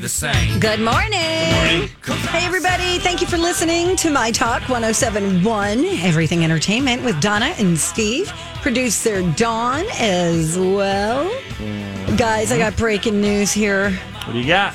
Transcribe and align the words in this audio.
The 0.00 0.08
same. 0.08 0.58
Good 0.60 0.80
morning. 0.80 1.12
Hey, 1.12 2.46
everybody. 2.46 2.98
Thank 2.98 3.20
you 3.20 3.26
for 3.26 3.38
listening 3.38 3.96
to 3.96 4.10
My 4.10 4.30
Talk 4.30 4.68
1071, 4.68 5.84
Everything 6.02 6.44
Entertainment 6.44 7.04
with 7.04 7.20
Donna 7.20 7.54
and 7.58 7.78
Steve. 7.78 8.32
Producer 8.62 9.22
Dawn 9.32 9.84
as 9.98 10.58
well. 10.58 11.24
Guys, 12.16 12.50
I 12.50 12.58
got 12.58 12.76
breaking 12.76 13.20
news 13.20 13.52
here. 13.52 13.90
What 14.24 14.32
do 14.32 14.40
you 14.40 14.46
got? 14.46 14.74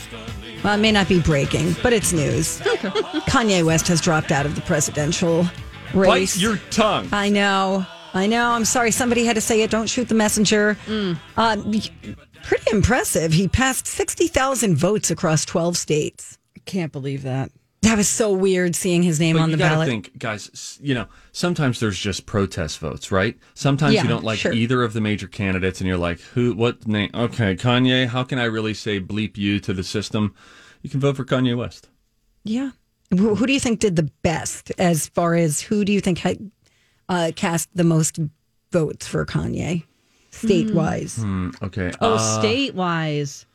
Well, 0.63 0.75
it 0.75 0.81
may 0.81 0.91
not 0.91 1.07
be 1.07 1.19
breaking, 1.21 1.75
but 1.81 1.93
it's 1.93 2.13
news. 2.13 2.59
Kanye 2.61 3.63
West 3.65 3.87
has 3.87 4.01
dropped 4.01 4.31
out 4.31 4.45
of 4.45 4.55
the 4.55 4.61
presidential 4.61 5.45
race. 5.93 6.35
Bite 6.35 6.41
your 6.41 6.57
tongue. 6.69 7.09
I 7.11 7.29
know. 7.29 7.85
I 8.13 8.27
know. 8.27 8.51
I'm 8.51 8.65
sorry. 8.65 8.91
Somebody 8.91 9.25
had 9.25 9.35
to 9.35 9.41
say 9.41 9.61
it. 9.61 9.71
Don't 9.71 9.87
shoot 9.87 10.09
the 10.09 10.15
messenger. 10.15 10.77
Um, 11.37 11.71
pretty 12.43 12.69
impressive. 12.71 13.33
He 13.33 13.47
passed 13.47 13.87
60,000 13.87 14.75
votes 14.75 15.11
across 15.11 15.45
12 15.45 15.77
states. 15.77 16.37
Can't 16.65 16.91
believe 16.91 17.23
that. 17.23 17.51
That 17.81 17.95
was 17.95 18.09
so 18.09 18.33
weird 18.33 18.75
seeing 18.75 19.03
his 19.03 19.21
name 19.21 19.37
But 19.37 19.43
on 19.43 19.51
the 19.51 19.57
gotta 19.57 19.75
ballot. 19.75 19.87
think, 19.87 20.17
guys. 20.19 20.77
You 20.81 20.93
know, 20.95 21.05
sometimes 21.31 21.79
there's 21.79 21.97
just 21.97 22.25
protest 22.25 22.79
votes, 22.79 23.09
right? 23.09 23.37
Sometimes 23.53 23.93
Yeah, 23.95 24.03
you 24.03 24.09
don't 24.09 24.25
like 24.25 24.39
sure. 24.39 24.51
either 24.51 24.83
of 24.83 24.91
the 24.91 24.99
major 24.99 25.27
candidates, 25.27 25.79
and 25.79 25.87
you're 25.87 25.97
like, 25.97 26.19
"Who? 26.33 26.53
What 26.55 26.85
name? 26.87 27.09
Okay, 27.13 27.55
Kanye. 27.55 28.07
How 28.07 28.23
can 28.25 28.37
I 28.37 28.43
really 28.45 28.73
say 28.73 28.99
bleep 28.99 29.37
you 29.37 29.61
to 29.61 29.71
the 29.73 29.83
system?" 29.83 30.35
You 30.81 30.89
can 30.89 30.99
vote 30.99 31.15
for 31.15 31.23
Kanye 31.23 31.55
West. 31.57 31.87
Yeah. 32.43 32.71
Who, 33.11 33.35
who 33.35 33.47
do 33.47 33.53
you 33.53 33.59
think 33.61 33.79
did 33.79 33.95
the 33.95 34.11
best 34.23 34.71
as 34.77 35.07
far 35.07 35.35
as 35.35 35.61
who 35.61 35.85
do 35.85 35.93
you 35.93 36.01
think 36.01 36.17
had 36.19 36.51
uh, 37.07 37.31
cast 37.35 37.69
the 37.73 37.83
most 37.85 38.19
votes 38.73 39.07
for 39.07 39.25
Kanye 39.25 39.83
state 40.31 40.71
wise? 40.73 41.17
Hmm, 41.17 41.49
okay. 41.63 41.91
Oh, 42.01 42.15
uh, 42.15 42.39
state 42.39 42.75
wise. 42.75 43.45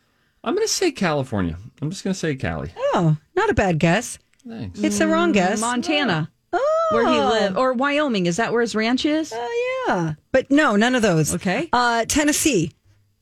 I'm 0.43 0.55
gonna 0.55 0.69
say 0.69 0.91
California. 0.93 1.57
I'm 1.81 1.91
just 1.91 2.05
gonna 2.05 2.15
say 2.15 2.35
Cali. 2.37 2.71
Oh, 2.95 3.17
not 3.35 3.51
a 3.51 3.55
bad 3.55 3.79
guess. 3.79 4.19
Thanks. 4.47 4.81
It's 4.81 4.99
the 4.99 5.07
wrong 5.09 5.33
guess. 5.33 5.61
Montana, 5.61 6.31
Oh. 6.53 6.89
where 6.93 7.07
he 7.09 7.19
lived, 7.19 7.57
or 7.57 7.73
Wyoming. 7.73 8.27
Is 8.27 8.37
that 8.37 8.53
where 8.53 8.61
his 8.61 8.75
ranch 8.75 9.05
is? 9.07 9.33
Oh, 9.35 9.85
yeah. 9.89 10.15
But 10.33 10.51
no, 10.51 10.77
none 10.77 10.95
of 10.95 11.01
those. 11.03 11.35
Okay. 11.35 11.69
Uh, 11.73 12.05
Tennessee, 12.07 12.73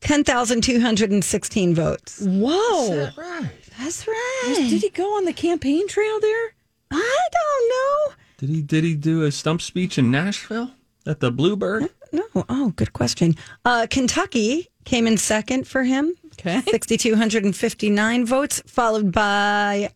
10,216 0.00 1.74
votes. 1.74 2.20
Whoa, 2.26 3.10
Right. 3.16 3.50
That's 3.78 4.06
right. 4.06 4.54
did 4.56 4.82
he 4.82 4.90
go 4.90 5.16
on 5.16 5.24
the 5.24 5.32
campaign 5.32 5.88
trail 5.88 6.20
there? 6.20 6.54
I 6.90 7.18
don't 7.32 7.68
know. 7.70 8.14
Did 8.38 8.48
he? 8.54 8.62
Did 8.62 8.84
he 8.84 8.94
do 8.94 9.22
a 9.22 9.32
stump 9.32 9.62
speech 9.62 9.96
in 9.98 10.10
Nashville 10.10 10.72
at 11.06 11.20
the 11.20 11.30
Bluebird? 11.30 11.88
No. 12.12 12.24
Oh, 12.48 12.72
good 12.76 12.92
question. 12.92 13.34
Uh, 13.64 13.86
Kentucky 13.88 14.68
came 14.84 15.06
in 15.06 15.16
second 15.16 15.66
for 15.66 15.84
him. 15.84 16.14
Okay. 16.34 16.60
6,259 16.70 18.26
votes, 18.26 18.62
followed 18.66 19.12
by, 19.12 19.90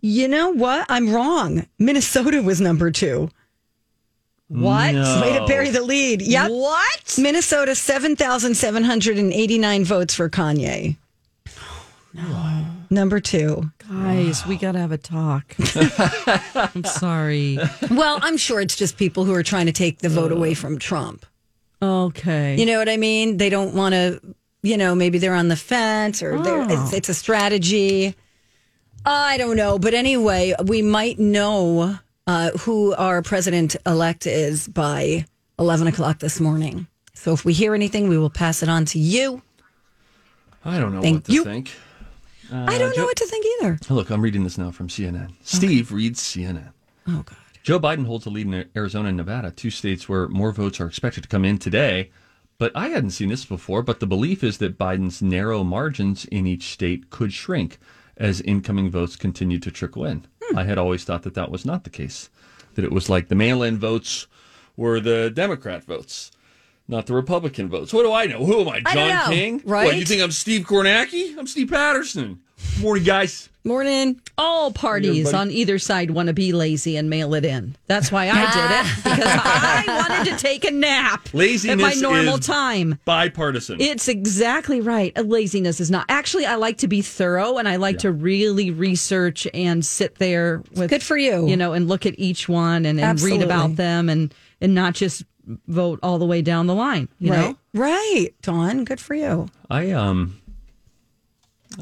you 0.00 0.28
know 0.28 0.50
what? 0.50 0.86
I'm 0.88 1.12
wrong. 1.12 1.66
Minnesota 1.78 2.42
was 2.42 2.60
number 2.60 2.90
two. 2.90 3.28
What? 4.48 4.94
No. 4.94 5.20
Way 5.22 5.38
to 5.38 5.46
bury 5.46 5.70
the 5.70 5.82
lead. 5.82 6.22
Yep. 6.22 6.50
What? 6.50 7.14
Minnesota, 7.18 7.74
7,789 7.74 9.84
votes 9.84 10.14
for 10.14 10.28
Kanye. 10.28 10.96
No. 12.12 12.64
Number 12.90 13.20
two. 13.20 13.70
Guys, 13.88 14.44
we 14.46 14.56
gotta 14.56 14.80
have 14.80 14.90
a 14.90 14.98
talk. 14.98 15.54
I'm 16.74 16.82
sorry. 16.84 17.58
Well, 17.90 18.18
I'm 18.22 18.36
sure 18.36 18.60
it's 18.60 18.74
just 18.74 18.96
people 18.96 19.24
who 19.24 19.32
are 19.34 19.44
trying 19.44 19.66
to 19.66 19.72
take 19.72 19.98
the 19.98 20.08
vote 20.08 20.32
away 20.32 20.54
from 20.54 20.76
Trump. 20.78 21.24
Okay. 21.82 22.56
You 22.56 22.66
know 22.66 22.78
what 22.78 22.88
I 22.88 22.96
mean? 22.96 23.36
They 23.38 23.48
don't 23.48 23.74
want 23.74 23.94
to, 23.94 24.20
you 24.62 24.76
know, 24.76 24.94
maybe 24.94 25.18
they're 25.18 25.34
on 25.34 25.48
the 25.48 25.56
fence 25.56 26.22
or 26.22 26.40
they're, 26.42 26.66
it's, 26.70 26.92
it's 26.92 27.08
a 27.08 27.14
strategy. 27.14 28.14
I 29.04 29.38
don't 29.38 29.56
know. 29.56 29.78
But 29.78 29.94
anyway, 29.94 30.54
we 30.64 30.82
might 30.82 31.18
know 31.18 31.98
uh, 32.26 32.50
who 32.58 32.94
our 32.94 33.22
president 33.22 33.76
elect 33.86 34.26
is 34.26 34.68
by 34.68 35.24
11 35.58 35.86
o'clock 35.86 36.18
this 36.18 36.38
morning. 36.38 36.86
So 37.14 37.32
if 37.32 37.44
we 37.44 37.52
hear 37.52 37.74
anything, 37.74 38.08
we 38.08 38.18
will 38.18 38.30
pass 38.30 38.62
it 38.62 38.68
on 38.68 38.84
to 38.86 38.98
you. 38.98 39.42
I 40.64 40.78
don't 40.78 40.92
know 40.92 41.00
Thank 41.00 41.16
what 41.16 41.24
to 41.26 41.32
you. 41.32 41.44
think. 41.44 41.70
I 42.52 42.78
don't 42.78 42.96
know 42.96 43.04
what 43.04 43.16
to 43.16 43.26
think 43.26 43.46
either. 43.60 43.78
Oh, 43.88 43.94
Look, 43.94 44.10
I'm 44.10 44.20
reading 44.20 44.42
this 44.42 44.58
now 44.58 44.70
from 44.70 44.88
CNN. 44.88 45.32
Steve 45.44 45.92
reads 45.92 46.20
CNN. 46.20 46.72
Oh, 47.06 47.22
God. 47.24 47.36
Joe 47.62 47.78
Biden 47.78 48.06
holds 48.06 48.26
a 48.26 48.30
lead 48.30 48.46
in 48.46 48.68
Arizona 48.74 49.08
and 49.08 49.16
Nevada, 49.16 49.50
two 49.50 49.70
states 49.70 50.08
where 50.08 50.28
more 50.28 50.52
votes 50.52 50.80
are 50.80 50.86
expected 50.86 51.22
to 51.22 51.28
come 51.28 51.44
in 51.44 51.58
today. 51.58 52.10
But 52.58 52.72
I 52.74 52.88
hadn't 52.88 53.10
seen 53.10 53.28
this 53.28 53.44
before. 53.44 53.82
But 53.82 54.00
the 54.00 54.06
belief 54.06 54.44
is 54.44 54.58
that 54.58 54.78
Biden's 54.78 55.22
narrow 55.22 55.64
margins 55.64 56.24
in 56.26 56.46
each 56.46 56.64
state 56.72 57.10
could 57.10 57.32
shrink 57.32 57.78
as 58.16 58.40
incoming 58.42 58.90
votes 58.90 59.16
continue 59.16 59.58
to 59.58 59.70
trickle 59.70 60.04
in. 60.04 60.26
Hmm. 60.42 60.58
I 60.58 60.64
had 60.64 60.78
always 60.78 61.04
thought 61.04 61.22
that 61.22 61.34
that 61.34 61.50
was 61.50 61.64
not 61.64 61.84
the 61.84 61.90
case. 61.90 62.28
That 62.74 62.84
it 62.84 62.92
was 62.92 63.08
like 63.08 63.28
the 63.28 63.34
mail-in 63.34 63.78
votes 63.78 64.26
were 64.76 65.00
the 65.00 65.30
Democrat 65.30 65.84
votes, 65.84 66.30
not 66.86 67.06
the 67.06 67.14
Republican 67.14 67.68
votes. 67.68 67.92
What 67.92 68.02
do 68.02 68.12
I 68.12 68.26
know? 68.26 68.44
Who 68.44 68.60
am 68.60 68.68
I, 68.68 68.82
I 68.84 68.94
John 68.94 69.08
know, 69.08 69.24
King? 69.34 69.62
right? 69.64 69.86
What, 69.86 69.96
you 69.96 70.04
think 70.04 70.22
I'm 70.22 70.30
Steve 70.30 70.66
Kornacki? 70.66 71.36
I'm 71.38 71.46
Steve 71.46 71.68
Patterson. 71.70 72.40
Morning, 72.80 73.04
guys. 73.04 73.48
Morning. 73.62 74.18
All 74.38 74.72
parties 74.72 75.26
everybody. 75.26 75.36
on 75.36 75.50
either 75.50 75.78
side 75.78 76.10
want 76.12 76.28
to 76.28 76.32
be 76.32 76.52
lazy 76.52 76.96
and 76.96 77.10
mail 77.10 77.34
it 77.34 77.44
in. 77.44 77.76
That's 77.88 78.10
why 78.10 78.30
I 78.30 78.34
did 78.34 78.70
it 78.70 78.96
because 79.04 79.30
I 79.44 79.84
wanted 80.08 80.30
to 80.30 80.36
take 80.38 80.64
a 80.64 80.70
nap 80.70 81.28
Laziness 81.34 81.72
at 81.74 81.78
my 81.78 81.92
normal 82.00 82.36
is 82.36 82.46
time. 82.46 82.98
bipartisan. 83.04 83.82
It's 83.82 84.08
exactly 84.08 84.80
right. 84.80 85.12
Uh, 85.16 85.22
Laziness 85.22 85.78
is 85.78 85.90
not. 85.90 86.06
Actually, 86.08 86.46
I 86.46 86.54
like 86.54 86.78
to 86.78 86.88
be 86.88 87.02
thorough 87.02 87.58
and 87.58 87.68
I 87.68 87.76
like 87.76 87.98
to 87.98 88.10
really 88.12 88.70
research 88.70 89.46
and 89.52 89.84
sit 89.84 90.14
there 90.14 90.62
with 90.74 90.88
Good 90.88 91.02
for 91.02 91.18
you. 91.18 91.46
You 91.46 91.58
know, 91.58 91.74
and 91.74 91.86
look 91.86 92.06
at 92.06 92.18
each 92.18 92.48
one 92.48 92.86
and, 92.86 92.98
and 92.98 93.20
read 93.20 93.42
Absolutely. 93.42 93.44
about 93.44 93.76
them 93.76 94.08
and 94.08 94.34
and 94.62 94.74
not 94.74 94.94
just 94.94 95.24
vote 95.66 95.98
all 96.02 96.18
the 96.18 96.26
way 96.26 96.40
down 96.40 96.66
the 96.66 96.74
line. 96.74 97.08
You 97.18 97.30
right. 97.32 97.38
know, 97.50 97.56
Right. 97.72 98.30
Dawn, 98.42 98.84
good 98.84 99.00
for 99.00 99.14
you. 99.14 99.48
I 99.68 99.90
um 99.90 100.39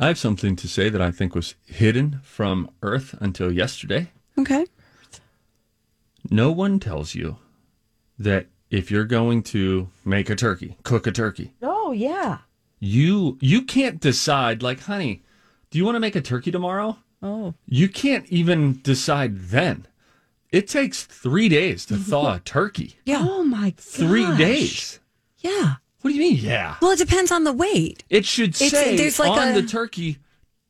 I 0.01 0.07
have 0.07 0.19
something 0.19 0.55
to 0.57 0.69
say 0.69 0.89
that 0.89 1.03
I 1.03 1.11
think 1.11 1.35
was 1.35 1.55
hidden 1.67 2.21
from 2.23 2.71
Earth 2.83 3.15
until 3.21 3.51
yesterday. 3.53 4.11
Okay. 4.39 4.67
No 6.31 6.51
one 6.53 6.79
tells 6.79 7.15
you 7.15 7.37
that 8.19 8.47
if 8.71 8.91
you're 8.91 9.05
going 9.05 9.43
to 9.45 9.89
make 10.05 10.29
a 10.31 10.37
turkey, 10.37 10.77
cook 10.83 11.07
a 11.07 11.13
turkey, 11.13 11.55
Oh 11.63 11.93
yeah. 11.93 12.39
you 12.79 13.39
you 13.41 13.63
can't 13.63 13.99
decide 14.01 14.63
like, 14.63 14.81
honey, 14.81 15.23
do 15.71 15.79
you 15.79 15.85
want 15.85 15.97
to 15.97 16.01
make 16.01 16.17
a 16.17 16.21
turkey 16.21 16.51
tomorrow? 16.51 16.99
Oh. 17.23 17.55
You 17.67 17.89
can't 17.89 18.27
even 18.29 18.81
decide 18.83 19.39
then. 19.39 19.87
It 20.53 20.69
takes 20.69 21.05
three 21.05 21.49
days 21.49 21.85
to 21.87 21.97
thaw 21.97 22.35
a 22.37 22.39
turkey. 22.45 22.97
Yeah. 23.05 23.25
Oh 23.29 23.43
my. 23.43 23.75
Three 23.77 24.37
days. 24.37 25.01
Yeah. 25.39 25.77
What 26.01 26.11
do 26.11 26.17
you 26.17 26.23
mean? 26.23 26.37
Yeah. 26.41 26.77
Well, 26.81 26.93
it 26.93 26.99
depends 26.99 27.33
on 27.33 27.45
the 27.45 27.53
weight. 27.53 28.05
It 28.09 28.25
should 28.25 28.51
It's- 28.61 28.71
say 28.71 28.97
there's 28.97 29.19
like 29.19 29.31
on 29.31 29.49
a- 29.49 29.61
the 29.61 29.67
turkey, 29.67 30.19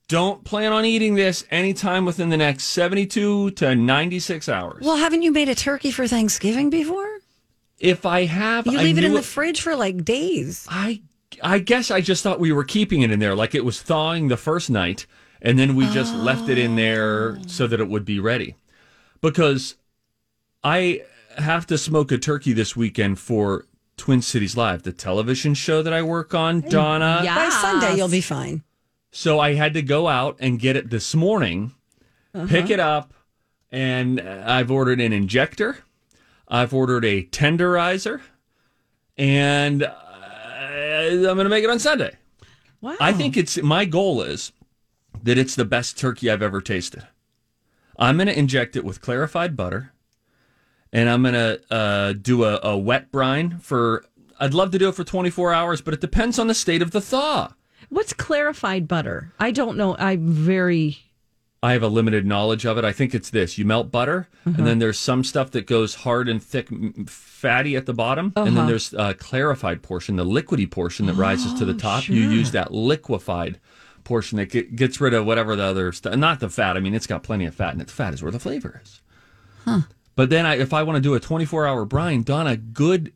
don't 0.09 0.43
plan 0.43 0.73
on 0.73 0.85
eating 0.87 1.15
this 1.17 1.45
anytime 1.51 2.07
within 2.07 2.31
the 2.31 2.37
next 2.39 2.65
72 2.65 3.51
to 3.53 3.75
96 3.75 4.49
hours. 4.49 4.83
Well, 4.85 4.97
haven't 4.97 5.21
you 5.23 5.31
made 5.31 5.49
a 5.51 5.55
turkey 5.55 5.91
for 5.91 6.07
Thanksgiving 6.07 6.71
before? 6.71 7.07
if 7.79 8.05
I 8.05 8.25
have, 8.25 8.67
You 8.67 8.77
I 8.77 8.83
leave 8.83 8.99
it 8.99 9.05
in 9.05 9.13
knew 9.13 9.19
the 9.19 9.23
fridge 9.23 9.61
for 9.61 9.77
like 9.77 10.05
days. 10.05 10.67
I, 10.69 11.01
I 11.41 11.61
guess 11.61 11.93
I 11.93 12.01
just 12.01 12.25
thought 12.25 12.41
we 12.41 12.51
were 12.51 12.65
keeping 12.65 13.03
it 13.03 13.13
in 13.13 13.21
there. 13.21 13.37
Like 13.37 13.55
it 13.55 13.65
was 13.65 13.81
thawing 13.81 14.27
the 14.29 14.37
first 14.37 14.69
night. 14.69 15.07
and 15.41 15.57
then 15.57 15.77
we 15.77 15.87
just 15.91 16.13
left 16.13 16.49
it 16.49 16.59
in 16.59 16.75
there 16.75 17.37
oh. 17.39 17.43
so 17.47 17.69
that 17.69 17.79
it 17.79 17.89
would 17.89 18.05
be 18.05 18.19
ready. 18.19 18.57
Because 19.21 19.77
I 20.65 21.03
have 21.37 21.65
to 21.69 21.79
smoke 21.79 22.11
a 22.11 22.19
turkey 22.19 22.53
this 22.53 22.75
weekend 22.75 23.21
for 23.21 23.67
Twin 23.99 24.23
Cities 24.23 24.57
Live, 24.57 24.85
the 24.85 24.93
television 24.93 25.53
show 25.53 25.83
that 25.83 25.93
I 25.93 26.01
work 26.03 26.33
on, 26.35 26.63
Donna. 26.63 27.21
Yeah. 27.23 27.35
By 27.35 27.49
Sunday, 27.51 27.97
you'll 27.97 28.09
be 28.09 28.23
fine. 28.23 28.63
So 29.11 29.39
I 29.41 29.55
had 29.55 29.75
to 29.75 29.83
go 29.83 30.09
out 30.09 30.37
and 30.41 30.59
get 30.59 30.77
it 30.77 30.89
this 30.89 31.15
morning, 31.15 31.75
pick 32.47 32.71
it 32.71 32.81
up, 32.81 33.13
and 33.71 34.21
I've 34.21 34.71
ordered 34.71 35.01
an 35.01 35.13
injector. 35.13 35.79
I've 36.47 36.73
ordered 36.73 37.05
a 37.05 37.25
tenderizer, 37.25 38.23
and 39.17 39.83
uh, 39.83 39.91
I'm 39.91 41.23
going 41.23 41.39
to 41.39 41.49
make 41.51 41.65
it 41.65 41.71
on 41.71 41.79
Sunday. 41.79 42.17
Wow. 42.81 42.97
I 43.01 43.13
think 43.13 43.37
it's 43.37 43.61
my 43.61 43.85
goal 43.85 44.23
is 44.23 44.53
that 45.23 45.37
it's 45.37 45.57
the 45.57 45.65
best 45.65 45.99
turkey 45.99 46.31
I've 46.31 46.43
ever 46.43 46.61
tasted. 46.61 47.07
I'm 47.99 48.17
going 48.17 48.29
to 48.29 48.39
inject 48.39 48.77
it 48.77 48.85
with 48.85 49.01
clarified 49.01 49.57
butter, 49.57 49.93
and 50.93 51.09
I'm 51.09 51.23
going 51.23 51.35
to 51.35 51.61
uh, 51.71 52.13
do 52.15 52.45
a, 52.45 52.61
a 52.63 52.79
wet 52.79 53.11
brine 53.11 53.59
for. 53.59 54.05
I'd 54.41 54.55
love 54.55 54.71
to 54.71 54.79
do 54.79 54.89
it 54.89 54.95
for 54.95 55.03
24 55.03 55.53
hours, 55.53 55.81
but 55.81 55.95
it 55.95 56.01
depends 56.01 56.39
on 56.39 56.47
the 56.47 56.55
state 56.55 56.81
of 56.81 56.93
the 56.93 57.01
thaw. 57.01 57.53
What's 57.89 58.13
clarified 58.13 58.87
butter? 58.87 59.33
I 59.41 59.51
don't 59.51 59.77
know. 59.77 59.97
I'm 59.99 60.29
very. 60.29 60.99
I 61.61 61.73
have 61.73 61.83
a 61.83 61.89
limited 61.89 62.25
knowledge 62.25 62.65
of 62.65 62.79
it. 62.79 62.85
I 62.85 62.93
think 62.93 63.15
it's 63.15 63.31
this: 63.31 63.59
you 63.59 63.65
melt 63.65 63.91
butter, 63.91 64.29
and 64.45 64.57
then 64.57 64.67
uh-huh. 64.67 64.75
there's 64.79 64.99
some 64.99 65.25
stuff 65.25 65.51
that 65.53 65.67
goes 65.67 65.97
hard 65.97 66.29
and 66.29 66.43
thick, 66.43 66.69
fatty 67.09 67.75
at 67.75 67.87
the 67.87 67.95
bottom, 67.95 68.33
and 68.37 68.49
then 68.49 68.59
uh-huh. 68.59 68.67
there's 68.67 68.95
a 68.95 69.15
clarified 69.15 69.83
portion, 69.83 70.17
the 70.17 70.25
liquidy 70.25 70.71
portion 70.71 71.07
that 71.07 71.15
rises 71.15 71.55
to 71.55 71.65
the 71.65 71.75
oh, 71.75 71.79
top. 71.79 72.09
You 72.09 72.31
use 72.31 72.53
that 72.53 72.73
liquefied 72.73 73.59
portion 74.05 74.39
that 74.39 74.51
get, 74.51 74.77
gets 74.77 75.01
rid 75.01 75.15
of 75.15 75.27
whatever 75.27 75.57
the 75.57 75.65
other 75.65 75.93
stuff. 75.93 76.15
Not 76.17 76.41
the 76.41 76.49
fat. 76.49 76.77
I 76.77 76.81
mean, 76.81 76.95
it's 76.95 77.07
got 77.07 77.23
plenty 77.23 77.47
of 77.47 77.55
fat, 77.55 77.73
and 77.73 77.81
the 77.81 77.87
fat 77.87 78.15
is 78.15 78.23
where 78.23 78.33
the 78.33 78.39
flavor 78.39 78.81
is. 78.85 79.01
But 80.19 80.31
then, 80.31 80.47
I, 80.47 80.59
if 80.59 80.75
I 80.75 80.83
want 80.83 80.97
to 80.97 81.01
do 81.01 81.15
a 81.15 81.21
24 81.21 81.65
hour 81.65 81.85
brine, 81.85 82.25
Donna, 82.25 82.57
good 82.57 83.13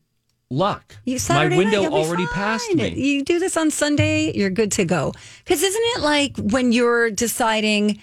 luck. 0.51 0.95
You 1.05 1.19
My 1.31 1.49
window 1.49 1.83
night, 1.83 1.91
already 1.91 2.27
passed 2.29 2.73
me. 2.77 2.91
You 2.91 3.25
do 3.25 3.41
this 3.41 3.57
on 3.57 3.73
Sunday, 3.73 4.31
you're 4.37 4.51
good 4.51 4.71
to 4.73 4.85
go. 4.85 5.13
Because 5.43 5.65
isn't 5.65 5.83
it 5.97 6.01
like 6.03 6.37
when 6.37 6.71
you're 6.71 7.11
deciding 7.11 8.01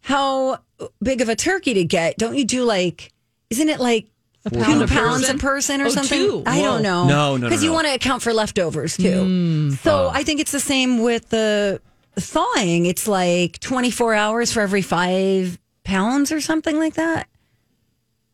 how 0.00 0.58
big 1.00 1.20
of 1.20 1.28
a 1.28 1.36
turkey 1.36 1.74
to 1.74 1.84
get? 1.84 2.18
Don't 2.18 2.34
you 2.36 2.44
do 2.44 2.64
like? 2.64 3.12
Isn't 3.50 3.68
it 3.68 3.78
like 3.78 4.08
A 4.44 4.50
two 4.50 4.58
pound 4.58 4.82
a 4.82 4.86
person? 4.88 5.36
a 5.36 5.38
person 5.38 5.80
or 5.80 5.86
Oh, 5.86 5.90
something? 5.90 6.18
two. 6.18 6.42
I 6.44 6.58
Whoa. 6.58 6.64
don't 6.64 6.82
know. 6.82 7.06
No, 7.06 7.06
no, 7.06 7.36
no, 7.36 7.46
Because 7.48 7.62
you 7.62 7.72
want 7.72 7.86
to 7.86 7.94
account 7.94 8.20
for 8.20 8.32
leftovers 8.34 8.96
too. 8.96 9.22
Hmm. 9.24 9.70
so 9.76 10.08
I 10.12 10.24
think 10.24 10.40
it's 10.40 10.50
the 10.50 10.58
same 10.58 11.02
with 11.02 11.28
the 11.28 11.80
thawing. 12.16 12.86
It's 12.86 13.06
like 13.06 13.60
24 13.60 14.14
hours 14.14 14.50
for 14.52 14.60
every 14.60 14.82
five 14.82 15.56
pounds 15.84 16.32
or 16.32 16.40
something 16.40 16.76
like 16.80 16.94
that. 16.94 17.28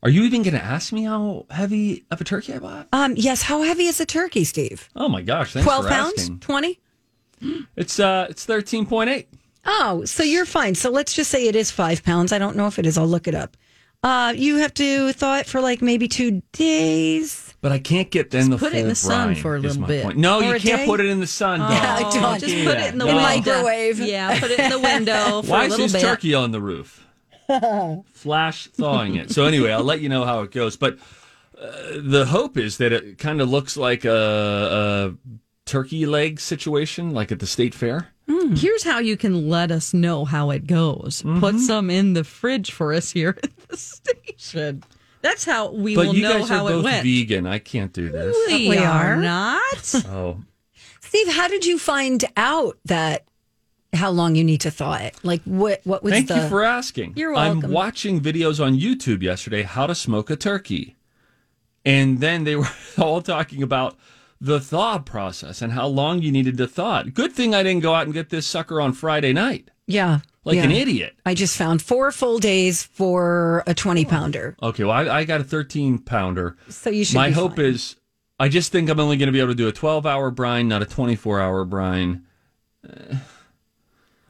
Are 0.06 0.10
you 0.10 0.22
even 0.22 0.44
going 0.44 0.54
to 0.54 0.62
ask 0.62 0.92
me 0.92 1.02
how 1.02 1.46
heavy 1.50 2.04
of 2.12 2.20
a 2.20 2.24
turkey 2.24 2.54
I 2.54 2.60
bought? 2.60 2.86
Um, 2.92 3.14
yes. 3.16 3.42
How 3.42 3.62
heavy 3.62 3.86
is 3.86 3.98
a 4.00 4.06
turkey, 4.06 4.44
Steve? 4.44 4.88
Oh 4.94 5.08
my 5.08 5.20
gosh! 5.20 5.52
Thanks 5.52 5.64
12 5.66 5.82
for 5.84 5.90
pounds? 5.90 6.30
20? 6.40 6.80
It's 7.74 7.98
uh, 7.98 8.28
it's 8.30 8.44
thirteen 8.44 8.86
point 8.86 9.10
eight. 9.10 9.28
Oh, 9.64 10.04
so 10.04 10.22
you're 10.22 10.46
fine. 10.46 10.76
So 10.76 10.90
let's 10.90 11.12
just 11.12 11.28
say 11.28 11.48
it 11.48 11.56
is 11.56 11.72
five 11.72 12.04
pounds. 12.04 12.30
I 12.32 12.38
don't 12.38 12.56
know 12.56 12.68
if 12.68 12.78
it 12.78 12.86
is. 12.86 12.96
I'll 12.96 13.08
look 13.08 13.26
it 13.26 13.34
up. 13.34 13.56
Uh, 14.04 14.32
you 14.36 14.58
have 14.58 14.72
to 14.74 15.12
thaw 15.12 15.38
it 15.38 15.46
for 15.46 15.60
like 15.60 15.82
maybe 15.82 16.06
two 16.06 16.40
days. 16.52 17.52
But 17.60 17.72
I 17.72 17.78
can't 17.80 18.08
get 18.10 18.30
then 18.30 18.50
the 18.50 18.58
put 18.58 18.74
it 18.74 18.78
in 18.78 18.88
the 18.88 18.94
sun 18.94 19.34
for 19.34 19.56
a 19.56 19.58
little 19.58 19.86
bit. 19.86 20.04
point. 20.04 20.18
No, 20.18 20.38
Or 20.38 20.54
you 20.54 20.60
can't 20.60 20.82
day? 20.82 20.86
put 20.86 21.00
it 21.00 21.06
in 21.06 21.18
the 21.18 21.26
sun. 21.26 21.58
Yeah, 21.60 21.98
Dawn. 22.00 22.12
don't 22.12 22.22
Don't 22.22 22.40
just 22.40 22.64
put 22.64 22.76
it 22.78 22.92
in 22.92 22.98
the 22.98 23.06
No. 23.06 23.14
Microwave. 23.16 23.98
Yeah, 23.98 24.38
put 24.38 24.52
it 24.52 24.60
in 24.60 24.70
the 24.70 24.78
window 24.78 25.42
for 25.42 25.50
Why 25.50 25.62
a 25.62 25.64
is 25.64 25.70
little 25.72 25.84
his 25.86 25.92
bit. 25.94 26.02
turkey 26.02 26.34
on 26.34 26.52
the 26.52 26.60
roof? 26.60 27.05
Flash 28.12 28.68
thawing 28.68 29.16
it. 29.16 29.30
So 29.30 29.44
anyway, 29.44 29.72
I'll 29.72 29.84
let 29.84 30.00
you 30.00 30.08
know 30.08 30.24
how 30.24 30.42
it 30.42 30.50
goes. 30.50 30.76
But 30.76 30.98
uh, 31.60 31.98
the 32.00 32.26
hope 32.26 32.56
is 32.56 32.78
that 32.78 32.92
it 32.92 33.18
kind 33.18 33.40
of 33.40 33.48
looks 33.48 33.76
like 33.76 34.04
a, 34.04 35.14
a 35.14 35.34
turkey 35.64 36.06
leg 36.06 36.40
situation, 36.40 37.10
like 37.10 37.30
at 37.32 37.40
the 37.40 37.46
state 37.46 37.74
fair. 37.74 38.08
Here's 38.54 38.82
how 38.82 38.98
you 38.98 39.16
can 39.16 39.48
let 39.48 39.70
us 39.70 39.94
know 39.94 40.24
how 40.24 40.50
it 40.50 40.66
goes. 40.66 41.22
Mm-hmm. 41.22 41.40
Put 41.40 41.58
some 41.60 41.90
in 41.90 42.12
the 42.14 42.24
fridge 42.24 42.72
for 42.72 42.92
us 42.92 43.10
here 43.12 43.36
at 43.42 43.56
the 43.68 43.76
station. 43.76 44.82
That's 45.22 45.44
how 45.44 45.72
we 45.72 45.94
But 45.96 46.06
will 46.08 46.14
you 46.14 46.22
know 46.22 46.38
guys 46.40 46.48
how 46.48 46.66
are 46.66 46.70
it 46.70 46.74
both 46.74 46.84
went. 46.84 47.04
vegan. 47.04 47.46
I 47.46 47.58
can't 47.58 47.92
do 47.92 48.08
this. 48.10 48.36
We, 48.48 48.68
We 48.68 48.78
are 48.78 49.14
are. 49.14 49.16
not. 49.16 49.94
Oh, 50.08 50.38
Steve, 51.00 51.28
how 51.28 51.46
did 51.48 51.64
you 51.64 51.78
find 51.78 52.24
out 52.36 52.78
that 52.84 53.24
how 53.96 54.10
long 54.10 54.34
you 54.34 54.44
need 54.44 54.60
to 54.62 54.70
thaw 54.70 54.94
it? 54.94 55.16
Like 55.22 55.42
what? 55.44 55.80
What 55.84 56.02
was 56.02 56.12
the 56.12 56.16
Thank 56.16 56.28
the? 56.28 56.36
you 56.36 56.48
for 56.48 56.62
asking. 56.62 57.14
You're 57.16 57.32
welcome. 57.32 57.64
I'm 57.64 57.70
watching 57.70 58.20
videos 58.20 58.64
on 58.64 58.78
YouTube 58.78 59.22
yesterday 59.22 59.62
how 59.62 59.86
to 59.86 59.94
smoke 59.94 60.30
a 60.30 60.36
turkey. 60.36 60.96
And 61.84 62.20
then 62.20 62.44
they 62.44 62.56
were 62.56 62.68
all 62.98 63.22
talking 63.22 63.62
about 63.62 63.96
the 64.40 64.60
thaw 64.60 64.98
process 64.98 65.62
and 65.62 65.72
how 65.72 65.86
long 65.86 66.20
you 66.20 66.30
needed 66.30 66.56
to 66.58 66.66
thaw 66.66 67.00
it. 67.00 67.14
Good 67.14 67.32
thing 67.32 67.54
I 67.54 67.62
didn't 67.62 67.82
go 67.82 67.94
out 67.94 68.04
and 68.04 68.14
get 68.14 68.30
this 68.30 68.46
sucker 68.46 68.80
on 68.80 68.92
Friday 68.92 69.32
night 69.32 69.70
yeah, 69.86 70.20
like 70.44 70.56
yeah. 70.56 70.64
an 70.64 70.72
idiot. 70.72 71.16
I 71.24 71.34
just 71.34 71.56
found 71.56 71.80
four 71.80 72.10
full 72.10 72.38
days 72.38 72.82
for 72.82 73.62
a 73.66 73.74
twenty 73.74 74.04
pounder. 74.04 74.56
Okay, 74.62 74.84
well, 74.84 74.96
I, 74.96 75.18
I 75.20 75.24
got 75.24 75.40
a 75.40 75.44
13 75.44 75.98
pounder. 75.98 76.56
So 76.68 76.90
you 76.90 77.04
should. 77.04 77.14
My 77.16 77.30
hope 77.30 77.56
fine. 77.56 77.66
is 77.66 77.96
I 78.38 78.48
just 78.48 78.72
think 78.72 78.90
I'm 78.90 79.00
only 79.00 79.16
going 79.16 79.28
to 79.28 79.32
be 79.32 79.40
able 79.40 79.52
to 79.52 79.54
do 79.54 79.68
a 79.68 79.72
12 79.72 80.04
hour 80.04 80.30
brine, 80.30 80.68
not 80.68 80.82
a 80.82 80.86
24 80.86 81.40
hour 81.40 81.64
brine. 81.64 82.24
Eh. 82.88 83.16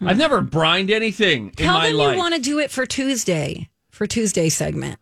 I've 0.00 0.08
mm-hmm. 0.08 0.18
never 0.18 0.40
brined 0.42 0.90
anything 0.90 1.48
in 1.48 1.52
Tell 1.52 1.74
my 1.74 1.88
them 1.88 1.96
life. 1.96 2.12
you 2.12 2.18
want 2.18 2.34
to 2.34 2.40
do 2.40 2.58
it 2.58 2.70
for 2.70 2.84
Tuesday 2.86 3.70
for 3.96 4.06
Tuesday 4.06 4.48
segment. 4.48 4.98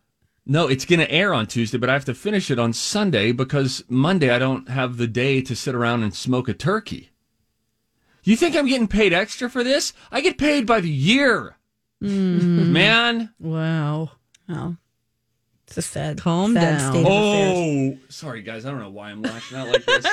No, 0.46 0.68
it's 0.68 0.84
going 0.84 1.00
to 1.00 1.10
air 1.10 1.34
on 1.34 1.46
Tuesday, 1.46 1.78
but 1.78 1.90
I 1.90 1.94
have 1.94 2.04
to 2.04 2.14
finish 2.14 2.50
it 2.50 2.58
on 2.58 2.72
Sunday 2.72 3.32
because 3.32 3.82
Monday 3.88 4.30
I 4.30 4.38
don't 4.38 4.68
have 4.68 4.98
the 4.98 5.06
day 5.06 5.40
to 5.42 5.56
sit 5.56 5.74
around 5.74 6.02
and 6.02 6.14
smoke 6.14 6.48
a 6.48 6.54
turkey. 6.54 7.10
You 8.22 8.36
think 8.36 8.54
I'm 8.54 8.68
getting 8.68 8.88
paid 8.88 9.12
extra 9.12 9.50
for 9.50 9.64
this? 9.64 9.92
I 10.12 10.20
get 10.20 10.38
paid 10.38 10.66
by 10.66 10.80
the 10.80 10.90
year. 10.90 11.56
Mm. 12.02 12.68
Man. 12.68 13.34
Wow. 13.38 14.12
Oh, 14.48 14.76
it's 15.76 15.86
a 15.86 15.90
sad, 15.90 16.18
Calm 16.20 16.54
sad 16.54 16.78
down. 16.78 16.92
state 16.92 17.00
of. 17.00 17.06
Oh, 17.10 17.98
sorry 18.08 18.42
guys. 18.42 18.64
I 18.64 18.70
don't 18.70 18.80
know 18.80 18.90
why 18.90 19.10
I'm 19.10 19.22
lashing 19.22 19.58
out 19.58 19.68
like 19.68 19.84
this. 19.84 20.06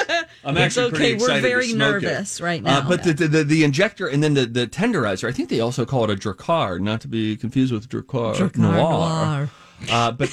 I'm 0.44 0.58
It's 0.58 0.78
actually 0.78 0.86
okay. 0.88 0.96
pretty 0.96 1.12
We're 1.14 1.18
excited 1.18 1.42
to 1.42 1.48
very 1.48 1.68
smoke 1.70 2.04
it. 2.04 2.06
nervous 2.06 2.42
right 2.42 2.66
Uh, 2.66 2.82
now. 2.82 2.88
but 2.90 3.04
the, 3.04 3.14
the, 3.14 3.28
the 3.28 3.44
the 3.44 3.64
injector 3.64 4.08
and 4.08 4.24
then 4.24 4.34
the, 4.34 4.46
the 4.46 4.68
tenderizer. 4.68 5.28
I 5.28 5.32
think 5.32 5.50
they 5.50 5.60
also 5.60 5.86
call 5.86 6.04
it 6.06 6.10
a 6.10 6.16
Dracar, 6.16 6.80
not 6.80 7.02
to 7.02 7.08
be 7.08 7.36
confused 7.38 7.72
with 7.74 7.88
Drakkar, 7.90 8.36
Drakkar 8.36 8.58
Noir. 8.58 8.74
Noir. 8.76 9.50
Uh, 9.90 10.12
but 10.12 10.30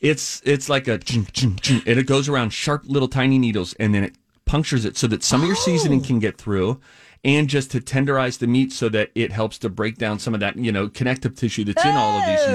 it's 0.00 0.40
it's 0.44 0.68
like 0.68 0.86
a 0.88 0.98
ching, 0.98 1.26
ching, 1.32 1.56
ching, 1.56 1.82
and 1.86 1.98
it 1.98 2.06
goes 2.06 2.28
around 2.28 2.50
sharp 2.50 2.82
little 2.86 3.08
tiny 3.08 3.38
needles, 3.38 3.74
and 3.74 3.94
then 3.94 4.04
it 4.04 4.14
punctures 4.44 4.84
it 4.84 4.96
so 4.96 5.06
that 5.08 5.22
some 5.24 5.40
of 5.42 5.46
your 5.48 5.56
seasoning 5.56 6.00
can 6.02 6.18
get 6.20 6.38
through, 6.38 6.80
and 7.24 7.48
just 7.48 7.70
to 7.72 7.80
tenderize 7.80 8.38
the 8.38 8.46
meat 8.46 8.72
so 8.72 8.88
that 8.88 9.10
it 9.14 9.32
helps 9.32 9.58
to 9.58 9.68
break 9.68 9.98
down 9.98 10.18
some 10.18 10.34
of 10.34 10.40
that 10.40 10.56
you 10.56 10.70
know 10.72 10.88
connective 10.88 11.34
tissue 11.34 11.64
that's 11.64 11.84
in 11.84 11.90
all 11.96 12.18
of 12.20 12.26
these 12.26 12.48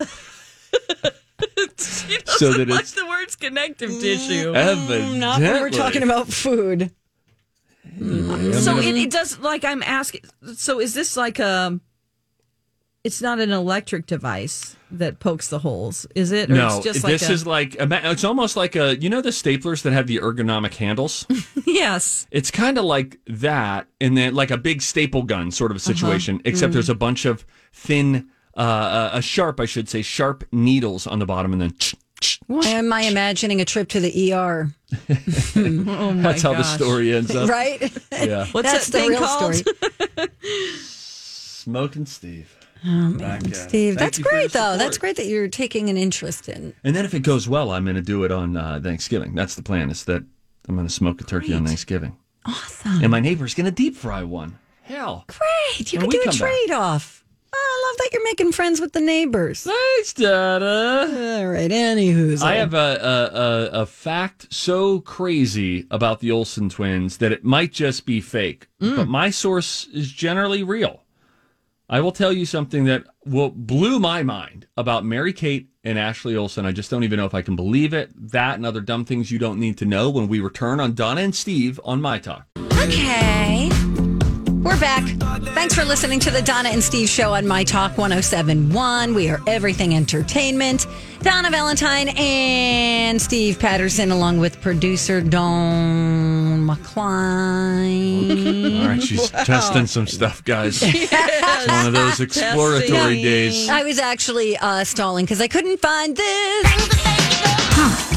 meats. 0.00 1.20
so 2.26 2.52
that 2.52 2.68
Like 2.68 2.80
it's 2.80 2.92
the 2.92 3.06
words 3.06 3.36
connective 3.36 3.90
mm. 3.90 4.00
tissue. 4.00 4.52
Mm. 4.52 4.56
evidently. 4.56 5.18
Not 5.18 5.40
when 5.40 5.60
we're 5.60 5.70
talking 5.70 6.02
about 6.02 6.28
food. 6.28 6.92
Mm. 7.98 8.54
So 8.54 8.78
it, 8.78 8.96
it 8.96 9.10
does 9.10 9.38
like 9.38 9.64
I'm 9.64 9.82
asking. 9.82 10.22
So 10.54 10.80
is 10.80 10.94
this 10.94 11.16
like 11.16 11.38
a? 11.38 11.78
It's 13.02 13.20
not 13.20 13.38
an 13.38 13.50
electric 13.52 14.06
device 14.06 14.76
that 14.98 15.18
pokes 15.18 15.48
the 15.48 15.58
holes, 15.58 16.06
is 16.14 16.32
it? 16.32 16.50
Or 16.50 16.54
No, 16.54 16.76
it's 16.76 16.84
just 16.84 17.04
like 17.04 17.12
this 17.12 17.28
a, 17.28 17.32
is 17.32 17.46
like 17.46 17.76
it's 17.78 18.24
almost 18.24 18.56
like 18.56 18.76
a 18.76 18.96
you 18.96 19.10
know 19.10 19.20
the 19.20 19.30
staplers 19.30 19.82
that 19.82 19.92
have 19.92 20.06
the 20.06 20.18
ergonomic 20.18 20.74
handles. 20.74 21.26
yes. 21.66 22.26
it's 22.30 22.50
kind 22.50 22.78
of 22.78 22.84
like 22.84 23.18
that, 23.26 23.86
and 24.00 24.16
then 24.16 24.34
like 24.34 24.50
a 24.50 24.56
big 24.56 24.80
staple 24.82 25.22
gun 25.22 25.50
sort 25.50 25.70
of 25.70 25.76
a 25.76 25.80
situation, 25.80 26.40
except 26.44 26.72
there's 26.72 26.88
a 26.88 26.94
bunch 26.94 27.24
of 27.24 27.44
thin, 27.72 28.28
uh, 28.56 28.60
uh, 28.60 29.10
a 29.14 29.22
sharp, 29.22 29.60
I 29.60 29.64
should 29.66 29.88
say, 29.88 30.02
sharp 30.02 30.44
needles 30.52 31.06
on 31.06 31.18
the 31.18 31.26
bottom, 31.26 31.52
and 31.52 31.60
then 31.62 31.74
Why 32.46 32.66
am 32.68 32.92
I 32.92 33.02
imagining 33.02 33.60
a 33.60 33.64
trip 33.64 33.88
to 33.90 34.00
the 34.00 34.32
ER? 34.32 34.70
Oh 35.56 36.12
my 36.12 36.22
that's 36.22 36.42
how 36.42 36.52
the 36.52 36.58
gosh. 36.62 36.74
story 36.76 37.14
ends 37.14 37.34
up. 37.34 37.48
Right? 37.48 37.80
Yeah, 38.12 38.46
What's 38.52 38.70
That's 38.72 38.86
that 38.88 38.92
the 38.92 38.98
thing 38.98 39.10
real 39.10 39.18
called? 39.20 39.54
story. 39.56 40.28
smoking 40.78 42.06
Steve. 42.06 42.54
Back 42.84 43.40
at 43.40 43.46
it. 43.46 43.54
Steve, 43.56 43.94
Thank 43.94 43.98
that's 43.98 44.18
you 44.18 44.24
for 44.24 44.30
your 44.32 44.40
great, 44.42 44.52
though. 44.52 44.60
support. 44.60 44.78
That's 44.78 44.98
great 44.98 45.16
that 45.16 45.26
you're 45.26 45.48
taking 45.48 45.88
an 45.88 45.96
interest 45.96 46.48
in. 46.50 46.74
And 46.84 46.94
then 46.94 47.04
if 47.06 47.14
it 47.14 47.20
goes 47.20 47.48
well, 47.48 47.70
I'm 47.70 47.84
going 47.84 47.96
to 47.96 48.02
do 48.02 48.24
it 48.24 48.30
on 48.30 48.56
uh, 48.58 48.78
Thanksgiving. 48.82 49.34
That's 49.34 49.54
the 49.54 49.62
plan. 49.62 49.90
Is 49.90 50.04
that 50.04 50.22
I'm 50.68 50.74
going 50.74 50.86
to 50.86 50.92
smoke 50.92 51.20
a 51.20 51.24
turkey 51.24 51.54
on 51.54 51.64
Thanksgiving. 51.66 52.16
Awesome. 52.44 53.00
And 53.02 53.10
my 53.10 53.20
neighbor's 53.20 53.54
going 53.54 53.64
to 53.64 53.70
deep 53.72 53.96
fry 53.96 54.22
one. 54.22 54.58
Hell, 54.82 55.24
Great. 55.28 55.92
You 55.94 56.00
When 56.00 56.10
can 56.10 56.18
we 56.20 56.24
do 56.24 56.28
a 56.28 56.32
come 56.32 56.38
back. 56.38 56.50
trade 56.50 56.70
off. 56.72 57.23
I 57.56 57.88
love 57.88 57.96
that 57.98 58.10
you're 58.12 58.24
making 58.24 58.52
friends 58.52 58.80
with 58.80 58.92
the 58.92 59.00
neighbors. 59.00 59.62
thanks, 59.62 60.12
Dada. 60.12 61.38
All 61.40 61.46
right. 61.46 61.70
Anywho, 61.70 62.42
I 62.42 62.56
have 62.56 62.74
a, 62.74 62.76
a, 62.76 63.38
a, 63.78 63.82
a 63.82 63.86
fact 63.86 64.52
so 64.52 65.00
crazy 65.00 65.86
about 65.90 66.20
the 66.20 66.30
Olsen 66.30 66.68
twins 66.68 67.18
that 67.18 67.32
it 67.32 67.44
might 67.44 67.72
just 67.72 68.06
be 68.06 68.20
fake, 68.20 68.68
Mm. 68.80 68.96
but 68.96 69.08
my 69.08 69.30
source 69.30 69.86
is 69.92 70.10
generally 70.10 70.62
real. 70.62 71.02
I 71.88 72.00
will 72.00 72.12
tell 72.12 72.32
you 72.32 72.46
something 72.46 72.84
that 72.86 73.04
will 73.26 73.50
blew 73.50 73.98
my 74.00 74.22
mind 74.22 74.66
about 74.76 75.04
Mary 75.04 75.32
Kate 75.34 75.68
and 75.84 75.98
Ashley 75.98 76.34
Olsen. 76.34 76.64
I 76.66 76.72
just 76.72 76.90
don't 76.90 77.04
even 77.04 77.18
know 77.18 77.26
if 77.26 77.34
I 77.34 77.42
can 77.42 77.56
believe 77.56 77.92
it. 77.92 78.10
That 78.32 78.56
and 78.56 78.64
other 78.66 78.80
dumb 78.80 79.04
things 79.04 79.30
you 79.30 79.38
don't 79.38 79.60
need 79.60 79.76
to 79.78 79.84
know 79.84 80.08
when 80.10 80.26
we 80.26 80.40
return 80.40 80.80
on 80.80 80.94
Donna 80.94 81.20
and 81.20 81.34
Steve 81.34 81.78
on 81.84 82.00
My 82.00 82.18
Talk. 82.18 82.46
Okay. 82.82 83.68
We're 84.64 84.80
back. 84.80 85.04
Thanks 85.54 85.74
for 85.74 85.84
listening 85.84 86.20
to 86.20 86.30
the 86.30 86.40
Donna 86.40 86.70
and 86.70 86.82
Steve 86.82 87.08
show 87.08 87.34
on 87.34 87.46
My 87.46 87.64
Talk 87.64 87.98
1071. 87.98 89.12
We 89.14 89.28
are 89.28 89.38
everything 89.46 89.94
entertainment. 89.94 90.86
Donna 91.20 91.50
Valentine 91.50 92.08
and 92.16 93.20
Steve 93.20 93.58
Patterson, 93.58 94.10
along 94.10 94.38
with 94.38 94.58
producer 94.62 95.20
Dawn 95.20 96.66
McCline. 96.66 97.60
All 98.80 98.88
right, 98.88 99.02
she's 99.02 99.30
testing 99.44 99.86
some 99.86 100.06
stuff, 100.06 100.42
guys. 100.44 100.82
It's 101.66 101.68
one 101.72 101.86
of 101.86 101.92
those 101.94 102.20
exploratory 102.20 102.88
Testing. 102.88 103.22
days. 103.22 103.68
I 103.70 103.84
was 103.84 103.98
actually 103.98 104.56
uh, 104.58 104.84
stalling 104.84 105.24
because 105.24 105.40
I 105.40 105.48
couldn't 105.48 105.78
find 105.78 106.14
this. 106.16 106.64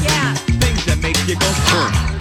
Yeah. 0.02 0.34
Things 0.34 0.84
that 0.86 0.98
make 1.02 1.16
you 1.26 1.34
go, 1.34 1.46
huh. 1.46 2.17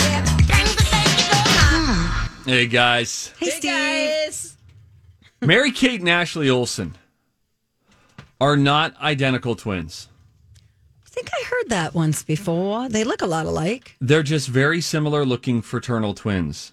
Hey, 2.47 2.65
guys. 2.65 3.33
Hey, 3.39 3.49
Steve. 3.49 4.55
Mary 5.41 5.69
Kate 5.69 5.99
and 5.99 6.07
Ashley 6.07 6.49
Olsen 6.49 6.95
are 8.39 8.55
not 8.55 8.95
identical 9.01 9.53
twins. 9.53 10.07
I 11.05 11.09
think 11.09 11.29
I 11.33 11.43
heard 11.45 11.69
that 11.71 11.93
once 11.93 12.23
before. 12.23 12.87
They 12.87 13.03
look 13.03 13.21
a 13.21 13.25
lot 13.25 13.47
alike. 13.47 13.97
They're 13.99 14.23
just 14.23 14.47
very 14.47 14.79
similar 14.79 15.25
looking 15.25 15.61
fraternal 15.61 16.13
twins. 16.13 16.71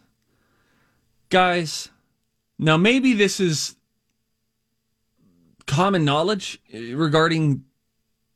Guys, 1.28 1.88
now 2.56 2.76
maybe 2.76 3.12
this 3.12 3.40
is 3.40 3.74
common 5.66 6.04
knowledge 6.04 6.62
regarding 6.72 7.64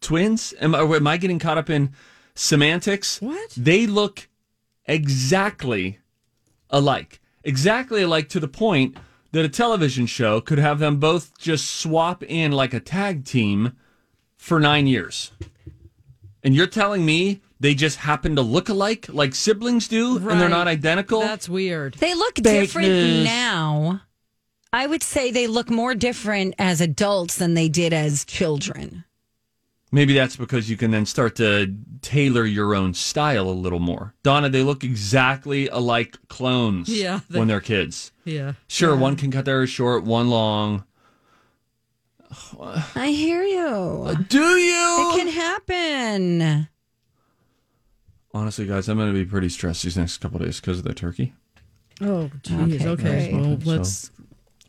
twins. 0.01 0.55
Am 0.61 0.75
I, 0.75 0.81
am 0.81 1.07
I 1.07 1.17
getting 1.17 1.39
caught 1.39 1.57
up 1.57 1.71
in 1.71 1.93
semantics? 2.35 3.23
What? 3.23 3.51
They 3.57 3.87
look 3.87 4.29
exactly 4.87 6.01
alike. 6.69 7.21
Exactly 7.49 8.05
like 8.05 8.29
to 8.29 8.41
the 8.41 8.47
point 8.47 8.99
that 9.33 9.43
a 9.43 9.49
television 9.49 10.05
show 10.05 10.39
could 10.39 10.59
have 10.59 10.81
them 10.81 10.99
both 10.99 11.39
just 11.39 11.67
swap 11.67 12.23
in 12.23 12.53
like 12.53 12.75
a 12.75 12.79
tag 12.79 13.25
team 13.25 13.73
for 14.37 14.61
nine 14.61 14.87
years. 14.87 15.33
And 16.45 16.55
you're 16.55 16.67
telling 16.67 17.07
me 17.07 17.41
they 17.59 17.75
just 17.75 18.01
happen 18.01 18.37
to 18.37 18.43
look 18.43 18.69
alike 18.69 19.07
like 19.09 19.35
siblings 19.35 19.89
do 19.89 20.19
and 20.19 20.39
they're 20.39 20.51
not 20.51 20.69
identical? 20.69 21.21
That's 21.21 21.49
weird. 21.49 21.95
They 21.95 22.15
look 22.15 22.37
Fake 22.37 22.45
different 22.45 23.25
now. 23.25 24.03
I 24.71 24.87
would 24.87 25.03
say 25.03 25.31
they 25.31 25.47
look 25.47 25.71
more 25.71 25.95
different 25.95 26.55
as 26.59 26.83
adults 26.83 27.37
than 27.37 27.55
they 27.55 27.71
did 27.71 27.95
as 27.95 28.27
children. 28.27 29.07
Maybe 29.91 30.13
that's 30.13 30.37
because 30.37 30.69
you 30.69 30.77
can 30.77 30.91
then 30.91 31.07
start 31.07 31.37
to 31.37 31.75
tailor 32.03 32.45
your 32.45 32.75
own 32.75 32.93
style 32.93 33.49
a 33.49 33.53
little 33.53 33.79
more. 33.79 34.15
Donna, 34.23 34.51
they 34.51 34.63
look 34.63 34.85
exactly 34.85 35.67
alike 35.69 36.17
clones 36.29 36.89
Yeah, 36.91 37.21
they- 37.31 37.39
when 37.39 37.49
they're 37.49 37.61
kids. 37.61 38.13
Yeah. 38.25 38.53
Sure, 38.67 38.95
one 38.95 39.17
can 39.17 39.31
cut 39.31 39.47
their 39.47 39.61
hair 39.61 39.67
short, 39.67 40.05
one 40.05 40.29
long. 40.29 40.85
I 42.95 43.09
hear 43.09 43.43
you. 43.43 44.03
Uh, 44.07 44.15
do 44.29 44.39
you? 44.57 45.13
It 45.15 45.17
can 45.17 45.29
happen. 45.29 46.69
Honestly, 48.35 48.67
guys, 48.67 48.89
I'm 48.89 48.99
going 48.99 49.13
to 49.13 49.19
be 49.19 49.25
pretty 49.25 49.49
stressed 49.49 49.83
these 49.85 49.97
next 49.97 50.19
couple 50.19 50.39
days 50.39 50.61
because 50.61 50.79
of 50.79 50.85
the 50.85 50.93
turkey. 50.93 51.33
Oh, 52.03 52.31
geez. 52.43 52.85
Okay, 52.85 52.89
Okay. 52.89 53.33
Well, 53.33 53.59
So- 53.61 53.71
let's. 53.71 54.11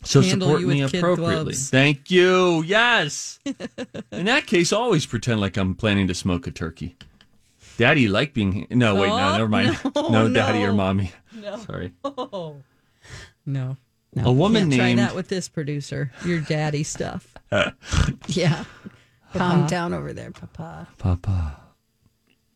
So 0.04 0.22
support 0.22 0.62
me 0.62 0.82
appropriately. 0.82 1.44
gloves. 1.44 1.70
Thank 1.70 2.10
you. 2.10 2.62
Yes. 2.64 3.40
In 4.12 4.26
that 4.26 4.48
case, 4.48 4.72
always 4.72 5.06
pretend 5.06 5.42
like 5.42 5.58
I'm 5.58 5.76
planning 5.76 6.08
to 6.08 6.14
smoke 6.16 6.48
a 6.48 6.52
turkey. 6.52 6.96
Daddy 7.78 8.08
like 8.08 8.34
being 8.34 8.68
no 8.70 8.96
wait 8.96 9.08
no 9.08 9.16
Oh, 9.18 9.32
never 9.38 9.48
mind 9.48 9.80
no, 9.96 10.10
no, 10.28 10.34
daddy 10.34 10.64
or 10.66 10.72
no. 10.72 10.74
mommy 10.76 11.14
sorry 11.66 11.94
Oh. 12.04 12.58
No. 13.46 13.78
a 14.18 14.32
woman 14.32 14.64
Can't 14.64 14.74
try 14.74 14.86
named 14.88 15.00
that 15.00 15.16
with 15.16 15.30
this 15.30 15.48
producer. 15.48 16.12
Your 16.26 16.42
daddy 16.42 16.84
stuff. 16.84 17.34
Yeah. 18.28 18.66
Calm 19.34 19.66
down 19.68 19.94
over 19.94 20.12
there, 20.12 20.32
Papa. 20.32 20.90
Papa 20.98 21.58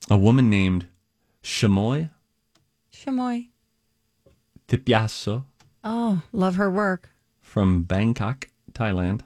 a 0.10 0.18
woman 0.18 0.50
named 0.50 0.88
Shamoy 1.42 2.10
Chamoy. 2.94 3.48
Thipyaso 4.68 5.46
Oh, 5.86 6.22
love 6.34 6.56
her 6.56 6.70
work. 6.70 7.10
From 7.54 7.84
Bangkok, 7.84 8.50
Thailand, 8.72 9.22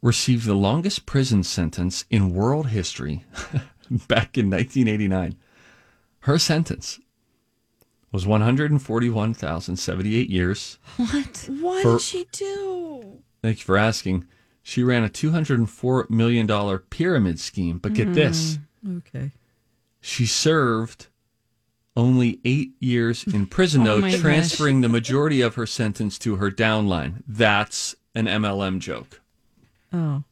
received 0.00 0.46
the 0.46 0.54
longest 0.54 1.04
prison 1.04 1.42
sentence 1.42 2.06
in 2.08 2.32
world 2.32 2.68
history 2.68 3.22
back 4.08 4.38
in 4.38 4.48
1989. 4.48 5.36
Her 6.20 6.38
sentence 6.38 6.98
was 8.10 8.26
141,078 8.26 10.30
years. 10.30 10.78
What? 10.96 11.50
What 11.60 11.82
For- 11.82 11.96
did 11.96 12.00
she 12.00 12.24
do? 12.32 13.18
Thank 13.42 13.58
you 13.58 13.64
for 13.64 13.76
asking. 13.76 14.24
She 14.62 14.82
ran 14.82 15.04
a 15.04 15.10
$204 15.10 16.08
million 16.08 16.78
pyramid 16.88 17.38
scheme, 17.38 17.76
but 17.76 17.92
get 17.92 18.14
this 18.14 18.58
mm-hmm. 18.82 18.96
Okay. 18.96 19.32
she 20.00 20.24
served 20.24 21.08
only 21.96 22.40
eight 22.44 22.72
years 22.80 23.24
in 23.24 23.46
prison, 23.46 23.84
though, 23.84 24.00
my 24.00 24.10
gosh. 24.10 24.20
transferring 24.20 24.80
the 24.82 24.88
majority 24.88 25.40
of 25.40 25.54
her 25.54 25.66
sentence 25.66 26.18
to 26.20 26.36
her 26.36 26.50
downline. 26.50 27.22
That's 27.26 27.94
an 28.14 28.26
MLM 28.26 28.78
joke. 28.80 29.20
Oh, 29.92 30.22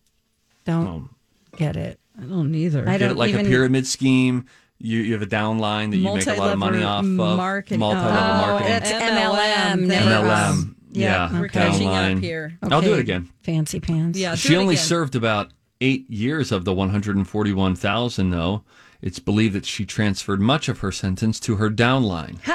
Don't 0.67 0.87
Um, 0.87 1.11
get 1.57 1.77
it. 1.77 1.99
I 2.21 2.25
don't 2.25 2.55
either. 2.55 2.89
I 2.89 2.99
get 2.99 3.09
don't 3.09 3.17
like 3.17 3.31
even. 3.31 3.47
a 3.47 3.49
pyramid 3.49 3.87
scheme. 3.87 4.47
You 4.79 5.01
you 5.01 5.13
have 5.15 5.23
a 5.23 5.27
downline 5.27 5.91
that 5.93 5.97
you 5.99 6.13
make 6.15 6.27
a 6.27 6.35
lot 6.35 6.53
of 6.53 6.59
money 6.59 6.83
off 6.83 7.05
Multi-level 7.05 7.33
of. 7.33 7.37
market- 7.39 7.79
Multi-level 7.79 8.19
Oh, 8.19 8.47
marketing. 8.51 8.73
It's 8.77 8.91
MLM. 8.91 9.73
MLM. 9.73 9.87
never 9.87 10.11
MLM. 10.11 10.57
was. 10.57 10.67
Yeah. 10.93 11.33
We're 11.33 11.47
okay. 11.47 11.71
catching 11.71 11.89
up 11.89 12.19
here. 12.19 12.59
I'll 12.63 12.81
do 12.83 12.95
it 12.95 13.01
again. 13.01 13.29
Fancy 13.43 13.81
pants. 13.81 14.19
Yeah. 14.19 14.35
She 14.35 14.57
only 14.57 14.75
again. 14.75 14.85
served 14.85 15.15
about 15.17 15.53
eight 15.81 16.09
years 16.11 16.53
of 16.53 16.65
the 16.65 16.73
141,000, 16.73 18.31
though. 18.31 18.63
It's 19.05 19.19
believed 19.19 19.55
that 19.55 19.67
she 19.67 19.85
transferred 19.85 20.41
much 20.41 20.67
of 20.67 20.79
her 20.79 20.91
sentence 20.91 21.39
to 21.41 21.57
her 21.57 21.69
downline. 21.69 22.39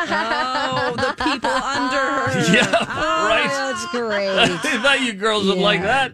Oh, 0.71 0.95
the 0.95 1.23
people 1.23 1.49
under 1.51 1.97
her. 1.97 2.53
yeah, 2.53 2.71
oh, 2.79 3.27
right. 3.27 3.47
That's 3.47 3.85
great. 3.91 4.29
I 4.29 4.81
thought 4.81 5.01
you 5.01 5.13
girls 5.13 5.45
would 5.47 5.57
like 5.57 5.81
that. 5.81 6.13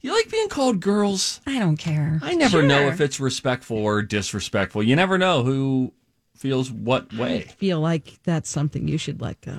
You 0.00 0.12
like 0.12 0.30
being 0.30 0.48
called 0.48 0.80
girls? 0.80 1.40
I 1.46 1.58
don't 1.58 1.76
care. 1.76 2.20
I 2.22 2.34
never 2.34 2.62
know 2.62 2.88
if 2.88 3.00
it's 3.00 3.18
respectful 3.18 3.78
or 3.78 4.02
disrespectful. 4.02 4.82
You 4.82 4.96
never 4.96 5.18
know 5.18 5.42
who 5.42 5.92
feels 6.36 6.70
what 6.70 7.12
way. 7.14 7.42
Feel 7.58 7.80
like 7.80 8.18
that's 8.24 8.50
something 8.50 8.86
you 8.86 8.98
should 8.98 9.20
let 9.20 9.40
go. 9.40 9.58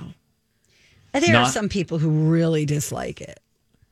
There 1.12 1.36
are 1.36 1.48
some 1.48 1.68
people 1.68 1.98
who 1.98 2.30
really 2.30 2.64
dislike 2.64 3.20
it. 3.20 3.40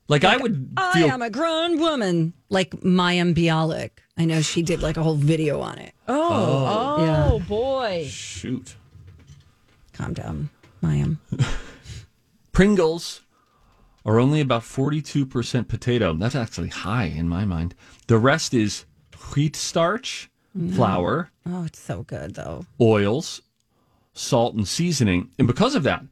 Like 0.08 0.24
I 0.24 0.36
would 0.36 0.72
I 0.76 0.92
feel 0.92 1.10
am 1.10 1.22
a 1.22 1.30
grown 1.30 1.78
woman, 1.80 2.32
like 2.48 2.70
Mayim 2.82 3.34
Bialik. 3.34 3.90
I 4.16 4.24
know 4.24 4.40
she 4.40 4.62
did 4.62 4.80
like 4.82 4.96
a 4.96 5.02
whole 5.02 5.14
video 5.16 5.60
on 5.60 5.78
it. 5.78 5.92
Oh, 6.08 6.14
oh, 6.16 6.96
oh 6.98 7.04
Yeah. 7.38 7.44
boy. 7.46 8.06
shoot. 8.08 8.76
Calm 9.92 10.14
down, 10.14 10.50
Mayim. 10.82 11.18
Pringles 12.52 13.22
are 14.04 14.18
only 14.18 14.40
about 14.40 14.62
42% 14.62 15.68
potato. 15.68 16.14
That's 16.14 16.34
actually 16.34 16.68
high 16.68 17.04
in 17.06 17.28
my 17.28 17.44
mind. 17.44 17.74
The 18.06 18.18
rest 18.18 18.54
is 18.54 18.84
wheat 19.34 19.56
starch, 19.56 20.30
mm. 20.56 20.74
flour, 20.74 21.30
Oh, 21.46 21.64
it's 21.64 21.78
so 21.78 22.02
good 22.02 22.34
though. 22.34 22.64
oils, 22.80 23.42
salt, 24.14 24.54
and 24.54 24.66
seasoning. 24.66 25.30
And 25.38 25.46
because 25.46 25.74
of 25.74 25.82
that, 25.84 26.04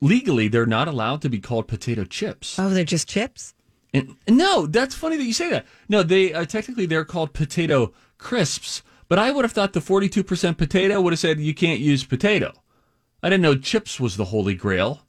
legally, 0.00 0.48
they're 0.48 0.66
not 0.66 0.88
allowed 0.88 1.22
to 1.22 1.28
be 1.28 1.38
called 1.40 1.66
potato 1.68 2.04
chips. 2.04 2.58
Oh, 2.58 2.68
they're 2.70 2.84
just 2.84 3.08
chips. 3.08 3.54
And 3.94 4.16
no, 4.28 4.66
that's 4.66 4.94
funny 4.94 5.16
that 5.16 5.24
you 5.24 5.32
say 5.32 5.48
that. 5.50 5.66
No, 5.88 6.02
they 6.02 6.32
uh, 6.34 6.44
technically 6.44 6.86
they're 6.86 7.04
called 7.06 7.32
potato 7.32 7.92
crisps, 8.18 8.82
but 9.08 9.18
I 9.18 9.30
would 9.30 9.44
have 9.44 9.52
thought 9.52 9.72
the 9.72 9.80
42% 9.80 10.58
potato 10.58 11.00
would 11.00 11.12
have 11.14 11.20
said 11.20 11.40
you 11.40 11.54
can't 11.54 11.80
use 11.80 12.04
potato. 12.04 12.52
I 13.22 13.30
didn't 13.30 13.42
know 13.42 13.54
chips 13.56 13.98
was 13.98 14.16
the 14.16 14.26
holy 14.26 14.54
grail. 14.54 15.02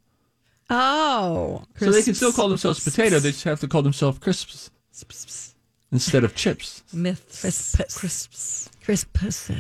Oh, 0.70 1.64
So 1.78 1.92
they 1.92 2.04
can 2.04 2.14
still 2.16 2.32
call 2.32 2.48
themselves 2.48 2.84
potato, 2.84 3.20
they 3.20 3.32
just 3.32 3.44
have 3.44 3.60
to 3.62 3.68
call 3.68 3.82
themselves 3.82 4.20
crisps 4.20 4.70
instead 5.92 6.24
of 6.24 6.36
chips. 6.36 6.84
Myths. 6.94 7.42
Crisps. 7.42 7.98
Crisps. 8.00 8.70
crisps. 8.84 9.52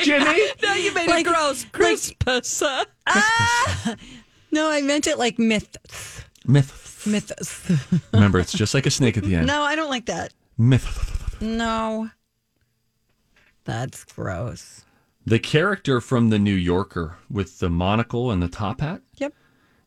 Jimmy? 0.00 0.40
No, 0.62 0.74
you 0.74 0.92
made 0.94 1.08
Like- 1.08 1.26
it 1.26 1.28
gross. 1.28 1.64
Crisps. 1.66 2.62
No, 4.54 4.68
I 4.70 4.82
meant 4.82 5.06
it 5.06 5.16
like 5.18 5.38
myths. 5.38 6.21
Myth. 6.46 7.04
Myths. 7.06 7.70
Remember, 8.12 8.38
it's 8.38 8.52
just 8.52 8.74
like 8.74 8.86
a 8.86 8.90
snake 8.90 9.16
at 9.16 9.24
the 9.24 9.34
end. 9.36 9.46
No, 9.46 9.62
I 9.62 9.74
don't 9.76 9.90
like 9.90 10.06
that. 10.06 10.32
Myth. 10.58 11.36
No, 11.40 12.10
that's 13.64 14.04
gross. 14.04 14.84
The 15.24 15.38
character 15.38 16.00
from 16.00 16.30
The 16.30 16.38
New 16.38 16.54
Yorker 16.54 17.16
with 17.30 17.58
the 17.60 17.70
monocle 17.70 18.30
and 18.30 18.42
the 18.42 18.48
top 18.48 18.80
hat 18.80 19.02
Yep. 19.18 19.32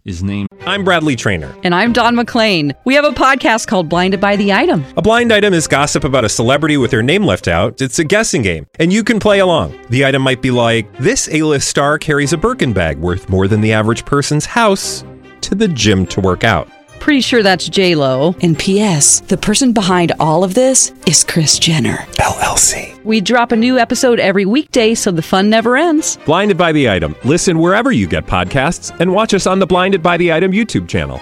is 0.05 0.24
named. 0.24 0.47
I'm 0.65 0.83
Bradley 0.85 1.15
Trainer. 1.15 1.53
And 1.63 1.75
I'm 1.75 1.91
Don 1.93 2.15
McClain. 2.15 2.74
We 2.85 2.95
have 2.95 3.03
a 3.05 3.12
podcast 3.12 3.67
called 3.67 3.89
Blinded 3.89 4.19
by 4.21 4.35
the 4.38 4.53
Item. 4.53 4.83
A 4.97 5.01
blind 5.01 5.31
item 5.33 5.53
is 5.53 5.67
gossip 5.67 6.03
about 6.05 6.24
a 6.25 6.29
celebrity 6.29 6.77
with 6.77 6.91
their 6.91 7.03
name 7.03 7.25
left 7.25 7.47
out. 7.50 7.81
It's 7.81 8.00
a 8.00 8.03
guessing 8.05 8.41
game, 8.41 8.65
and 8.79 8.91
you 8.93 9.03
can 9.03 9.19
play 9.19 9.39
along. 9.39 9.77
The 9.89 10.05
item 10.05 10.21
might 10.21 10.41
be 10.41 10.51
like 10.51 10.91
this: 10.97 11.27
A-list 11.31 11.67
star 11.67 11.97
carries 12.00 12.31
a 12.33 12.38
Birkin 12.38 12.71
bag 12.74 12.97
worth 12.97 13.29
more 13.29 13.47
than 13.47 13.62
the 13.62 13.74
average 13.74 14.05
person's 14.05 14.45
house 14.45 15.03
to 15.46 15.56
the 15.56 15.68
gym 15.68 16.06
to 16.08 16.22
work 16.22 16.44
out. 16.44 16.68
Pretty 17.00 17.22
sure 17.22 17.44
that's 17.44 17.70
J 17.70 17.94
Lo. 17.94 18.36
And 18.42 18.58
P.S. 18.58 19.20
The 19.22 19.38
person 19.38 19.74
behind 19.74 20.12
all 20.20 20.44
of 20.44 20.56
this 20.56 20.92
is 21.08 21.24
Kris 21.24 21.60
Jenner 21.60 21.98
LLC. 22.18 23.04
We 23.04 23.22
drop 23.22 23.52
a 23.52 23.56
new 23.56 23.78
episode 23.78 24.20
every 24.20 24.46
weekday, 24.46 24.96
so 24.96 25.12
the 25.12 25.22
fun 25.22 25.50
never 25.50 25.78
ends. 25.78 26.18
Blinded 26.25 26.58
by 26.58 26.72
the 26.72 26.90
item. 26.90 27.16
Listen 27.24 27.60
wherever 27.60 27.92
you 27.92 28.08
get 28.08 28.25
podcasts, 28.25 28.98
and 29.00 29.14
watch 29.14 29.34
us 29.36 29.46
on 29.46 29.60
the 29.60 29.68
Blinded 29.68 30.02
by 30.02 30.18
the 30.18 30.34
Item 30.34 30.52
YouTube 30.52 30.88
channel. 30.88 31.22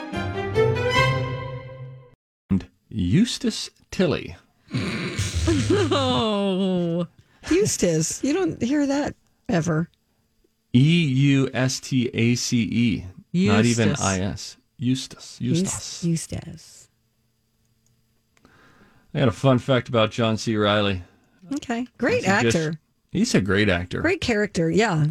And 2.50 2.66
Eustace 2.90 3.70
Tilly. 3.92 4.36
Oh, 5.92 7.06
Eustace. 7.52 8.24
You 8.24 8.34
don't 8.34 8.62
hear 8.62 8.88
that 8.88 9.16
ever. 9.50 9.90
E 10.74 10.80
U 11.06 11.50
S 11.54 11.80
T 11.82 12.10
A 12.14 12.36
C 12.36 12.62
E. 12.62 13.06
Not 13.34 13.66
even 13.66 13.90
Eustace. 13.90 14.06
I 14.06 14.20
S. 14.20 14.58
Eustace. 14.78 15.42
Eustace. 15.42 16.04
Eustace. 16.04 16.90
I 19.14 19.20
got 19.20 19.28
a 19.28 19.32
fun 19.32 19.60
fact 19.60 19.90
about 19.90 20.12
John 20.12 20.38
C. 20.38 20.56
Reilly. 20.56 21.04
Okay. 21.56 21.88
Great 21.98 22.24
That's 22.26 22.46
actor. 22.48 22.70
just- 22.72 22.78
He's 23.12 23.36
a 23.36 23.42
great 23.42 23.70
actor. 23.70 24.02
Great 24.02 24.22
character. 24.22 24.72
Yeah. 24.72 25.08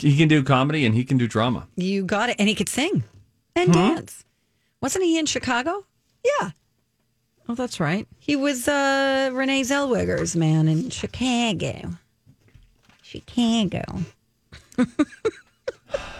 He 0.00 0.16
can 0.16 0.26
do 0.26 0.42
comedy 0.42 0.84
and 0.84 0.92
he 0.94 1.04
can 1.04 1.18
do 1.18 1.28
drama. 1.28 1.68
You 1.76 2.04
got 2.04 2.28
it. 2.30 2.36
And 2.40 2.48
he 2.48 2.54
could 2.56 2.68
sing 2.68 3.04
and 3.54 3.68
Hmm? 3.68 3.72
dance. 3.94 4.24
Wasn't 4.80 5.04
he 5.04 5.18
in 5.18 5.26
Chicago? 5.26 5.86
Yeah. 6.24 6.50
oh, 7.48 7.54
that's 7.54 7.78
right. 7.78 8.08
He 8.18 8.34
was 8.34 8.66
uh, 8.66 9.30
Renee 9.32 9.60
Zellweger's 9.62 10.34
man 10.34 10.66
in 10.66 10.90
Chicago. 10.90 11.90
Chicago. 13.02 13.84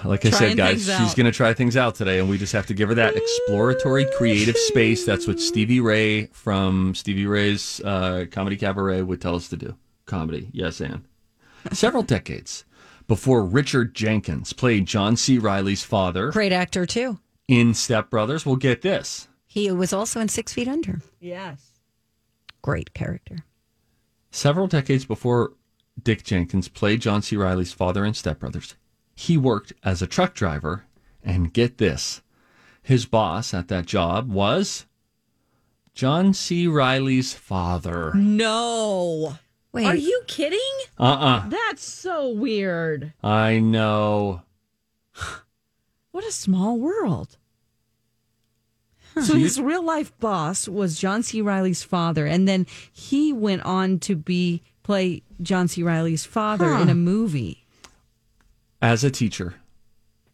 Like 0.05 0.27
I 0.27 0.31
said, 0.31 0.57
guys, 0.57 0.85
she's 0.85 1.15
going 1.15 1.27
to 1.27 1.33
try 1.33 1.55
things 1.55 1.77
out 1.77 1.95
today, 1.95 2.19
and 2.19 2.29
we 2.29 2.37
just 2.37 2.53
have 2.53 2.67
to 2.67 2.75
give 2.75 2.89
her 2.91 2.95
that 2.97 3.17
exploratory 3.17 4.07
creative 4.17 4.57
space. 4.57 5.05
That's 5.07 5.27
what 5.27 5.41
Stevie 5.41 5.81
Ray 5.81 6.27
from 6.27 6.95
Stevie 6.95 7.27
Ray's 7.27 7.81
uh, 7.81 8.27
Comedy 8.31 8.57
Cabaret 8.57 9.03
would 9.03 9.21
tell 9.21 9.35
us 9.35 9.49
to 9.49 9.57
do. 9.57 9.77
Comedy, 10.07 10.51
yes, 10.53 10.81
and 10.81 11.05
several 11.73 12.03
decades 12.03 12.65
before 13.09 13.43
Richard 13.45 13.95
Jenkins 13.95 14.53
played 14.53 14.85
John 14.87 15.17
C. 15.17 15.39
Reilly's 15.39 15.83
father 15.83 16.31
Great 16.31 16.53
actor, 16.53 16.85
too. 16.85 17.19
in 17.49 17.73
Step 17.73 18.11
Brothers. 18.11 18.45
Well, 18.45 18.57
get 18.57 18.83
this. 18.83 19.29
He 19.47 19.71
was 19.73 19.93
also 19.95 20.21
in 20.21 20.29
Six 20.29 20.53
Feet 20.53 20.69
Under. 20.69 21.01
Yes. 21.21 21.71
Great 22.61 22.93
character. 22.93 23.39
Several 24.31 24.67
decades 24.67 25.05
before 25.07 25.53
Dick 26.03 26.25
Jenkins 26.25 26.69
played 26.69 27.01
John 27.01 27.23
C. 27.23 27.37
Reilly's 27.37 27.73
father 27.73 28.05
in 28.05 28.13
Step 28.15 28.41
Brothers, 28.41 28.75
he 29.15 29.37
worked 29.37 29.73
as 29.83 30.03
a 30.03 30.07
truck 30.07 30.35
driver. 30.35 30.85
And 31.27 31.55
get 31.55 31.79
this 31.79 32.21
his 32.83 33.07
boss 33.07 33.55
at 33.55 33.69
that 33.69 33.87
job 33.87 34.31
was 34.31 34.85
John 35.95 36.35
C. 36.35 36.67
Reilly's 36.69 37.33
father. 37.33 38.13
No. 38.15 39.39
Wait. 39.73 39.87
Are 39.87 39.97
you 39.97 40.23
kidding? 40.27 40.61
Uh 40.99 41.05
uh 41.05 41.49
That's 41.49 41.85
so 41.85 42.29
weird. 42.29 43.15
I 43.23 43.59
know. 43.59 44.43
What 46.13 46.25
a 46.25 46.31
small 46.33 46.79
world. 46.79 47.39
So 49.15 49.35
his 49.35 49.61
real 49.61 49.83
life 49.85 50.17
boss 50.19 50.69
was 50.69 50.99
John 50.99 51.23
C. 51.23 51.41
Reilly's 51.41 51.83
father, 51.83 52.27
and 52.27 52.47
then 52.49 52.67
he 52.93 53.33
went 53.33 53.63
on 53.63 53.99
to 54.01 54.17
be 54.17 54.63
play 54.83 55.23
John 55.41 55.69
C. 55.69 55.83
Reilly's 55.83 56.25
father 56.25 56.75
in 56.75 56.89
a 56.89 56.95
movie. 56.95 57.64
As 58.85 59.03
a 59.03 59.11
teacher, 59.11 59.55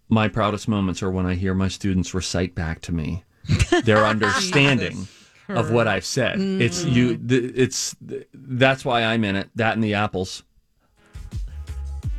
my 0.08 0.26
proudest 0.26 0.66
moments 0.66 1.04
are 1.04 1.10
when 1.10 1.24
I 1.24 1.36
hear 1.36 1.54
my 1.54 1.68
students 1.68 2.12
recite 2.14 2.52
back 2.52 2.80
to 2.82 2.92
me 2.92 3.22
their 3.84 4.04
understanding 4.04 5.06
of 5.48 5.70
what 5.70 5.86
I've 5.86 6.04
said. 6.04 6.40
It's 6.40 6.84
you. 6.84 7.16
th- 7.16 7.52
It's 7.54 7.94
that's 8.34 8.84
why 8.84 9.04
I'm 9.04 9.22
in 9.22 9.36
it. 9.36 9.50
That 9.54 9.74
and 9.74 9.84
the 9.84 9.94
apples. 9.94 10.42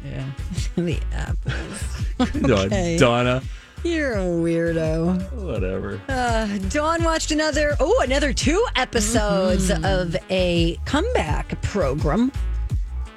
Yeah. 0.06 0.24
the 0.78 0.98
apples. 1.12 2.32
Don- 2.48 2.98
Donna, 2.98 3.44
You're 3.84 4.14
a 4.14 4.24
weirdo. 4.24 5.34
whatever. 5.34 6.00
Uh, 6.08 6.48
Dawn 6.70 7.04
watched 7.04 7.32
another, 7.32 7.76
oh, 7.82 8.00
another 8.06 8.32
two 8.32 8.66
episodes 8.78 9.70
of 9.70 10.16
a 10.30 10.78
comeback 10.86 11.62
program. 11.62 12.32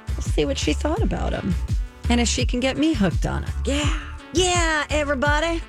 We'll 0.09 0.21
see 0.21 0.43
what 0.43 0.57
she 0.57 0.73
thought 0.73 1.01
about 1.01 1.31
them. 1.31 1.55
And 2.09 2.21
if 2.21 2.27
she 2.27 2.45
can 2.45 2.59
get 2.59 2.77
me 2.77 2.93
hooked 2.93 3.25
on 3.25 3.43
it. 3.43 3.49
Yeah. 3.65 3.99
Yeah, 4.33 4.85
everybody. 4.89 5.61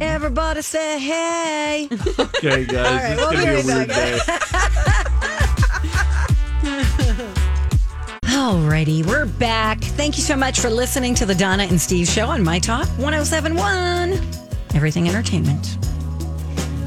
Everybody 0.00 0.62
say 0.62 0.98
hey. 0.98 1.88
Okay, 2.18 2.64
guys, 2.64 2.66
right, 2.66 3.12
it's 3.12 3.20
we'll 3.20 3.32
gonna 3.32 3.38
be 3.38 3.44
be 3.44 3.46
a 3.46 3.56
right 3.56 3.64
weird 3.64 3.88
day. 3.88 4.18
Alrighty, 8.24 9.06
we're 9.06 9.26
back. 9.26 9.80
Thank 9.80 10.16
you 10.16 10.22
so 10.22 10.36
much 10.36 10.58
for 10.58 10.68
listening 10.68 11.14
to 11.16 11.26
the 11.26 11.34
Donna 11.34 11.64
and 11.64 11.80
Steve 11.80 12.08
show 12.08 12.26
on 12.26 12.42
My 12.42 12.58
Talk 12.58 12.86
1071. 12.98 14.12
Everything 14.74 15.08
Entertainment. 15.08 15.78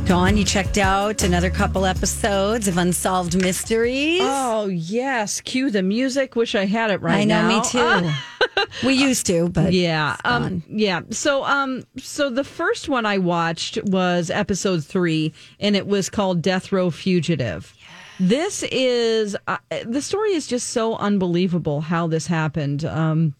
Dawn, 0.07 0.37
you 0.37 0.45
checked 0.45 0.77
out 0.77 1.21
another 1.23 1.49
couple 1.49 1.85
episodes 1.85 2.69
of 2.69 2.77
Unsolved 2.77 3.35
Mysteries. 3.35 4.21
Oh 4.23 4.67
yes, 4.67 5.41
cue 5.41 5.69
the 5.69 5.83
music. 5.83 6.33
Wish 6.37 6.55
I 6.55 6.63
had 6.65 6.91
it 6.91 7.01
right 7.01 7.19
I 7.19 7.23
know, 7.25 7.45
now. 7.45 8.01
me 8.01 8.11
too. 8.13 8.65
we 8.87 8.93
used 8.93 9.25
to, 9.27 9.49
but 9.49 9.73
yeah 9.73 10.15
um 10.23 10.63
yeah 10.69 11.01
so 11.09 11.43
um 11.43 11.83
so 11.97 12.29
the 12.29 12.43
first 12.43 12.89
one 12.89 13.05
i 13.05 13.17
watched 13.17 13.77
was 13.85 14.29
episode 14.29 14.83
three 14.83 15.33
and 15.59 15.75
it 15.75 15.87
was 15.87 16.09
called 16.09 16.41
death 16.41 16.71
row 16.71 16.89
fugitive 16.89 17.73
this 18.19 18.63
is 18.71 19.35
uh, 19.47 19.57
the 19.85 20.01
story 20.01 20.31
is 20.31 20.47
just 20.47 20.69
so 20.69 20.95
unbelievable 20.95 21.81
how 21.81 22.07
this 22.07 22.27
happened 22.27 22.83
um 22.85 23.33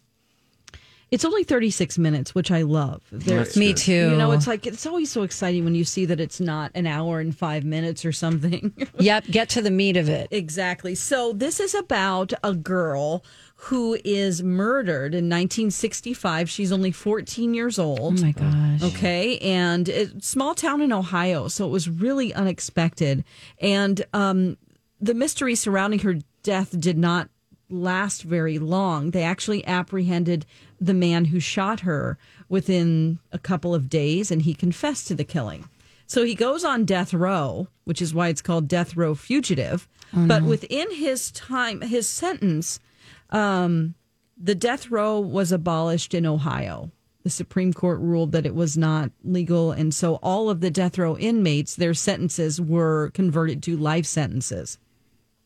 it's 1.10 1.24
only 1.24 1.42
36 1.44 1.96
minutes 1.98 2.34
which 2.34 2.50
i 2.50 2.62
love 2.62 3.02
There- 3.10 3.38
That's 3.38 3.56
me 3.56 3.72
too. 3.74 4.10
you 4.10 4.16
know 4.16 4.32
it's 4.32 4.46
like 4.46 4.66
it's 4.66 4.86
always 4.86 5.10
so 5.10 5.22
exciting 5.22 5.64
when 5.64 5.74
you 5.74 5.84
see 5.84 6.04
that 6.06 6.20
it's 6.20 6.40
not 6.40 6.70
an 6.74 6.86
hour 6.86 7.20
and 7.20 7.36
five 7.36 7.64
minutes 7.64 8.04
or 8.04 8.12
something 8.12 8.72
yep, 8.98 9.24
get 9.26 9.48
to 9.50 9.62
the 9.62 9.70
meat 9.70 9.96
of 9.96 10.08
it. 10.08 10.28
Exactly. 10.30 10.94
So 10.94 11.32
this 11.32 11.60
is 11.60 11.74
about 11.74 12.32
a 12.44 12.54
girl 12.54 13.24
who 13.56 13.96
is 14.04 14.42
murdered 14.42 15.14
in 15.14 15.28
1965. 15.28 16.48
She's 16.50 16.70
only 16.72 16.92
14 16.92 17.54
years 17.54 17.78
old. 17.78 18.18
Oh 18.20 18.22
my 18.24 18.32
gosh. 18.32 18.82
Okay, 18.94 19.38
and 19.38 19.88
it, 19.88 20.22
small 20.24 20.54
town 20.54 20.80
in 20.80 20.92
Ohio, 20.92 21.48
so 21.48 21.66
it 21.66 21.70
was 21.70 21.88
really 21.88 22.32
unexpected. 22.34 23.24
And 23.60 24.04
um, 24.12 24.56
the 25.00 25.14
mystery 25.14 25.54
surrounding 25.54 26.00
her 26.00 26.16
death 26.42 26.78
did 26.78 26.98
not 26.98 27.28
last 27.70 28.22
very 28.22 28.58
long. 28.58 29.10
They 29.10 29.22
actually 29.22 29.66
apprehended 29.66 30.46
the 30.80 30.94
man 30.94 31.26
who 31.26 31.40
shot 31.40 31.80
her 31.80 32.18
within 32.48 33.18
a 33.32 33.38
couple 33.38 33.74
of 33.74 33.88
days, 33.88 34.30
and 34.30 34.42
he 34.42 34.54
confessed 34.54 35.08
to 35.08 35.14
the 35.14 35.24
killing. 35.24 35.68
So 36.06 36.24
he 36.24 36.34
goes 36.34 36.64
on 36.64 36.86
death 36.86 37.12
row, 37.12 37.68
which 37.84 38.00
is 38.00 38.14
why 38.14 38.28
it's 38.28 38.40
called 38.40 38.66
death 38.68 38.96
row 38.96 39.14
fugitive. 39.14 39.86
But 40.26 40.42
within 40.42 40.90
his 40.94 41.30
time, 41.32 41.82
his 41.82 42.08
sentence, 42.08 42.80
um, 43.28 43.94
the 44.42 44.54
death 44.54 44.90
row 44.90 45.20
was 45.20 45.52
abolished 45.52 46.14
in 46.14 46.24
Ohio. 46.24 46.90
The 47.24 47.30
Supreme 47.30 47.74
Court 47.74 48.00
ruled 48.00 48.32
that 48.32 48.46
it 48.46 48.54
was 48.54 48.78
not 48.78 49.10
legal, 49.22 49.70
and 49.70 49.92
so 49.92 50.14
all 50.22 50.48
of 50.48 50.62
the 50.62 50.70
death 50.70 50.96
row 50.96 51.18
inmates, 51.18 51.76
their 51.76 51.92
sentences 51.92 52.58
were 52.58 53.10
converted 53.12 53.62
to 53.64 53.76
life 53.76 54.06
sentences. 54.06 54.78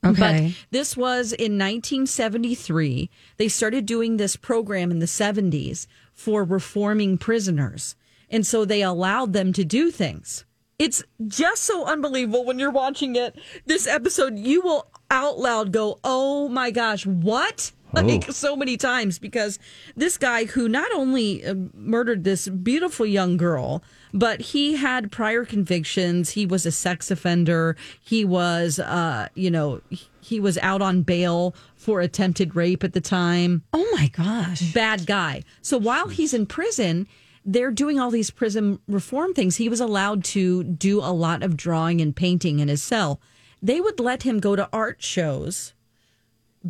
Okay. 0.04 0.48
But 0.48 0.66
this 0.70 0.96
was 0.96 1.32
in 1.32 1.58
1973. 1.58 3.08
They 3.36 3.48
started 3.48 3.86
doing 3.86 4.16
this 4.16 4.36
program 4.36 4.90
in 4.90 4.98
the 4.98 5.06
70s 5.06 5.86
for 6.12 6.44
reforming 6.44 7.18
prisoners. 7.18 7.94
And 8.28 8.46
so 8.46 8.64
they 8.64 8.82
allowed 8.82 9.32
them 9.32 9.52
to 9.52 9.64
do 9.64 9.90
things. 9.90 10.44
It's 10.78 11.04
just 11.28 11.62
so 11.62 11.86
unbelievable 11.86 12.44
when 12.44 12.58
you're 12.58 12.70
watching 12.70 13.14
it. 13.14 13.38
This 13.66 13.86
episode, 13.86 14.38
you 14.38 14.62
will 14.62 14.88
out 15.10 15.38
loud 15.38 15.70
go, 15.70 16.00
Oh 16.02 16.48
my 16.48 16.70
gosh, 16.70 17.06
what? 17.06 17.70
Like 18.02 18.24
Oh. 18.28 18.32
so 18.32 18.56
many 18.56 18.76
times 18.76 19.18
because 19.18 19.58
this 19.96 20.16
guy 20.18 20.44
who 20.46 20.68
not 20.68 20.90
only 20.94 21.44
uh, 21.44 21.54
murdered 21.74 22.24
this 22.24 22.48
beautiful 22.48 23.04
young 23.06 23.36
girl, 23.36 23.82
but 24.14 24.40
he 24.40 24.74
had 24.76 25.12
prior 25.12 25.44
convictions. 25.44 26.30
He 26.30 26.46
was 26.46 26.64
a 26.66 26.72
sex 26.72 27.10
offender. 27.10 27.76
He 28.00 28.24
was, 28.24 28.78
uh, 28.78 29.28
you 29.34 29.50
know, 29.50 29.80
he- 29.90 30.06
he 30.24 30.38
was 30.40 30.56
out 30.58 30.80
on 30.80 31.02
bail 31.02 31.54
for 31.74 32.00
attempted 32.00 32.54
rape 32.54 32.84
at 32.84 32.92
the 32.92 33.00
time 33.00 33.62
Oh 33.72 33.86
my 33.92 34.06
gosh. 34.06 34.72
bad 34.72 35.04
guy. 35.04 35.42
So 35.62 35.76
while 35.78 36.08
he's 36.08 36.32
in 36.32 36.46
prison, 36.46 37.08
they're 37.44 37.72
doing 37.72 37.98
all 37.98 38.10
these 38.12 38.30
prison 38.30 38.78
reform 38.86 39.34
things. 39.34 39.56
He 39.56 39.68
was 39.68 39.80
allowed 39.80 40.22
to 40.26 40.62
do 40.62 41.00
a 41.00 41.10
lot 41.12 41.42
of 41.42 41.56
drawing 41.56 42.00
and 42.00 42.14
painting 42.14 42.60
in 42.60 42.68
his 42.68 42.82
cell. 42.82 43.20
They 43.60 43.80
would 43.80 43.98
let 43.98 44.22
him 44.22 44.38
go 44.38 44.54
to 44.54 44.68
art 44.72 45.02
shows, 45.02 45.74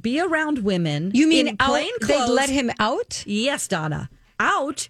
be 0.01 0.21
around 0.21 0.59
women. 0.61 1.11
You 1.15 1.27
mean 1.27 1.49
in 1.49 1.57
out? 1.61 1.71
plain 1.71 1.91
They 2.01 2.07
clothes. 2.07 2.31
let 2.31 2.51
him 2.51 2.71
out? 2.79 3.25
Yes, 3.27 3.69
Donna. 3.69 4.09
Out. 4.41 4.89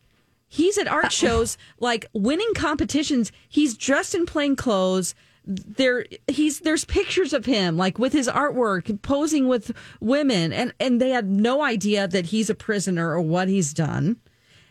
He's 0.49 0.77
at 0.77 0.87
art 0.87 1.07
uh, 1.07 1.09
shows, 1.09 1.57
like 1.81 2.07
winning 2.13 2.53
competitions. 2.55 3.33
He's 3.49 3.77
dressed 3.77 4.15
in 4.15 4.27
plain 4.27 4.55
clothes. 4.55 5.15
There, 5.45 6.05
he's 6.29 6.61
there's 6.61 6.85
pictures 6.85 7.33
of 7.33 7.47
him, 7.47 7.77
like 7.77 7.99
with 7.99 8.13
his 8.13 8.29
artwork, 8.29 9.01
posing 9.03 9.49
with 9.49 9.73
women, 10.01 10.53
and 10.53 10.73
and 10.79 11.01
they 11.01 11.11
had 11.11 11.29
no 11.29 11.63
idea 11.63 12.07
that 12.07 12.27
he's 12.27 12.49
a 12.51 12.55
prisoner 12.55 13.11
or 13.11 13.21
what 13.21 13.49
he's 13.49 13.73
done. 13.73 14.19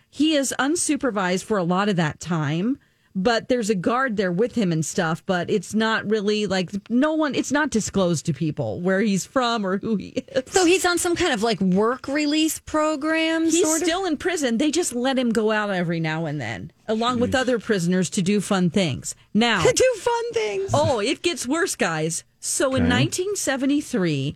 He 0.10 0.36
is 0.36 0.54
unsupervised 0.60 1.44
for 1.44 1.58
a 1.58 1.64
lot 1.64 1.90
of 1.90 1.96
that 1.96 2.20
time, 2.20 2.78
but 3.16 3.50
there's 3.50 3.70
a 3.70 3.76
guard 3.76 4.18
there 4.18 4.32
with 4.32 4.56
him 4.56 4.72
and 4.72 4.86
stuff. 4.86 5.24
But 5.26 5.50
it's 5.50 5.74
not 5.74 6.10
really 6.10 6.48
like 6.48 6.72
no 6.90 7.14
one. 7.14 7.36
It's 7.36 7.52
not 7.52 7.70
disclosed 7.70 8.26
to 8.28 8.34
people 8.34 8.82
where 8.82 9.02
he's 9.02 9.26
from 9.26 9.66
or 9.66 9.78
who 9.78 9.96
he 9.96 10.10
is. 10.10 10.52
So 10.52 10.66
he's 10.66 10.86
on 10.86 10.98
some 10.98 11.16
kind 11.16 11.34
of 11.34 11.44
like 11.44 11.60
work 11.62 12.08
release 12.08 12.60
program. 12.60 13.46
He's 13.46 13.62
sort 13.62 13.82
of? 13.82 13.88
still 13.88 14.06
in 14.06 14.18
prison. 14.18 14.58
They 14.58 14.72
just 14.72 14.94
let 14.94 15.18
him 15.18 15.30
go 15.32 15.52
out 15.52 15.70
every 15.70 16.00
now 16.00 16.26
and 16.26 16.40
then, 16.40 16.72
along 16.88 17.20
with 17.20 17.36
other 17.36 17.60
prisoners 17.60 18.10
to 18.12 18.22
do 18.22 18.42
fun 18.42 18.70
things. 18.70 19.16
Now, 19.34 19.64
to 19.68 19.74
do 19.74 20.00
fun 20.00 20.34
things. 20.34 20.72
oh, 20.74 21.00
it 21.00 21.22
gets 21.22 21.48
worse, 21.48 21.76
guys. 21.76 22.24
So 22.40 22.68
in 22.76 22.90
1973, 22.90 24.36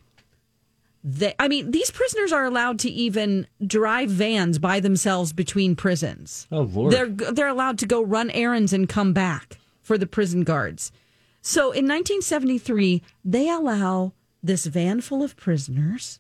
they, 1.08 1.36
I 1.38 1.48
mean, 1.48 1.70
these 1.70 1.92
prisoners 1.92 2.32
are 2.32 2.46
allowed 2.46 2.80
to 2.80 2.90
even 2.90 3.46
drive 3.66 4.10
vans 4.10 4.58
by 4.58 4.80
themselves 4.80 5.34
between 5.34 5.76
prisons. 5.76 6.48
Oh, 6.52 6.62
Lord. 6.64 6.92
They're 6.92 7.08
they're 7.08 7.48
allowed 7.48 7.78
to 7.80 7.86
go 7.86 8.02
run 8.02 8.32
errands 8.32 8.74
and 8.74 8.90
come 8.90 9.14
back 9.14 9.60
for 9.82 10.00
the 10.00 10.08
prison 10.08 10.44
guards. 10.44 10.92
So 11.44 11.66
in 11.66 11.86
1973, 11.86 13.04
they 13.24 13.48
allow 13.48 14.14
this 14.42 14.66
van 14.66 15.00
full 15.00 15.22
of 15.22 15.38
prisoners 15.38 16.20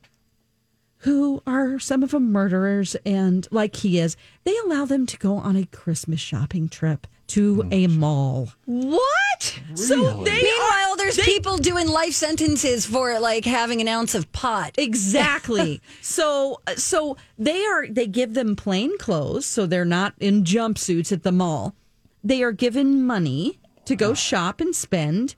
who 0.98 1.42
are 1.48 1.80
some 1.80 2.04
of 2.04 2.12
them 2.12 2.32
murderers 2.32 2.96
and 3.06 3.48
like 3.50 3.78
he 3.78 3.98
is, 3.98 4.16
they 4.44 4.56
allow 4.66 4.86
them 4.86 5.08
to 5.08 5.18
go 5.18 5.38
on 5.38 5.56
a 5.56 5.66
Christmas 5.66 6.20
shopping 6.20 6.70
trip 6.70 7.08
to 7.28 7.64
oh, 7.66 7.70
a 7.72 7.88
mall. 7.88 8.50
What? 8.66 9.60
So 9.74 10.24
they 10.24 10.42
Meanwhile, 10.44 10.96
there's 10.98 11.18
they- 11.18 11.24
people 11.24 11.58
doing 11.58 11.88
life 11.88 12.14
sentences 12.14 12.86
for 12.86 13.20
like 13.20 13.46
having 13.46 13.82
an 13.82 13.88
ounce 13.88 14.16
of 14.16 14.32
pot. 14.32 14.76
Exactly. 14.86 15.82
so 16.02 16.60
so 16.76 17.18
they 17.38 17.66
are 17.66 17.88
they 17.88 18.08
give 18.08 18.34
them 18.34 18.56
plain 18.56 18.98
clothes, 18.98 19.46
so 19.46 19.66
they're 19.66 19.86
not 19.86 20.14
in 20.20 20.44
jumpsuits 20.44 21.12
at 21.12 21.24
the 21.24 21.32
mall. 21.32 21.76
They 22.24 22.44
are 22.44 22.52
given 22.52 23.06
money 23.06 23.60
to 23.86 23.96
go 23.96 24.12
ah. 24.12 24.16
shop 24.16 24.62
and 24.62 24.76
spend, 24.76 25.36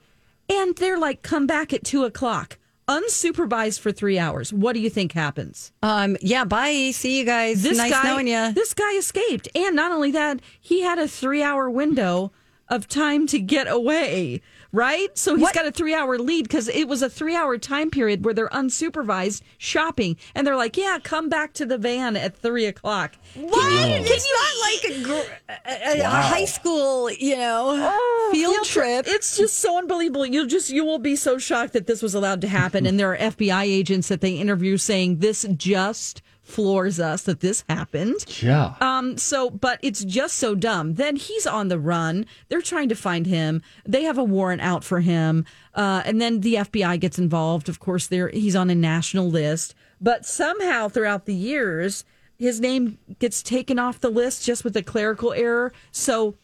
and 0.49 0.75
they're 0.75 0.97
like, 0.97 1.21
come 1.21 1.47
back 1.47 1.73
at 1.73 1.83
two 1.83 2.03
o'clock, 2.03 2.57
unsupervised 2.87 3.79
for 3.79 3.91
three 3.91 4.17
hours. 4.17 4.53
What 4.53 4.73
do 4.73 4.79
you 4.79 4.89
think 4.89 5.11
happens? 5.11 5.71
Um, 5.83 6.17
yeah, 6.21 6.45
bye. 6.45 6.91
See 6.93 7.19
you 7.19 7.25
guys. 7.25 7.63
This 7.63 7.77
nice 7.77 7.91
guy, 7.91 8.03
knowing 8.03 8.27
you. 8.27 8.53
This 8.53 8.73
guy 8.73 8.93
escaped, 8.97 9.49
and 9.55 9.75
not 9.75 9.91
only 9.91 10.11
that, 10.11 10.41
he 10.59 10.81
had 10.81 10.97
a 10.97 11.07
three-hour 11.07 11.69
window 11.69 12.31
of 12.69 12.87
time 12.87 13.27
to 13.27 13.39
get 13.39 13.67
away. 13.67 14.41
Right, 14.73 15.17
so 15.17 15.35
he's 15.35 15.41
What? 15.43 15.53
got 15.55 15.65
a 15.65 15.71
three-hour 15.71 16.19
lead 16.19 16.43
because 16.43 16.67
it 16.67 16.87
was 16.87 17.01
a 17.01 17.09
three-hour 17.09 17.57
time 17.57 17.89
period 17.89 18.25
where 18.25 18.33
they're 18.33 18.49
unsupervised 18.49 19.41
shopping, 19.57 20.17
and 20.35 20.45
they're 20.45 20.57
like, 20.57 20.75
"Yeah, 20.75 20.99
come 21.01 21.29
back 21.29 21.53
to 21.53 21.65
the 21.65 21.77
van 21.77 22.17
at 22.17 22.37
three 22.37 22.65
o'clock." 22.65 23.13
What? 23.35 23.89
It's 24.05 24.29
not 24.33 24.91
like 24.91 24.97
a, 24.99 25.03
gr- 25.03 25.33
a, 25.49 25.99
a- 26.01 26.05
a 26.05 26.09
high 26.09 26.45
school, 26.45 27.09
you 27.11 27.37
know, 27.37 27.75
oh, 27.93 28.29
field, 28.33 28.65
trip. 28.65 29.05
It's 29.07 29.37
just 29.37 29.59
so 29.59 29.77
unbelievable. 29.77 30.25
You'll 30.25 30.47
just 30.47 30.69
you 30.69 30.83
will 30.83 30.99
be 30.99 31.15
so 31.15 31.37
shocked 31.37 31.73
that 31.73 31.87
this 31.87 32.01
was 32.01 32.13
allowed 32.13 32.41
to 32.41 32.47
happen. 32.47 32.85
And 32.85 32.99
there 32.99 33.13
are 33.13 33.17
FBI 33.17 33.63
agents 33.63 34.09
that 34.09 34.21
they 34.21 34.33
interview 34.33 34.77
saying 34.77 35.19
this 35.19 35.45
just 35.55 36.21
floors 36.47 36.99
us 36.99 37.23
that 37.23 37.41
this 37.41 37.63
happened. 37.69 38.15
Yeah. 38.41 38.75
Um, 38.79 39.17
so, 39.17 39.49
but 39.49 39.79
it's 39.81 40.03
just 40.03 40.37
so 40.37 40.55
dumb. 40.55 40.95
Then 40.95 41.15
he's 41.15 41.45
on 41.45 41.67
the 41.67 41.77
run. 41.77 42.25
They're 42.47 42.61
trying 42.61 42.89
to 42.89 42.95
find 42.95 43.25
him. 43.25 43.61
They 43.85 44.03
have 44.03 44.17
a 44.17 44.23
warrant 44.23 44.61
out 44.61 44.83
for 44.83 45.01
him. 45.01 45.45
Uh, 45.75 46.01
and 46.05 46.21
then 46.21 46.41
the 46.41 46.55
FBI 46.55 46.99
gets 46.99 47.19
involved. 47.19 47.69
Of 47.69 47.79
course, 47.79 48.07
there 48.07 48.29
he's 48.29 48.55
on 48.55 48.69
a 48.69 48.75
national 48.75 49.29
list. 49.29 49.75
But 49.99 50.25
somehow 50.25 50.87
throughout 50.87 51.25
the 51.25 51.33
years, 51.33 52.05
his 52.39 52.61
name 52.61 52.97
gets 53.19 53.43
taken 53.43 53.77
off 53.77 53.99
the 53.99 54.09
list 54.09 54.45
just 54.45 54.63
with 54.63 54.77
a 54.77 54.83
clerical 54.83 55.33
error. 55.33 55.73
So 55.91 56.35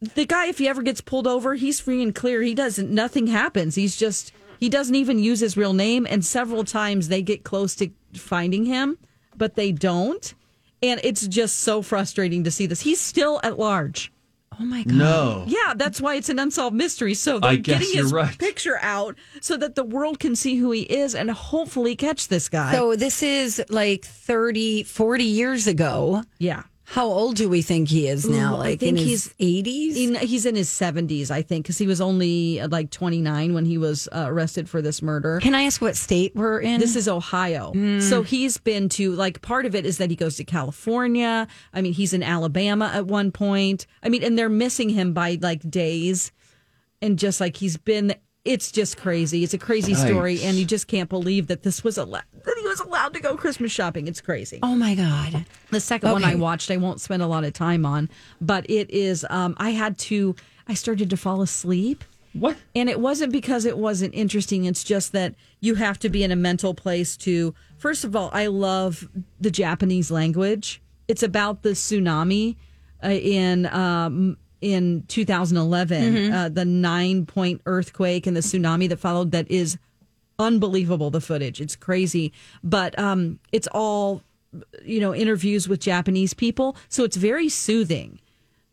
the 0.00 0.26
guy, 0.26 0.46
if 0.46 0.58
he 0.58 0.68
ever 0.68 0.82
gets 0.82 1.00
pulled 1.00 1.26
over, 1.26 1.54
he's 1.54 1.80
free 1.80 2.02
and 2.02 2.14
clear. 2.14 2.42
He 2.42 2.54
doesn't, 2.54 2.90
nothing 2.90 3.26
happens. 3.26 3.74
He's 3.74 3.96
just, 3.96 4.32
he 4.58 4.68
doesn't 4.68 4.94
even 4.94 5.18
use 5.18 5.40
his 5.40 5.56
real 5.56 5.72
name. 5.72 6.06
And 6.08 6.24
several 6.24 6.64
times 6.64 7.08
they 7.08 7.22
get 7.22 7.44
close 7.44 7.74
to 7.76 7.90
finding 8.14 8.64
him, 8.64 8.98
but 9.36 9.54
they 9.54 9.72
don't. 9.72 10.34
And 10.82 11.00
it's 11.04 11.26
just 11.26 11.58
so 11.60 11.82
frustrating 11.82 12.44
to 12.44 12.50
see 12.50 12.66
this. 12.66 12.80
He's 12.80 13.00
still 13.00 13.38
at 13.42 13.58
large. 13.58 14.10
oh 14.58 14.64
my 14.64 14.82
god. 14.84 14.94
no. 14.94 15.44
Yeah, 15.46 15.74
that's 15.76 16.00
why 16.00 16.14
it's 16.16 16.28
an 16.30 16.38
unsolved 16.38 16.74
mystery. 16.76 17.12
So 17.14 17.38
they're 17.38 17.50
I 17.50 17.56
guess 17.56 17.80
getting 17.80 17.94
you're 17.94 18.04
his 18.04 18.12
right. 18.12 18.38
picture 18.38 18.78
out 18.80 19.16
so 19.42 19.56
that 19.58 19.74
the 19.74 19.84
world 19.84 20.18
can 20.18 20.34
see 20.36 20.56
who 20.56 20.70
he 20.70 20.82
is 20.82 21.14
and 21.14 21.30
hopefully 21.30 21.96
catch 21.96 22.28
this 22.28 22.48
guy. 22.48 22.72
So 22.72 22.96
this 22.96 23.22
is 23.22 23.62
like 23.68 24.04
30, 24.04 24.84
40 24.84 25.24
years 25.24 25.66
ago. 25.66 26.22
yeah. 26.38 26.62
How 26.90 27.06
old 27.06 27.36
do 27.36 27.48
we 27.48 27.62
think 27.62 27.88
he 27.88 28.08
is 28.08 28.28
now? 28.28 28.54
Ooh, 28.54 28.56
I 28.56 28.58
like 28.70 28.80
think 28.80 28.98
in 28.98 29.06
his 29.06 29.32
he's- 29.38 29.62
80s? 29.64 30.18
He's 30.22 30.44
in 30.44 30.56
his 30.56 30.68
70s, 30.68 31.30
I 31.30 31.40
think, 31.40 31.64
because 31.64 31.78
he 31.78 31.86
was 31.86 32.00
only 32.00 32.60
uh, 32.60 32.66
like 32.68 32.90
29 32.90 33.54
when 33.54 33.64
he 33.64 33.78
was 33.78 34.08
uh, 34.10 34.24
arrested 34.26 34.68
for 34.68 34.82
this 34.82 35.00
murder. 35.00 35.38
Can 35.40 35.54
I 35.54 35.62
ask 35.62 35.80
what 35.80 35.96
state 35.96 36.34
we're 36.34 36.58
in? 36.58 36.80
This 36.80 36.96
is 36.96 37.06
Ohio. 37.06 37.72
So 38.00 38.24
he's 38.24 38.58
been 38.58 38.88
to, 38.90 39.12
like, 39.12 39.40
part 39.40 39.66
of 39.66 39.76
it 39.76 39.86
is 39.86 39.98
that 39.98 40.10
he 40.10 40.16
goes 40.16 40.34
to 40.38 40.44
California. 40.44 41.46
I 41.72 41.80
mean, 41.80 41.92
he's 41.92 42.12
in 42.12 42.24
Alabama 42.24 42.90
at 42.92 43.06
one 43.06 43.30
point. 43.30 43.86
I 44.02 44.08
mean, 44.08 44.24
and 44.24 44.36
they're 44.36 44.48
missing 44.48 44.88
him 44.88 45.12
by 45.12 45.38
like 45.40 45.70
days. 45.70 46.32
And 47.00 47.20
just 47.20 47.40
like 47.40 47.56
he's 47.56 47.76
been, 47.76 48.16
it's 48.44 48.72
just 48.72 48.96
crazy. 48.96 49.44
It's 49.44 49.54
a 49.54 49.58
crazy 49.58 49.94
story. 49.94 50.42
And 50.42 50.56
you 50.56 50.64
just 50.64 50.88
can't 50.88 51.08
believe 51.08 51.46
that 51.46 51.62
this 51.62 51.84
was 51.84 51.98
a. 51.98 52.04
was 52.70 52.80
allowed 52.80 53.12
to 53.14 53.20
go 53.20 53.36
Christmas 53.36 53.72
shopping. 53.72 54.06
It's 54.06 54.20
crazy. 54.20 54.60
Oh 54.62 54.76
my 54.76 54.94
god. 54.94 55.44
The 55.70 55.80
second 55.80 56.12
one 56.12 56.24
I 56.24 56.36
watched, 56.36 56.70
I 56.70 56.76
won't 56.76 57.00
spend 57.00 57.22
a 57.22 57.26
lot 57.26 57.44
of 57.44 57.52
time 57.52 57.84
on, 57.84 58.08
but 58.40 58.64
it 58.70 58.90
is, 58.90 59.26
um, 59.28 59.56
I 59.58 59.70
had 59.70 59.98
to, 59.98 60.36
I 60.68 60.74
started 60.74 61.10
to 61.10 61.16
fall 61.16 61.42
asleep. 61.42 62.04
What? 62.32 62.56
And 62.76 62.88
it 62.88 63.00
wasn't 63.00 63.32
because 63.32 63.64
it 63.64 63.76
wasn't 63.76 64.14
interesting. 64.14 64.64
It's 64.64 64.84
just 64.84 65.10
that 65.12 65.34
you 65.60 65.74
have 65.74 65.98
to 65.98 66.08
be 66.08 66.22
in 66.22 66.30
a 66.30 66.36
mental 66.36 66.74
place 66.74 67.16
to, 67.18 67.54
first 67.76 68.04
of 68.04 68.14
all, 68.14 68.30
I 68.32 68.46
love 68.46 69.08
the 69.40 69.50
Japanese 69.50 70.12
language. 70.12 70.80
It's 71.08 71.24
about 71.24 71.62
the 71.62 71.70
tsunami 71.70 72.54
uh, 73.02 73.08
in, 73.08 73.66
um, 73.66 74.36
in 74.60 75.04
2011, 75.08 76.32
uh, 76.32 76.48
the 76.50 76.64
nine 76.64 77.26
point 77.26 77.62
earthquake 77.66 78.28
and 78.28 78.36
the 78.36 78.42
tsunami 78.42 78.88
that 78.90 78.98
followed 78.98 79.32
that 79.32 79.50
is 79.50 79.76
unbelievable 80.40 81.10
the 81.10 81.20
footage 81.20 81.60
it's 81.60 81.76
crazy 81.76 82.32
but 82.64 82.98
um 82.98 83.38
it's 83.52 83.68
all 83.72 84.22
you 84.84 84.98
know 85.00 85.14
interviews 85.14 85.68
with 85.68 85.78
japanese 85.80 86.34
people 86.34 86.76
so 86.88 87.04
it's 87.04 87.16
very 87.16 87.48
soothing 87.48 88.18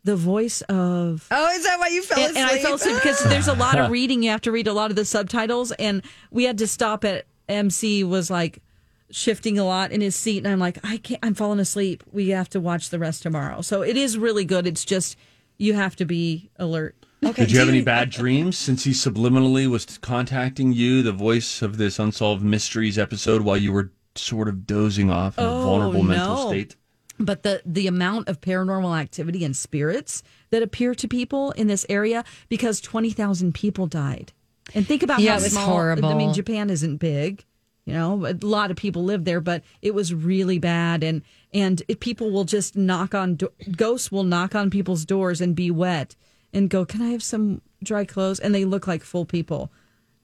the 0.04 0.16
voice 0.16 0.62
of 0.62 1.26
Oh, 1.30 1.50
is 1.54 1.64
that 1.64 1.78
why 1.78 1.88
you 1.88 2.02
fell 2.02 2.18
and, 2.18 2.30
asleep? 2.30 2.42
and 2.42 2.50
I 2.58 2.62
fell 2.62 2.74
asleep 2.74 2.94
because 2.94 3.22
there's 3.24 3.48
a 3.48 3.52
lot 3.52 3.78
of 3.78 3.90
reading. 3.98 4.22
You 4.22 4.30
have 4.30 4.40
to 4.42 4.52
read 4.52 4.66
a 4.66 4.72
lot 4.72 4.88
of 4.90 4.96
the 4.96 5.04
subtitles, 5.04 5.70
and 5.72 6.02
we 6.30 6.44
had 6.44 6.56
to 6.58 6.66
stop 6.66 7.04
at 7.04 7.26
MC 7.48 8.04
was 8.04 8.30
like 8.30 8.62
shifting 9.10 9.58
a 9.58 9.64
lot 9.64 9.90
in 9.92 10.00
his 10.00 10.14
seat, 10.16 10.38
and 10.38 10.46
I'm 10.48 10.60
like, 10.60 10.78
I 10.82 10.96
can't. 10.98 11.18
I'm 11.22 11.34
falling 11.34 11.58
asleep. 11.58 12.04
We 12.10 12.28
have 12.28 12.48
to 12.50 12.60
watch 12.60 12.88
the 12.88 12.98
rest 12.98 13.22
tomorrow. 13.22 13.60
So 13.60 13.82
it 13.82 13.96
is 13.98 14.16
really 14.16 14.46
good. 14.46 14.66
It's 14.66 14.84
just 14.84 15.16
you 15.58 15.74
have 15.74 15.94
to 15.96 16.06
be 16.06 16.48
alert. 16.56 16.94
Okay. 17.24 17.42
Did 17.42 17.52
you 17.52 17.58
have 17.58 17.68
any 17.68 17.82
bad 17.82 18.10
dreams 18.10 18.56
since 18.56 18.84
he 18.84 18.92
subliminally 18.92 19.66
was 19.66 19.84
contacting 19.98 20.72
you, 20.72 21.02
the 21.02 21.12
voice 21.12 21.62
of 21.62 21.76
this 21.76 21.98
Unsolved 21.98 22.42
Mysteries 22.44 22.96
episode, 22.98 23.42
while 23.42 23.56
you 23.56 23.72
were 23.72 23.90
sort 24.14 24.48
of 24.48 24.66
dozing 24.66 25.10
off 25.10 25.36
in 25.38 25.44
a 25.44 25.48
Oh, 25.48 25.62
vulnerable 25.62 26.02
mental 26.04 26.48
state? 26.48 26.76
but 27.20 27.42
the 27.42 27.60
the 27.66 27.88
amount 27.88 28.28
of 28.28 28.40
paranormal 28.40 28.96
activity 28.96 29.44
and 29.44 29.56
spirits 29.56 30.22
that 30.50 30.62
appear 30.62 30.94
to 30.94 31.08
people 31.08 31.50
in 31.52 31.66
this 31.66 31.84
area 31.88 32.22
because 32.48 32.80
20,000 32.80 33.52
people 33.52 33.88
died. 33.88 34.32
And 34.74 34.86
think 34.86 35.02
about 35.02 35.18
Yeah, 35.20 35.32
how 35.32 35.44
it 35.44 35.50
small 35.50 35.66
horrible. 35.66 36.08
I 36.10 36.14
mean 36.14 36.32
Japan 36.32 36.70
isn't 36.70 36.98
big, 36.98 37.44
you 37.84 37.94
know, 37.94 38.24
a 38.26 38.34
lot 38.46 38.70
of 38.70 38.76
people 38.76 39.02
live 39.02 39.24
there, 39.24 39.40
but 39.40 39.64
it 39.82 39.94
was 39.94 40.14
really 40.14 40.60
bad 40.60 41.02
and 41.02 41.22
and 41.52 41.82
it, 41.88 41.98
people 41.98 42.30
will 42.30 42.44
just 42.44 42.76
knock 42.76 43.14
on 43.16 43.34
do- 43.34 43.50
ghosts 43.76 44.12
will 44.12 44.22
knock 44.24 44.54
on 44.54 44.70
people's 44.70 45.04
doors 45.04 45.40
and 45.40 45.56
be 45.56 45.70
wet 45.72 46.14
and 46.52 46.70
go, 46.70 46.84
"Can 46.84 47.02
I 47.02 47.10
have 47.10 47.22
some 47.22 47.60
dry 47.82 48.04
clothes?" 48.04 48.38
and 48.40 48.54
they 48.54 48.64
look 48.64 48.86
like 48.86 49.02
full 49.02 49.24
people. 49.24 49.70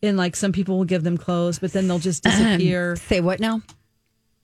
And 0.03 0.17
like 0.17 0.37
some 0.37 0.53
people 0.53 0.77
will 0.77 0.85
give 0.85 1.03
them 1.03 1.17
clothes, 1.17 1.59
but 1.59 1.73
then 1.73 1.89
they'll 1.89 1.99
just 1.99 2.23
disappear. 2.25 2.97
Say 2.97 3.21
what 3.21 3.41
now? 3.41 3.63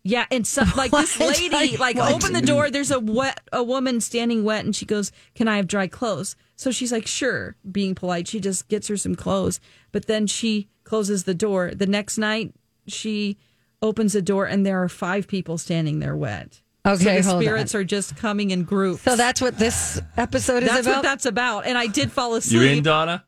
Yeah, 0.02 0.24
and 0.30 0.46
so, 0.46 0.62
like 0.76 0.90
this 0.90 1.20
lady, 1.20 1.76
like 1.78 1.96
What? 1.96 2.14
open 2.14 2.32
the 2.32 2.40
door. 2.40 2.70
There's 2.70 2.90
a 2.90 2.98
wet, 3.00 3.40
a 3.52 3.62
woman 3.62 4.00
standing 4.00 4.44
wet, 4.44 4.64
and 4.64 4.74
she 4.74 4.86
goes, 4.86 5.12
"Can 5.34 5.48
I 5.48 5.56
have 5.56 5.66
dry 5.68 5.86
clothes?" 5.86 6.36
So 6.56 6.70
she's 6.70 6.92
like, 6.92 7.06
"Sure." 7.06 7.56
Being 7.70 7.94
polite, 7.94 8.28
she 8.28 8.40
just 8.40 8.68
gets 8.68 8.88
her 8.88 8.96
some 8.96 9.14
clothes, 9.14 9.60
but 9.92 10.06
then 10.06 10.26
she 10.26 10.68
closes 10.84 11.24
the 11.24 11.34
door. 11.34 11.72
The 11.74 11.86
next 11.86 12.16
night, 12.16 12.54
she 12.86 13.36
opens 13.82 14.14
the 14.14 14.22
door, 14.22 14.46
and 14.46 14.64
there 14.64 14.82
are 14.82 14.88
five 14.88 15.28
people 15.28 15.58
standing 15.58 15.98
there 15.98 16.16
wet. 16.16 16.62
Okay, 16.86 16.96
so 16.96 17.04
the 17.04 17.22
hold 17.30 17.42
spirits 17.42 17.74
on. 17.74 17.80
are 17.80 17.84
just 17.84 18.16
coming 18.16 18.50
in 18.52 18.64
groups. 18.64 19.02
So 19.02 19.14
that's 19.16 19.40
what 19.40 19.58
this 19.58 20.00
episode 20.16 20.62
is 20.62 20.68
that's 20.70 20.86
about. 20.86 20.96
what 20.96 21.02
that's 21.02 21.26
about. 21.26 21.66
And 21.66 21.76
I 21.76 21.86
did 21.86 22.10
fall 22.10 22.34
asleep. 22.34 22.52
You 22.54 22.60
asleep. 22.66 22.78
in, 22.78 22.84
Donna? 22.84 23.24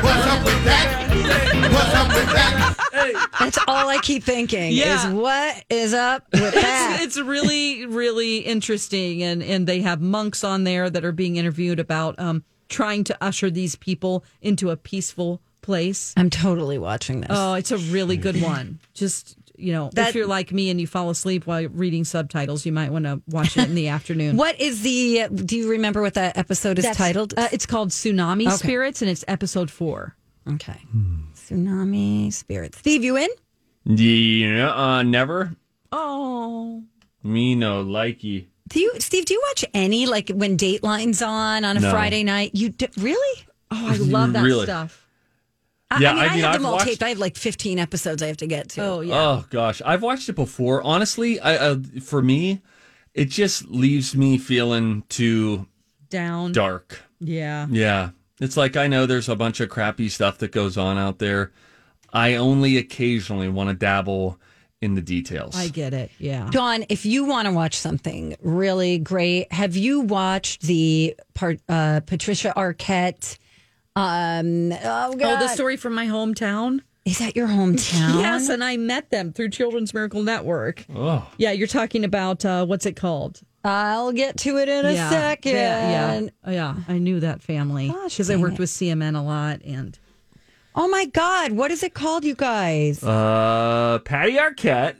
What's 0.00 0.26
up 0.26 0.44
with 0.44 0.64
that? 0.64 1.70
What's 1.72 1.94
up 1.94 2.08
with 2.08 2.32
that? 2.32 2.74
That's 3.38 3.58
all 3.68 3.88
I 3.88 3.98
keep 3.98 4.24
thinking. 4.24 4.72
Yeah. 4.72 5.06
Is 5.08 5.14
what 5.14 5.64
is 5.70 5.94
up 5.94 6.26
with 6.32 6.54
that? 6.54 6.98
it's, 7.02 7.16
it's 7.16 7.26
really 7.26 7.86
really 7.86 8.38
interesting 8.38 9.22
and 9.22 9.42
and 9.42 9.66
they 9.66 9.80
have 9.82 10.00
monks 10.00 10.42
on 10.44 10.64
there 10.64 10.88
that 10.90 11.04
are 11.04 11.12
being 11.12 11.36
interviewed 11.36 11.78
about 11.78 12.18
um 12.18 12.42
trying 12.68 13.04
to 13.04 13.16
usher 13.22 13.50
these 13.50 13.76
people 13.76 14.24
into 14.42 14.70
a 14.70 14.76
peaceful 14.76 15.40
place 15.62 16.12
I'm 16.16 16.30
totally 16.30 16.78
watching 16.78 17.20
this. 17.22 17.30
oh 17.32 17.54
it's 17.54 17.70
a 17.70 17.78
really 17.78 18.16
good 18.16 18.40
one 18.42 18.80
just 18.94 19.36
you 19.58 19.72
know 19.72 19.90
That- 19.94 20.10
if 20.10 20.14
you're 20.14 20.26
like 20.26 20.52
me 20.52 20.70
and 20.70 20.80
you 20.80 20.86
fall 20.86 21.10
asleep 21.10 21.46
while 21.46 21.66
reading 21.68 22.04
subtitles 22.04 22.64
you 22.64 22.72
might 22.72 22.90
want 22.92 23.04
to 23.06 23.20
watch 23.28 23.56
it 23.56 23.68
in 23.68 23.74
the 23.74 23.88
afternoon 23.96 24.36
what 24.36 24.58
is 24.60 24.82
the? 24.82 25.26
Do 25.34 25.56
you 25.56 25.68
remember 25.70 26.00
what 26.02 26.14
that 26.14 26.36
episode 26.38 26.78
is 26.78 26.84
That's- 26.84 26.96
titled? 26.96 27.34
uh, 27.36 27.48
it's 27.52 27.66
called 27.66 27.90
tsunami 27.90 28.46
Okay. 28.46 28.56
spirits 28.56 29.02
and 29.02 29.10
it's 29.10 29.24
episode 29.28 29.70
four 29.70 30.16
okay. 30.46 30.80
Tsunami 31.34 32.32
spirits. 32.32 32.78
Steve, 32.78 33.02
you 33.04 33.16
in? 33.16 33.28
Yeah, 33.84 34.70
uh, 34.74 35.02
never. 35.02 35.54
oh 35.92 36.82
Me 37.22 37.54
no 37.54 37.84
likey. 37.84 38.46
Do 38.68 38.80
you, 38.80 38.92
Steve? 38.98 39.24
Do 39.24 39.32
you 39.34 39.42
watch 39.48 39.64
any 39.72 40.04
like 40.06 40.28
when 40.28 40.56
Dateline's 40.58 41.22
on 41.22 41.64
on 41.64 41.76
a 41.78 41.80
No. 41.80 41.90
Friday 41.90 42.22
night? 42.22 42.50
You 42.54 42.68
do, 42.70 42.86
really? 42.98 43.44
oh 43.70 43.88
i 43.90 43.96
love 43.96 44.32
that 44.32 44.42
Really? 44.44 44.64
stuff 44.64 45.06
I, 45.90 46.00
Yeah, 46.00 46.10
I 46.10 46.14
mean, 46.14 46.22
I 46.22 46.26
I, 46.26 46.34
mean, 46.34 46.44
have 46.44 46.54
I've 46.54 46.60
them 46.60 46.66
all 46.66 46.72
watched- 46.72 46.86
taped. 46.86 47.02
I 47.02 47.08
have 47.10 47.18
like 47.18 47.36
15 47.36 47.78
episodes 47.78 48.22
I 48.22 48.26
have 48.26 48.36
to 48.38 48.46
get 48.46 48.68
to. 48.70 48.82
oh 48.84 49.00
yeah 49.00 49.14
Oh 49.20 49.44
gosh, 49.50 49.80
I've 49.84 50.02
watched 50.02 50.28
it 50.28 50.34
before. 50.34 50.82
Honestly, 50.82 51.40
I, 51.40 51.56
uh, 51.56 51.76
for 52.02 52.20
me, 52.22 52.60
it 53.14 53.26
just 53.30 53.66
leaves 53.68 54.14
me 54.14 54.38
feeling 54.38 55.04
too 55.08 55.66
down 56.10 56.52
dark. 56.52 57.02
yeah 57.20 57.66
Yeah, 57.70 58.10
it's 58.40 58.56
like 58.56 58.76
I 58.76 58.86
know 58.86 59.06
there's 59.06 59.28
a 59.28 59.36
bunch 59.36 59.60
of 59.60 59.68
crappy 59.70 60.08
stuff 60.08 60.38
that 60.38 60.52
goes 60.52 60.76
on 60.76 60.98
out 60.98 61.18
there. 61.18 61.52
I 62.12 62.34
only 62.36 62.76
occasionally 62.78 63.48
want 63.48 63.68
to 63.70 63.74
dabble 63.74 64.38
in 64.80 64.94
the 64.94 65.02
details. 65.02 65.56
i 65.56 65.66
get 65.68 65.92
it 65.92 66.08
yeah 66.18 66.48
Dawn, 66.52 66.84
if 66.88 67.04
you 67.04 67.24
want 67.24 67.46
to 67.46 67.52
watch 67.52 67.74
something 67.76 68.36
really 68.40 68.98
great, 68.98 69.52
have 69.52 69.74
you 69.76 70.00
watched 70.00 70.62
the 70.62 71.16
part 71.34 71.60
uh, 71.68 72.00
Patricia 72.06 72.52
Arquette? 72.56 73.38
Um, 73.98 74.72
oh 74.72 75.14
God, 75.16 75.22
oh 75.22 75.38
the 75.40 75.48
story 75.48 75.76
from 75.76 75.94
my 75.94 76.06
hometown 76.06 76.80
is 77.04 77.18
that 77.18 77.34
your 77.36 77.48
hometown? 77.48 78.20
Yes, 78.20 78.48
and 78.48 78.62
I 78.62 78.76
met 78.76 79.10
them 79.10 79.32
through 79.32 79.48
Children's 79.50 79.94
Miracle 79.94 80.22
Network. 80.22 80.84
oh, 80.94 81.26
Yeah, 81.38 81.52
you're 81.52 81.66
talking 81.66 82.04
about 82.04 82.44
uh, 82.44 82.66
what's 82.66 82.84
it 82.86 82.96
called? 82.96 83.40
I'll 83.64 84.12
get 84.12 84.36
to 84.38 84.56
it 84.58 84.68
in 84.68 84.84
a 84.86 84.92
yeah, 84.92 85.10
second. 85.10 85.52
Yeah, 85.52 86.20
yeah, 86.20 86.28
Oh, 86.44 86.50
yeah. 86.50 86.74
I 86.86 86.98
knew 86.98 87.18
that 87.20 87.42
family 87.42 87.88
because 87.88 88.30
I 88.30 88.36
worked 88.36 88.54
it. 88.54 88.60
with 88.60 88.70
CMN 88.70 89.16
a 89.16 89.22
lot, 89.22 89.62
and 89.64 89.98
Oh 90.74 90.86
my 90.86 91.06
God, 91.06 91.52
what 91.52 91.70
is 91.72 91.82
it 91.82 91.92
called, 91.94 92.24
you 92.24 92.34
guys? 92.36 93.02
uh, 93.02 93.98
Patty 94.04 94.34
Arquette. 94.34 94.94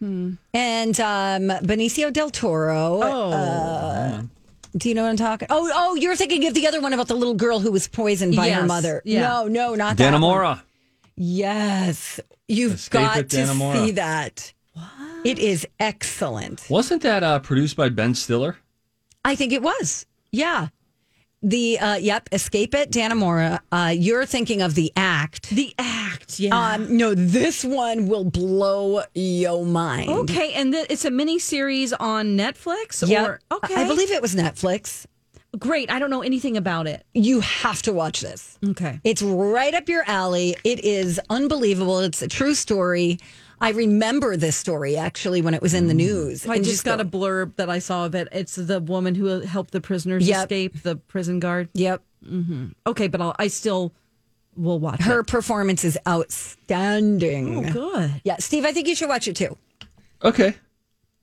and 0.00 1.00
um, 1.00 1.48
Benicio 1.64 2.12
del 2.12 2.30
Toro. 2.30 3.00
oh, 3.02 4.28
Do 4.76 4.88
you 4.88 4.94
know 4.94 5.02
what 5.02 5.10
I'm 5.10 5.16
talking? 5.16 5.48
Oh, 5.50 5.70
oh, 5.74 5.94
you're 5.96 6.16
thinking 6.16 6.46
of 6.46 6.54
the 6.54 6.66
other 6.66 6.80
one 6.80 6.92
about 6.92 7.08
the 7.08 7.14
little 7.14 7.34
girl 7.34 7.60
who 7.60 7.70
was 7.70 7.88
poisoned 7.88 8.34
by 8.36 8.50
her 8.50 8.64
mother. 8.66 9.02
yeah. 9.04 9.20
No, 9.20 9.46
no, 9.48 9.74
not 9.74 9.96
that. 9.98 10.12
one. 10.12 10.20
Dannemora. 10.22 10.62
Yes, 11.16 12.18
you've 12.48 12.74
Escape 12.74 13.00
got 13.02 13.14
to 13.16 13.36
Dannemora. 13.36 13.84
see 13.84 13.90
that. 13.92 14.52
It 15.24 15.38
is 15.38 15.66
excellent. 15.78 16.66
Wasn't 16.70 17.02
that 17.02 17.22
uh, 17.22 17.38
produced 17.38 17.76
by 17.76 17.90
Ben 17.90 18.14
Stiller? 18.14 18.56
I 19.24 19.34
think 19.36 19.52
it 19.52 19.62
was. 19.62 20.06
Yeah. 20.32 20.68
The 21.42 21.78
uh, 21.78 21.96
yep, 21.96 22.28
Escape 22.30 22.74
at 22.74 22.90
Dannemora. 22.92 23.60
Uh, 23.72 23.92
you're 23.96 24.26
thinking 24.26 24.62
of 24.62 24.74
the 24.74 24.92
act. 24.96 25.50
the 25.50 25.74
act. 25.78 26.38
Yeah. 26.38 26.56
Um, 26.56 26.96
no, 26.96 27.14
this 27.14 27.64
one 27.64 28.06
will 28.06 28.24
blow 28.24 29.02
your 29.14 29.66
mind. 29.66 30.08
okay, 30.10 30.52
and 30.52 30.72
th- 30.72 30.86
it's 30.88 31.04
a 31.04 31.10
mini 31.10 31.38
series 31.38 31.92
on 31.92 32.36
Netflix. 32.36 33.06
Yeah. 33.06 33.26
Or, 33.26 33.40
okay. 33.50 33.74
I 33.74 33.88
believe 33.88 34.10
it 34.10 34.22
was 34.22 34.34
Netflix. 34.34 35.06
Great. 35.58 35.90
I 35.90 35.98
don't 35.98 36.08
know 36.08 36.22
anything 36.22 36.56
about 36.56 36.86
it. 36.86 37.04
You 37.12 37.40
have 37.40 37.82
to 37.82 37.92
watch 37.92 38.20
this. 38.22 38.58
Okay. 38.70 39.00
It's 39.04 39.20
right 39.20 39.74
up 39.74 39.86
your 39.88 40.02
alley. 40.06 40.56
It 40.64 40.82
is 40.82 41.20
unbelievable. 41.28 42.00
It's 42.00 42.22
a 42.22 42.28
true 42.28 42.54
story. 42.54 43.18
I 43.62 43.70
remember 43.70 44.36
this 44.36 44.56
story 44.56 44.96
actually 44.96 45.40
when 45.40 45.54
it 45.54 45.62
was 45.62 45.72
in 45.72 45.86
the 45.86 45.94
news. 45.94 46.46
I 46.46 46.56
And 46.56 46.64
just 46.64 46.84
got 46.84 46.98
go- 46.98 47.02
a 47.02 47.06
blurb 47.06 47.56
that 47.56 47.70
I 47.70 47.78
saw 47.78 48.04
of 48.06 48.14
it. 48.14 48.28
It's 48.32 48.56
the 48.56 48.80
woman 48.80 49.14
who 49.14 49.26
helped 49.40 49.70
the 49.70 49.80
prisoners 49.80 50.26
Yep. 50.26 50.36
escape, 50.46 50.82
the 50.82 50.96
prison 50.96 51.38
guard. 51.40 51.68
Yep. 51.74 52.02
Okay, 52.86 53.08
but 53.08 53.20
I'll, 53.20 53.34
I 53.38 53.46
still 53.48 53.92
will 54.56 54.78
watch 54.78 55.00
Her 55.02 55.20
it. 55.20 55.26
performance 55.28 55.84
is 55.84 55.96
outstanding. 56.06 57.66
Oh, 57.66 57.72
good. 57.72 58.20
Yeah, 58.24 58.36
Steve, 58.38 58.64
I 58.64 58.72
think 58.72 58.88
you 58.88 58.94
should 58.94 59.08
watch 59.08 59.28
it 59.28 59.36
too. 59.36 59.56
Okay, 60.22 60.54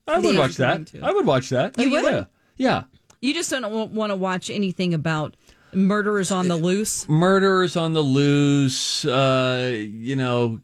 I 0.06 0.18
would 0.18 0.36
watch 0.36 0.56
that. 0.56 0.90
I 1.02 1.12
would 1.12 1.26
watch 1.26 1.48
that. 1.50 1.78
You 1.78 1.90
would? 1.90 2.04
Yeah. 2.04 2.24
Yeah. 2.56 2.82
You 3.22 3.34
just 3.34 3.50
don't 3.50 3.92
want 3.92 4.10
to 4.10 4.16
watch 4.16 4.50
anything 4.50 4.92
about 4.94 5.36
murderers 5.72 6.30
on 6.30 6.48
the 6.48 6.56
loose. 6.56 7.08
Murderers 7.08 7.76
on 7.76 7.92
the 7.92 8.02
loose, 8.02 9.04
uh, 9.04 9.70
you 9.74 10.16
know, 10.16 10.60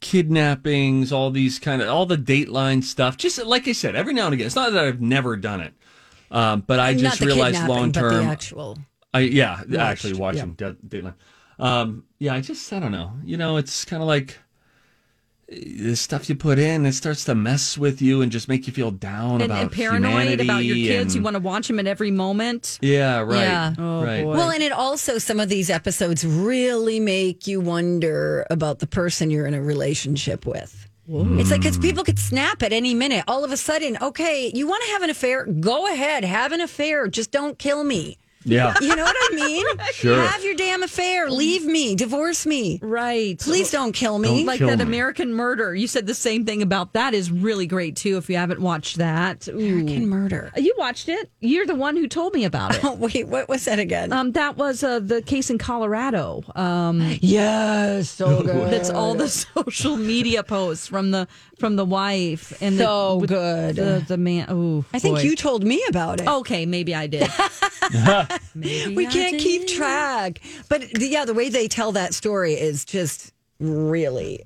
kidnappings, 0.00 1.12
all 1.12 1.30
these 1.30 1.58
kind 1.58 1.82
of 1.82 1.88
all 1.88 2.06
the 2.06 2.16
Dateline 2.16 2.82
stuff. 2.82 3.16
Just 3.16 3.44
like 3.44 3.68
I 3.68 3.72
said, 3.72 3.94
every 3.94 4.14
now 4.14 4.26
and 4.26 4.34
again. 4.34 4.46
It's 4.46 4.56
not 4.56 4.72
that 4.72 4.84
I've 4.84 5.00
never 5.00 5.36
done 5.36 5.60
it, 5.60 5.74
um, 6.30 6.62
but 6.66 6.80
I 6.80 6.94
just 6.94 7.20
realized 7.20 7.66
long 7.66 7.92
term. 7.92 8.26
actual. 8.26 8.78
I 9.14 9.20
yeah, 9.20 9.62
actually 9.78 10.14
watching 10.14 10.52
Da- 10.54 10.72
Dateline. 10.86 11.14
Um, 11.58 12.04
yeah, 12.18 12.34
I 12.34 12.40
just 12.40 12.72
I 12.72 12.80
don't 12.80 12.92
know. 12.92 13.12
You 13.24 13.36
know, 13.36 13.56
it's 13.56 13.84
kind 13.84 14.02
of 14.02 14.06
like 14.08 14.38
the 15.48 15.94
stuff 15.94 16.28
you 16.28 16.34
put 16.34 16.58
in. 16.58 16.86
It 16.86 16.94
starts 16.94 17.24
to 17.26 17.34
mess 17.34 17.78
with 17.78 18.02
you 18.02 18.20
and 18.22 18.32
just 18.32 18.48
make 18.48 18.66
you 18.66 18.72
feel 18.72 18.90
down 18.90 19.40
And, 19.40 19.44
about 19.44 19.62
and 19.62 19.72
paranoid 19.72 20.40
about 20.40 20.64
your 20.64 20.76
humanity 20.76 20.86
kids. 20.88 21.14
You 21.14 21.22
want 21.22 21.34
to 21.34 21.40
watch 21.40 21.68
them 21.68 21.78
at 21.78 21.86
every 21.86 22.10
moment. 22.10 22.78
Yeah, 22.82 23.20
right. 23.20 23.40
Yeah. 23.42 23.74
Oh, 23.78 24.02
right. 24.02 24.24
boy. 24.24 24.32
Well, 24.32 24.50
and 24.50 24.62
it 24.62 24.72
also, 24.72 25.18
some 25.18 25.38
of 25.38 25.48
these 25.48 25.70
episodes 25.70 26.26
really 26.26 26.98
make 26.98 27.46
you 27.46 27.60
wonder 27.60 28.44
about 28.50 28.80
the 28.80 28.86
person 28.86 29.30
you're 29.30 29.46
in 29.46 29.54
a 29.54 29.62
relationship 29.62 30.46
with. 30.46 30.88
It's 31.08 31.52
like, 31.52 31.60
because 31.60 31.78
people 31.78 32.02
could 32.02 32.18
snap 32.18 32.64
at 32.64 32.72
any 32.72 32.92
minute. 32.92 33.22
All 33.28 33.44
of 33.44 33.52
a 33.52 33.56
sudden, 33.56 33.96
okay, 34.02 34.50
you 34.52 34.66
want 34.66 34.82
to 34.82 34.90
have 34.90 35.02
an 35.02 35.10
affair? 35.10 35.46
Go 35.46 35.86
ahead, 35.86 36.24
have 36.24 36.50
an 36.50 36.60
affair. 36.60 37.06
Just 37.06 37.30
don't 37.30 37.56
kill 37.56 37.84
me. 37.84 38.18
Yeah. 38.46 38.74
You 38.80 38.94
know 38.96 39.04
what 39.04 39.16
I 39.18 39.34
mean? 39.34 39.66
Sure. 39.92 40.20
Have 40.20 40.44
your 40.44 40.54
damn 40.54 40.82
affair. 40.82 41.30
Leave 41.30 41.64
me. 41.64 41.94
Divorce 41.94 42.44
me. 42.44 42.78
Right. 42.82 43.38
Please 43.38 43.70
don't 43.70 43.92
kill 43.92 44.18
me. 44.18 44.28
Don't 44.28 44.46
Like 44.46 44.58
kill 44.58 44.68
that 44.68 44.76
me. 44.78 44.84
American 44.84 45.32
Murder. 45.32 45.74
You 45.74 45.86
said 45.86 46.06
the 46.06 46.14
same 46.14 46.44
thing 46.44 46.60
about 46.60 46.92
that. 46.92 47.14
Is 47.14 47.30
really 47.30 47.66
great 47.66 47.96
too. 47.96 48.18
If 48.18 48.28
you 48.28 48.36
haven't 48.36 48.60
watched 48.60 48.96
that, 48.98 49.48
Ooh. 49.48 49.52
American 49.58 50.08
murder. 50.08 50.52
you 50.56 50.74
watched 50.76 51.08
it. 51.08 51.30
You're 51.40 51.64
the 51.66 51.74
one 51.74 51.96
who 51.96 52.06
told 52.08 52.34
me 52.34 52.44
about 52.44 52.74
it. 52.76 52.80
Oh, 52.86 52.92
wait, 52.94 53.26
what 53.26 53.48
was 53.48 53.64
that 53.64 53.78
again? 53.78 54.12
Um, 54.12 54.32
that 54.32 54.56
was 54.56 54.82
uh, 54.84 55.00
the 55.00 55.20
case 55.22 55.48
in 55.50 55.58
Colorado. 55.58 56.44
Um, 56.54 57.00
yes, 57.20 58.10
so 58.10 58.42
good. 58.42 58.70
that's 58.70 58.90
all 58.90 59.14
the 59.14 59.28
social 59.56 59.96
media 59.96 60.42
posts 60.42 60.86
from 60.86 61.10
the 61.10 61.26
from 61.58 61.76
the 61.76 61.84
wife 61.86 62.52
and 62.60 62.76
So 62.78 63.20
the, 63.20 63.26
good. 63.26 63.76
The, 63.76 64.04
the 64.06 64.16
man. 64.18 64.46
Oh, 64.50 64.84
I 64.92 64.98
think 64.98 65.16
boy. 65.16 65.22
you 65.22 65.36
told 65.36 65.64
me 65.64 65.82
about 65.88 66.20
it. 66.20 66.28
Okay, 66.28 66.66
maybe 66.66 66.94
I 66.94 67.06
did. 67.06 67.28
Maybe 68.54 68.94
we 68.96 69.06
I 69.06 69.10
can't 69.10 69.38
keep 69.38 69.66
track. 69.66 70.40
But 70.68 70.82
the, 70.92 71.06
yeah, 71.08 71.24
the 71.24 71.34
way 71.34 71.48
they 71.48 71.68
tell 71.68 71.92
that 71.92 72.14
story 72.14 72.54
is 72.54 72.84
just 72.84 73.32
really. 73.60 74.42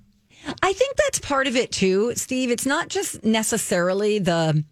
I 0.62 0.72
think 0.72 0.96
that's 0.96 1.18
part 1.18 1.46
of 1.46 1.56
it 1.56 1.70
too, 1.70 2.14
Steve. 2.14 2.50
It's 2.50 2.66
not 2.66 2.88
just 2.88 3.22
necessarily 3.24 4.18
the 4.18 4.64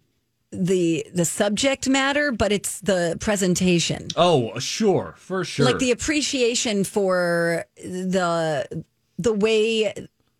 the 0.51 1.05
the 1.13 1.25
subject 1.25 1.87
matter, 1.87 2.31
but 2.31 2.51
it's 2.51 2.79
the 2.81 3.17
presentation. 3.19 4.07
Oh, 4.15 4.57
sure, 4.59 5.13
for 5.17 5.43
sure. 5.45 5.65
Like 5.65 5.77
the 5.77 5.91
appreciation 5.91 6.83
for 6.83 7.65
the 7.77 8.83
the 9.19 9.33
way 9.33 9.93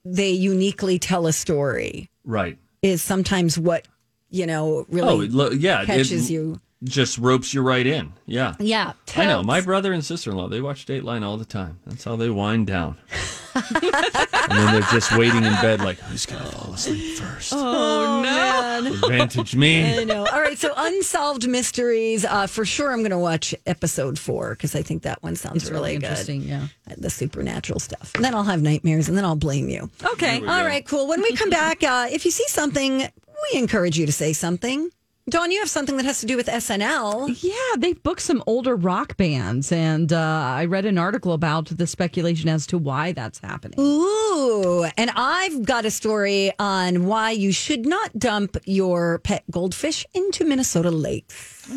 they 0.06 0.32
uniquely 0.32 0.98
tell 0.98 1.28
a 1.28 1.34
story 1.34 2.10
right. 2.24 2.58
is 2.82 3.04
sometimes 3.04 3.60
what 3.60 3.86
you 4.32 4.48
know 4.48 4.78
Oh, 4.80 4.86
really 4.90 5.26
it 5.26 5.32
lo- 5.34 5.50
yeah. 5.52 5.86
catches 5.86 6.30
it 6.30 6.34
you. 6.34 6.60
Just 6.82 7.18
ropes 7.18 7.54
you 7.54 7.62
right 7.62 7.86
in. 7.86 8.14
Yeah. 8.26 8.56
Yeah, 8.58 8.94
I 9.18 9.26
know. 9.26 9.44
My 9.44 9.60
brother 9.60 9.92
and 9.92 10.04
sister 10.06 10.30
in 10.32 10.38
law, 10.38 10.48
they 10.48 10.62
watch 10.62 10.86
Dateline 10.86 11.24
all 11.26 11.36
the 11.36 11.44
time. 11.44 11.80
That's 11.86 12.06
how 12.06 12.16
they 12.16 12.30
wind 12.30 12.68
down. 12.68 12.98
and 13.56 13.66
then 14.52 14.74
they're 14.74 14.82
just 14.92 15.12
waiting 15.18 15.44
in 15.44 15.52
bed, 15.56 15.82
like, 15.82 15.98
who's 16.00 16.26
going 16.26 16.42
to 16.42 16.48
fall 16.50 16.74
asleep 16.74 17.18
first? 17.18 17.52
Oh, 17.54 18.22
no. 18.24 18.94
Advantage 18.94 19.56
me. 19.58 20.00
I 20.00 20.04
know. 20.06 20.26
All 20.26 20.40
right. 20.40 20.58
So, 20.58 20.74
unsolved 20.78 21.48
mysteries. 21.50 22.24
Uh, 22.24 22.48
for 22.48 22.64
sure, 22.64 22.92
I'm 22.94 23.00
going 23.00 23.12
to 23.12 23.18
watch 23.18 23.54
episode 23.66 24.18
four 24.18 24.52
because 24.52 24.74
I 24.76 24.82
think 24.82 25.04
that 25.04 25.22
one 25.22 25.36
sounds 25.36 25.64
It's 25.64 25.72
really 25.72 25.94
good. 25.96 26.04
interesting, 26.04 26.44
yeah. 26.44 26.68
Uh, 26.90 26.94
The 26.98 27.10
supernatural 27.10 27.80
stuff. 27.82 28.14
And 28.16 28.24
then 28.24 28.34
I'll 28.34 28.44
have 28.44 28.62
nightmares 28.62 29.10
and 29.10 29.18
then 29.18 29.26
I'll 29.26 29.36
blame 29.36 29.68
you. 29.68 29.90
Okay. 30.14 30.38
All 30.40 30.64
right. 30.64 30.86
Cool. 30.86 31.08
When 31.10 31.22
we 31.22 31.34
come 31.34 31.50
back, 31.50 31.84
uh, 31.84 32.08
if 32.10 32.24
you 32.24 32.32
see 32.32 32.48
something, 32.48 33.00
we 33.00 33.60
encourage 33.60 33.98
you 33.98 34.06
to 34.06 34.14
say 34.14 34.32
something. 34.32 34.90
Dawn, 35.30 35.52
you 35.52 35.60
have 35.60 35.70
something 35.70 35.96
that 35.98 36.06
has 36.06 36.22
to 36.22 36.26
do 36.26 36.36
with 36.36 36.48
SNL. 36.48 37.38
Yeah, 37.44 37.54
they've 37.78 38.02
booked 38.02 38.22
some 38.22 38.44
older 38.48 38.76
rock 38.76 39.16
bands, 39.16 39.72
and 39.72 40.12
uh, 40.12 40.18
I 40.18 40.66
read 40.66 40.86
an 40.86 40.98
article 40.98 41.34
about 41.34 41.66
the 41.66 41.86
speculation 41.86 42.50
as 42.50 42.66
to 42.68 42.78
why 42.80 43.12
that's 43.12 43.40
happening. 43.40 43.80
Ooh, 43.80 44.86
and 44.98 45.12
I've 45.16 45.66
got 45.66 45.86
a 45.86 45.92
story 45.92 46.52
on 46.58 47.06
why 47.06 47.32
you 47.32 47.52
should 47.52 47.86
not 47.86 48.18
dump 48.18 48.58
your 48.66 49.20
pet 49.20 49.44
goldfish 49.52 50.06
into 50.14 50.46
Minnesota 50.46 50.90
lakes. 50.90 51.70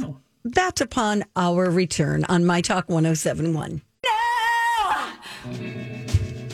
That's 0.45 0.81
upon 0.81 1.25
our 1.37 1.71
return 1.71 2.25
on 2.25 2.47
My 2.47 2.62
Talk 2.62 2.88
1071. 2.88 3.83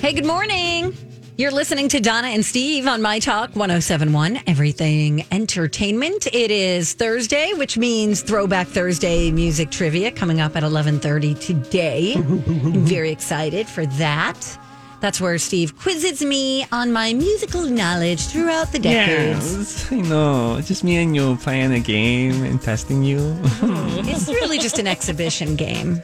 Hey, 0.01 0.13
good 0.13 0.27
morning. 0.27 0.97
You're 1.39 1.53
listening 1.53 1.89
to 1.91 2.01
Donna 2.01 2.29
and 2.29 2.45
Steve 2.45 2.89
on 2.89 3.01
My 3.01 3.21
Talk 3.21 3.51
1071, 3.55 4.41
Everything 4.49 5.25
Entertainment. 5.31 6.27
It 6.33 6.51
is 6.51 6.95
Thursday, 6.95 7.53
which 7.55 7.79
means 7.79 8.23
Throwback 8.23 8.67
Thursday 8.67 9.31
music 9.31 9.71
trivia 9.71 10.11
coming 10.11 10.41
up 10.41 10.57
at 10.57 10.65
11:30 10.65 11.35
today. 11.39 12.15
I'm 12.17 12.85
very 12.85 13.11
excited 13.13 13.69
for 13.69 13.87
that. 13.87 14.59
That's 15.01 15.21
where 15.21 15.39
Steve 15.39 15.79
quizzes 15.79 16.25
me 16.25 16.67
on 16.73 16.93
my 16.93 17.13
musical 17.15 17.63
knowledge 17.63 18.27
throughout 18.27 18.73
the 18.73 18.81
decades. 18.81 19.87
I 19.93 20.01
know. 20.01 20.57
It's 20.57 20.67
Just 20.67 20.83
me 20.83 20.97
and 20.97 21.15
you 21.15 21.37
playing 21.37 21.73
a 21.73 21.79
game 21.79 22.43
and 22.43 22.61
testing 22.61 23.05
you. 23.05 23.19
It's 24.11 24.27
really 24.27 24.59
just 24.59 24.81
an 24.81 24.89
exhibition 24.89 25.55
game. 25.55 26.03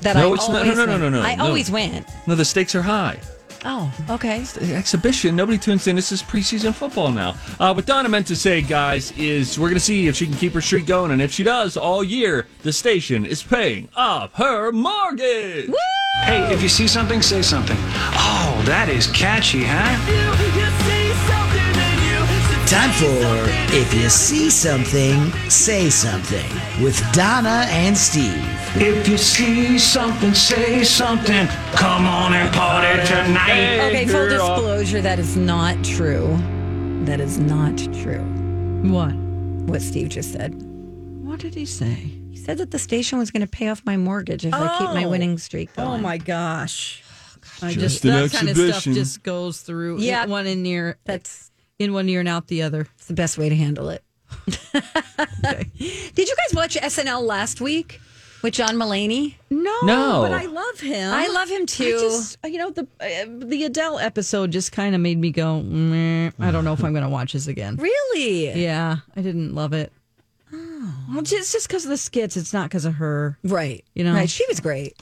That 0.00 0.16
No, 0.16 0.32
I 0.32 0.34
it's 0.34 0.48
not- 0.48 0.66
no, 0.66 0.74
no, 0.74 0.84
no, 0.84 0.96
no, 0.96 1.08
no, 1.10 1.20
I 1.22 1.36
no. 1.36 1.44
always 1.46 1.70
win. 1.70 2.04
no, 2.26 2.34
the 2.34 2.44
stakes 2.44 2.74
are 2.74 2.82
high. 2.82 3.18
Oh, 3.64 3.92
okay. 4.10 4.40
The 4.40 4.74
exhibition. 4.74 5.34
Nobody 5.34 5.58
tunes 5.58 5.86
in. 5.86 5.96
This 5.96 6.12
is 6.12 6.22
preseason 6.22 6.72
football 6.74 7.10
now. 7.10 7.34
Uh, 7.58 7.72
what 7.72 7.86
Donna 7.86 8.08
meant 8.08 8.26
to 8.28 8.36
say, 8.36 8.62
guys, 8.62 9.12
is 9.12 9.58
we're 9.58 9.68
going 9.68 9.74
to 9.74 9.80
see 9.80 10.06
if 10.06 10.16
she 10.16 10.26
can 10.26 10.36
keep 10.36 10.52
her 10.52 10.60
streak 10.60 10.86
going. 10.86 11.10
And 11.10 11.20
if 11.20 11.32
she 11.32 11.42
does 11.42 11.76
all 11.76 12.04
year, 12.04 12.46
the 12.62 12.72
station 12.72 13.26
is 13.26 13.42
paying 13.42 13.88
off 13.96 14.32
her 14.34 14.70
mortgage. 14.72 15.70
Hey, 16.24 16.52
if 16.52 16.62
you 16.62 16.68
see 16.68 16.88
something, 16.88 17.20
say 17.22 17.42
something. 17.42 17.76
Oh, 17.78 18.62
that 18.66 18.88
is 18.88 19.06
catchy, 19.08 19.64
huh? 19.64 20.98
Time 22.66 22.90
for 22.92 23.74
If 23.74 23.94
You 23.94 24.10
See 24.10 24.50
Something, 24.50 25.32
Say 25.48 25.88
Something 25.88 26.44
with 26.82 27.00
Donna 27.12 27.64
and 27.70 27.96
Steve. 27.96 28.57
If 28.76 29.08
you 29.08 29.18
see 29.18 29.78
something, 29.78 30.34
say 30.34 30.84
something. 30.84 31.46
Come 31.74 32.06
on 32.06 32.32
and 32.34 32.52
party 32.54 33.04
tonight. 33.06 33.88
Okay, 33.88 34.06
full 34.06 34.28
disclosure, 34.28 35.00
that 35.00 35.18
is 35.18 35.36
not 35.36 35.82
true. 35.84 36.36
That 37.04 37.20
is 37.20 37.38
not 37.38 37.76
true. 37.94 38.22
What? 38.82 39.14
What 39.68 39.82
Steve 39.82 40.10
just 40.10 40.32
said. 40.32 40.54
What 41.24 41.40
did 41.40 41.54
he 41.54 41.64
say? 41.66 42.12
He 42.30 42.36
said 42.36 42.58
that 42.58 42.70
the 42.70 42.78
station 42.78 43.18
was 43.18 43.30
going 43.30 43.40
to 43.40 43.48
pay 43.48 43.68
off 43.68 43.82
my 43.84 43.96
mortgage 43.96 44.44
if 44.46 44.54
I 44.54 44.78
keep 44.78 44.90
my 44.90 45.04
Oh. 45.04 45.10
winning 45.10 45.38
streak 45.38 45.70
oh 45.76 45.84
going. 45.84 46.00
Oh 46.00 46.02
my 46.02 46.18
gosh! 46.18 47.02
I 47.62 47.72
Just 47.72 48.02
just, 48.02 48.04
an 48.04 48.10
that 48.10 48.30
kind 48.32 48.48
of 48.48 48.56
stuff 48.56 48.68
exhibition. 48.68 48.94
just 48.94 49.22
goes 49.22 49.60
through. 49.60 50.00
Yeah. 50.00 50.26
one 50.26 50.46
in 50.46 50.64
ear, 50.66 50.98
That's 51.04 51.50
in 51.78 51.92
one 51.92 52.08
ear 52.08 52.20
and 52.20 52.28
out 52.28 52.46
the 52.48 52.62
other. 52.62 52.86
it's 52.96 53.06
the 53.06 53.14
best 53.14 53.38
way 53.38 53.48
to 53.48 53.56
handle 53.56 53.88
it. 53.88 54.04
Did 54.72 56.28
you 56.28 56.36
guys 56.36 56.54
watch 56.54 56.76
SNL 56.76 57.22
last 57.22 57.60
week 57.60 58.00
with 58.42 58.54
John 58.54 58.74
Mulaney? 58.76 59.34
No, 59.50 59.74
No. 59.82 60.20
but 60.22 60.32
I 60.32 60.46
love 60.46 60.80
him. 60.80 61.12
I 61.12 61.26
love 61.28 61.48
him 61.48 61.66
too. 61.66 61.84
I 61.96 62.00
just, 62.00 62.38
you 62.44 62.58
know, 62.58 62.70
the 62.70 62.86
uh, 63.00 63.46
the 63.46 63.64
Adele 63.64 63.98
episode 63.98 64.50
just 64.50 64.72
kind 64.72 64.94
of 64.94 65.00
made 65.00 65.18
me 65.18 65.30
go. 65.30 65.62
Meh, 65.62 66.30
I 66.38 66.50
don't 66.50 66.64
know 66.64 66.72
if 66.72 66.82
I'm 66.84 66.92
going 66.92 67.04
to 67.04 67.08
watch 67.10 67.32
this 67.32 67.46
again. 67.46 67.76
Really? 67.88 68.50
Yeah, 68.62 68.96
I 69.16 69.20
didn't 69.22 69.54
love 69.54 69.72
it. 69.72 69.92
Oh, 70.52 70.94
well, 71.12 71.22
just 71.22 71.52
just 71.52 71.68
because 71.68 71.84
of 71.84 71.90
the 71.90 71.96
skits. 71.96 72.36
It's 72.36 72.52
not 72.52 72.68
because 72.70 72.84
of 72.84 72.94
her. 72.94 73.38
Right. 73.44 73.84
You 73.94 74.04
know. 74.04 74.14
right. 74.14 74.30
She 74.30 74.44
was 74.48 74.60
great. 74.60 74.94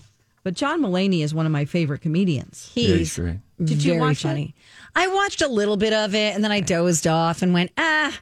But 0.43 0.55
John 0.55 0.81
Mulaney 0.81 1.23
is 1.23 1.35
one 1.35 1.45
of 1.47 1.53
my 1.53 1.65
favorite 1.65 2.01
comedians. 2.03 2.71
Yeah, 2.75 2.89
he's 2.89 2.99
He's 2.99 3.19
great. 3.19 3.39
Did 3.63 3.83
you 3.85 3.93
very 3.93 4.01
watch 4.01 4.25
it? 4.25 4.29
funny. 4.29 4.55
I 4.95 5.09
watched 5.09 5.43
a 5.43 5.49
little 5.49 5.77
bit 5.77 5.93
of 5.93 6.15
it 6.15 6.35
and 6.35 6.45
then 6.45 6.53
I 6.53 6.61
dozed 6.61 7.07
off 7.07 7.43
and 7.43 7.53
went, 7.53 7.73
ah, 7.77 8.17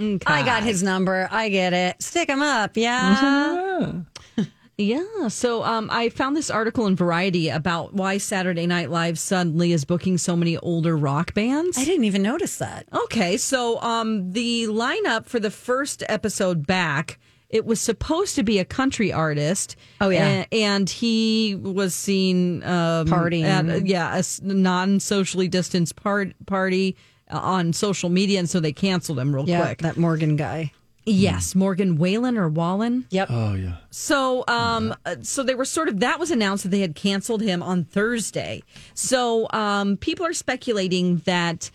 I 0.00 0.42
got 0.44 0.62
his 0.64 0.82
number. 0.82 1.28
I 1.30 1.48
get 1.50 1.72
it. 1.72 2.02
Stick 2.02 2.28
him 2.28 2.42
up. 2.42 2.76
Yeah. 2.76 3.92
Yeah. 4.78 5.26
So 5.28 5.64
um, 5.64 5.88
I 5.92 6.08
found 6.08 6.36
this 6.36 6.50
article 6.50 6.86
in 6.86 6.94
Variety 6.94 7.48
about 7.48 7.94
why 7.94 8.18
Saturday 8.18 8.66
Night 8.66 8.90
Live 8.90 9.18
suddenly 9.18 9.72
is 9.72 9.84
booking 9.84 10.18
so 10.18 10.36
many 10.36 10.56
older 10.58 10.96
rock 10.96 11.34
bands. 11.34 11.76
I 11.76 11.84
didn't 11.84 12.04
even 12.04 12.22
notice 12.22 12.58
that. 12.58 12.86
Okay, 12.92 13.36
so 13.36 13.80
um, 13.82 14.32
the 14.32 14.66
lineup 14.68 15.26
for 15.26 15.40
the 15.40 15.50
first 15.50 16.04
episode 16.08 16.64
back, 16.64 17.18
it 17.50 17.64
was 17.66 17.80
supposed 17.80 18.36
to 18.36 18.44
be 18.44 18.60
a 18.60 18.64
country 18.64 19.12
artist. 19.12 19.74
Oh, 20.00 20.10
yeah. 20.10 20.44
a- 20.52 20.54
and, 20.54 20.88
he 20.88 21.56
was 21.56 21.92
seen 21.94 22.62
um, 22.62 23.06
Partying. 23.08 23.44
at 23.44 23.84
yeah 23.86 24.14
a 24.14 24.18
s- 24.18 24.40
non-socially 24.42 25.48
distanced 25.48 25.96
part 25.96 26.34
party 26.46 26.94
uh, 27.30 27.38
on 27.38 27.72
social 27.72 28.10
media, 28.10 28.38
and 28.38 28.48
so 28.48 28.60
they 28.60 28.72
canceled 28.72 29.18
him 29.18 29.34
real 29.34 29.48
Yeah. 29.48 29.64
quick. 29.64 29.78
That 29.78 29.96
Morgan 29.96 30.36
guy. 30.36 30.72
Yes, 31.10 31.54
Morgan 31.54 31.96
Whalen 31.96 32.36
or 32.36 32.48
Wallen. 32.48 33.06
Yep. 33.10 33.28
Oh, 33.30 33.54
yeah. 33.54 33.76
So, 33.90 34.44
um, 34.48 34.94
uh, 35.06 35.16
so 35.22 35.42
they 35.42 35.54
were 35.54 35.64
sort 35.64 35.88
of 35.88 36.00
that 36.00 36.18
was 36.20 36.30
announced 36.30 36.64
that 36.64 36.70
they 36.70 36.80
had 36.80 36.94
canceled 36.94 37.42
him 37.42 37.62
on 37.62 37.84
Thursday. 37.84 38.62
So, 38.94 39.48
um, 39.52 39.96
people 39.96 40.26
are 40.26 40.32
speculating 40.34 41.18
that 41.24 41.70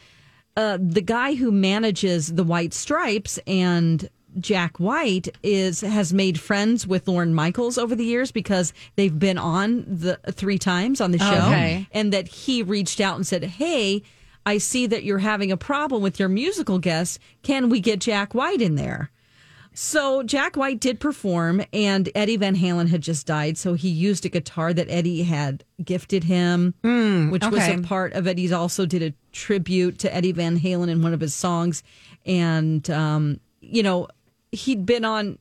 uh, 0.56 0.78
the 0.80 1.02
guy 1.02 1.34
who 1.36 1.52
manages 1.52 2.34
the 2.34 2.43
White 2.43 2.74
Stripes 2.74 3.39
and 3.48 4.08
Jack 4.39 4.80
White 4.80 5.28
is 5.43 5.82
has 5.82 6.12
made 6.13 6.39
friends 6.39 6.88
with 6.88 7.08
Lorne 7.08 7.34
Michaels 7.36 7.78
over 7.78 7.96
the 7.96 8.06
years 8.06 8.32
because 8.32 8.74
they've 8.96 9.17
been 9.17 9.38
on 9.38 9.86
the 9.88 10.19
three 10.32 10.58
times 10.58 11.00
on 11.02 11.12
the 11.12 11.19
show, 11.19 11.26
Okay. 11.48 11.88
and 11.91 12.12
that 12.13 12.28
he 12.28 12.63
reached 12.63 13.00
out 13.02 13.15
and 13.15 13.26
said, 13.28 13.43
"Hey." 13.43 14.04
I 14.46 14.58
see 14.58 14.88
that 14.88 15.06
you're 15.06 15.19
having 15.19 15.54
a 15.54 15.56
problem 15.56 16.02
with 16.04 16.19
your 16.19 16.28
musical 16.28 16.78
guests. 16.78 17.17
Can 17.43 17.69
we 17.69 17.80
get 17.80 18.00
Jack 18.02 18.36
White 18.36 18.62
in 18.62 18.76
there? 18.76 19.10
So 19.74 20.22
Jack 20.24 20.56
White 20.56 20.80
did 20.80 21.00
perform, 21.00 21.64
and 21.74 22.10
Eddie 22.14 22.38
Van 22.38 22.56
Halen 22.56 22.90
had 22.90 23.02
just 23.02 23.26
died. 23.26 23.58
So 23.58 23.74
he 23.74 23.90
used 23.90 24.26
a 24.26 24.30
guitar 24.30 24.74
that 24.74 24.88
Eddie 24.90 25.24
had 25.24 25.64
gifted 25.84 26.26
him, 26.26 26.76
which 27.32 27.44
was 27.46 27.68
a 27.68 27.82
part 27.82 28.14
of 28.14 28.28
it. 28.28 28.38
He 28.38 28.52
also 28.54 28.86
did 28.86 29.02
a 29.02 29.14
tribute 29.32 29.98
to 30.00 30.14
Eddie 30.16 30.32
Van 30.32 30.60
Halen 30.60 30.90
in 30.90 31.02
one 31.02 31.14
of 31.14 31.22
his 31.22 31.34
songs, 31.34 31.82
and 32.26 32.88
um, 32.90 33.40
you 33.62 33.82
know 33.82 34.08
he'd 34.52 34.86
been 34.86 35.04
on 35.06 35.40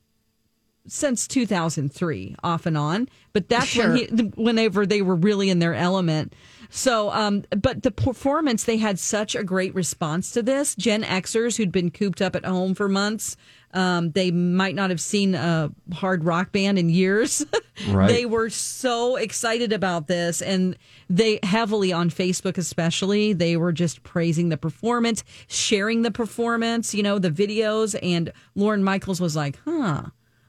since 0.88 1.29
2003 1.29 2.35
off 2.42 2.66
and 2.66 2.77
on 2.77 3.09
but 3.33 3.49
that's 3.49 3.66
Sure. 3.66 3.90
when 3.90 3.97
he 3.99 4.05
whenever 4.35 4.85
they 4.85 5.01
were 5.01 5.14
really 5.14 5.49
in 5.49 5.61
their 5.61 5.75
element 5.75 6.35
so 6.71 7.09
um 7.12 7.45
but 7.57 7.85
the 7.85 7.92
performance 7.92 8.64
they 8.64 8.79
had 8.79 8.99
such 8.99 9.37
a 9.37 9.45
great 9.45 9.73
response 9.77 10.33
to 10.33 10.42
this 10.42 10.75
gen 10.75 11.05
xers 11.05 11.57
who'd 11.57 11.71
been 11.71 11.92
cooped 11.92 12.21
up 12.21 12.35
at 12.35 12.45
home 12.45 12.75
for 12.75 12.88
months 12.88 13.37
um 13.74 14.11
they 14.12 14.30
might 14.30 14.74
not 14.74 14.90
have 14.90 15.00
seen 15.00 15.35
a 15.35 15.70
hard 15.94 16.24
rock 16.24 16.52
band 16.52 16.78
in 16.78 16.88
years 16.88 17.44
Right. 17.88 18.08
they 18.08 18.26
were 18.26 18.50
so 18.50 19.16
excited 19.16 19.72
about 19.72 20.06
this 20.06 20.42
and 20.42 20.76
they 21.08 21.38
heavily 21.42 21.92
on 21.92 22.11
facebook 22.11 22.58
especially 22.58 23.32
they 23.32 23.56
were 23.56 23.72
just 23.72 24.02
praising 24.02 24.50
the 24.50 24.56
performance 24.58 25.25
sharing 25.48 26.02
the 26.02 26.10
performance 26.10 26.94
you 26.94 27.02
know 27.02 27.18
the 27.18 27.31
videos 27.31 27.98
and 28.02 28.33
lorne 28.54 28.85
michaels 28.85 29.20
was 29.20 29.35
like 29.35 29.58
huh 29.64 30.02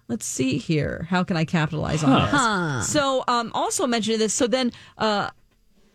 let's 0.10 0.26
see 0.26 0.58
here 0.58 1.08
how 1.10 1.24
can 1.24 1.38
i 1.38 1.46
capitalize 1.46 2.04
on 2.04 2.10
this 2.80 2.90
so 2.90 3.24
um 3.30 3.52
also 3.54 3.88
mentioning 3.88 4.20
this 4.20 4.34
so 4.34 4.46
then 4.48 4.72
uh 4.98 5.30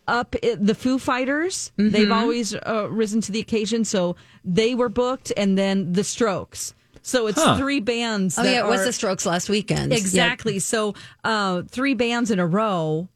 up 0.08 0.34
i- 0.42 0.56
the 0.58 0.74
Foo 0.74 0.98
Fighters. 0.98 1.70
They've 1.76 2.10
always 2.10 2.54
uh, 2.54 2.88
risen 2.90 3.20
to 3.20 3.30
the 3.30 3.40
occasion, 3.40 3.84
so 3.84 4.16
they 4.42 4.74
were 4.74 4.88
booked, 4.88 5.34
and 5.36 5.58
then 5.58 5.92
the 5.92 6.02
Strokes. 6.02 6.72
So 7.02 7.26
it's 7.26 7.42
Huh. 7.42 7.56
three 7.56 7.80
bands. 7.80 8.38
Oh, 8.38 8.42
that 8.42 8.50
yeah. 8.52 8.64
It 8.64 8.68
was 8.68 8.84
the 8.84 8.92
strokes 8.92 9.24
last 9.26 9.48
weekend. 9.48 9.92
Exactly. 9.92 10.58
So 10.58 10.94
uh, 11.24 11.62
three 11.70 11.94
bands 11.94 12.30
in 12.30 12.38
a 12.38 12.46
row, 12.46 13.08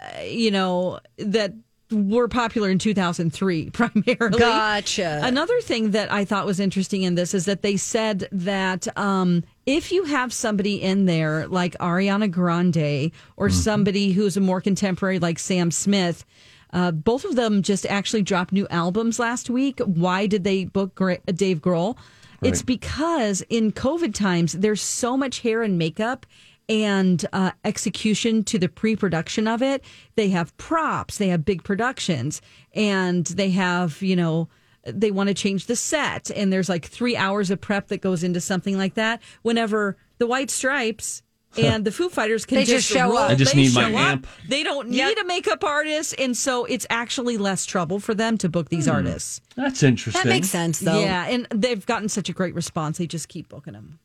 uh, 0.00 0.22
you 0.22 0.50
know, 0.50 1.00
that 1.18 1.52
were 1.92 2.26
popular 2.26 2.68
in 2.68 2.78
2003 2.78 3.70
primarily. 3.72 4.38
Gotcha. 4.38 5.20
Another 5.22 5.60
thing 5.60 5.92
that 5.92 6.12
I 6.12 6.24
thought 6.24 6.44
was 6.46 6.58
interesting 6.58 7.02
in 7.02 7.14
this 7.14 7.32
is 7.32 7.44
that 7.44 7.62
they 7.62 7.76
said 7.76 8.28
that 8.32 8.88
um, 8.98 9.44
if 9.66 9.92
you 9.92 10.04
have 10.04 10.32
somebody 10.32 10.82
in 10.82 11.06
there 11.06 11.46
like 11.46 11.74
Ariana 11.78 12.28
Grande 12.30 13.12
or 13.36 13.50
somebody 13.50 14.12
who's 14.12 14.36
a 14.36 14.40
more 14.40 14.60
contemporary 14.60 15.18
like 15.20 15.38
Sam 15.38 15.70
Smith, 15.70 16.24
Uh, 16.72 16.90
both 16.90 17.24
of 17.24 17.36
them 17.36 17.62
just 17.62 17.86
actually 17.86 18.22
dropped 18.22 18.52
new 18.52 18.66
albums 18.68 19.18
last 19.20 19.48
week. 19.48 19.78
Why 19.86 20.26
did 20.26 20.42
they 20.42 20.64
book 20.64 20.94
Gra- 20.96 21.20
Dave 21.32 21.60
Grohl? 21.62 21.96
It's 22.42 22.62
because 22.62 23.42
in 23.48 23.72
COVID 23.72 24.14
times, 24.14 24.52
there's 24.52 24.82
so 24.82 25.16
much 25.16 25.40
hair 25.40 25.62
and 25.62 25.78
makeup 25.78 26.26
and 26.68 27.24
uh, 27.32 27.52
execution 27.64 28.44
to 28.44 28.58
the 28.58 28.68
pre 28.68 28.96
production 28.96 29.46
of 29.46 29.62
it. 29.62 29.84
They 30.16 30.28
have 30.30 30.56
props, 30.56 31.18
they 31.18 31.28
have 31.28 31.44
big 31.44 31.62
productions, 31.64 32.40
and 32.74 33.26
they 33.26 33.50
have, 33.50 34.02
you 34.02 34.16
know, 34.16 34.48
they 34.84 35.10
want 35.10 35.28
to 35.28 35.34
change 35.34 35.66
the 35.66 35.76
set. 35.76 36.30
And 36.30 36.52
there's 36.52 36.68
like 36.68 36.86
three 36.86 37.16
hours 37.16 37.50
of 37.50 37.60
prep 37.60 37.88
that 37.88 38.00
goes 38.00 38.22
into 38.22 38.40
something 38.40 38.76
like 38.78 38.94
that. 38.94 39.20
Whenever 39.42 39.96
the 40.18 40.26
White 40.26 40.50
Stripes 40.50 41.22
and 41.58 41.84
the 41.84 41.90
Foo 41.92 42.08
Fighters 42.08 42.44
can 42.46 42.56
They 42.58 42.64
just 42.64 42.86
show 42.88 43.08
roll- 43.08 43.18
up. 43.18 43.30
I 43.30 43.34
just 43.34 43.54
they 43.54 43.62
need 43.62 43.74
my 43.74 43.90
show 43.90 43.96
up. 43.96 44.02
amp. 44.02 44.26
They 44.48 44.62
don't 44.62 44.88
need 44.88 44.98
Yep. 44.98 45.18
a 45.22 45.24
makeup 45.24 45.64
artist. 45.64 46.14
And 46.18 46.36
so 46.36 46.64
it's 46.64 46.86
actually 46.90 47.36
less 47.36 47.64
trouble 47.66 47.98
for 48.00 48.14
them 48.14 48.36
to 48.38 48.48
book 48.48 48.68
these 48.68 48.86
artists. 48.88 49.40
That's 49.56 49.82
interesting. 49.82 50.22
That 50.22 50.28
makes 50.28 50.48
sense, 50.50 50.80
though. 50.80 51.00
Yeah. 51.00 51.26
And 51.26 51.46
they've 51.54 51.84
gotten 51.84 52.08
such 52.08 52.28
a 52.28 52.32
great 52.32 52.54
response. 52.54 52.98
They 52.98 53.06
just 53.06 53.28
keep 53.28 53.48
booking 53.48 53.72
them. 53.74 53.98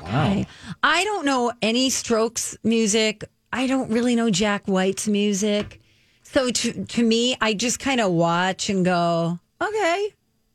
Okay. 0.00 0.46
I 0.82 1.04
don't 1.04 1.24
know 1.24 1.52
any 1.60 1.90
Strokes 1.90 2.56
music. 2.62 3.24
I 3.52 3.66
don't 3.66 3.90
really 3.90 4.14
know 4.14 4.30
Jack 4.30 4.66
White's 4.66 5.08
music. 5.08 5.80
So 6.22 6.50
to 6.50 6.84
to 6.84 7.02
me, 7.02 7.36
I 7.40 7.52
just 7.52 7.78
kind 7.80 8.00
of 8.00 8.12
watch 8.12 8.70
and 8.70 8.84
go, 8.84 9.38
okay, 9.60 10.14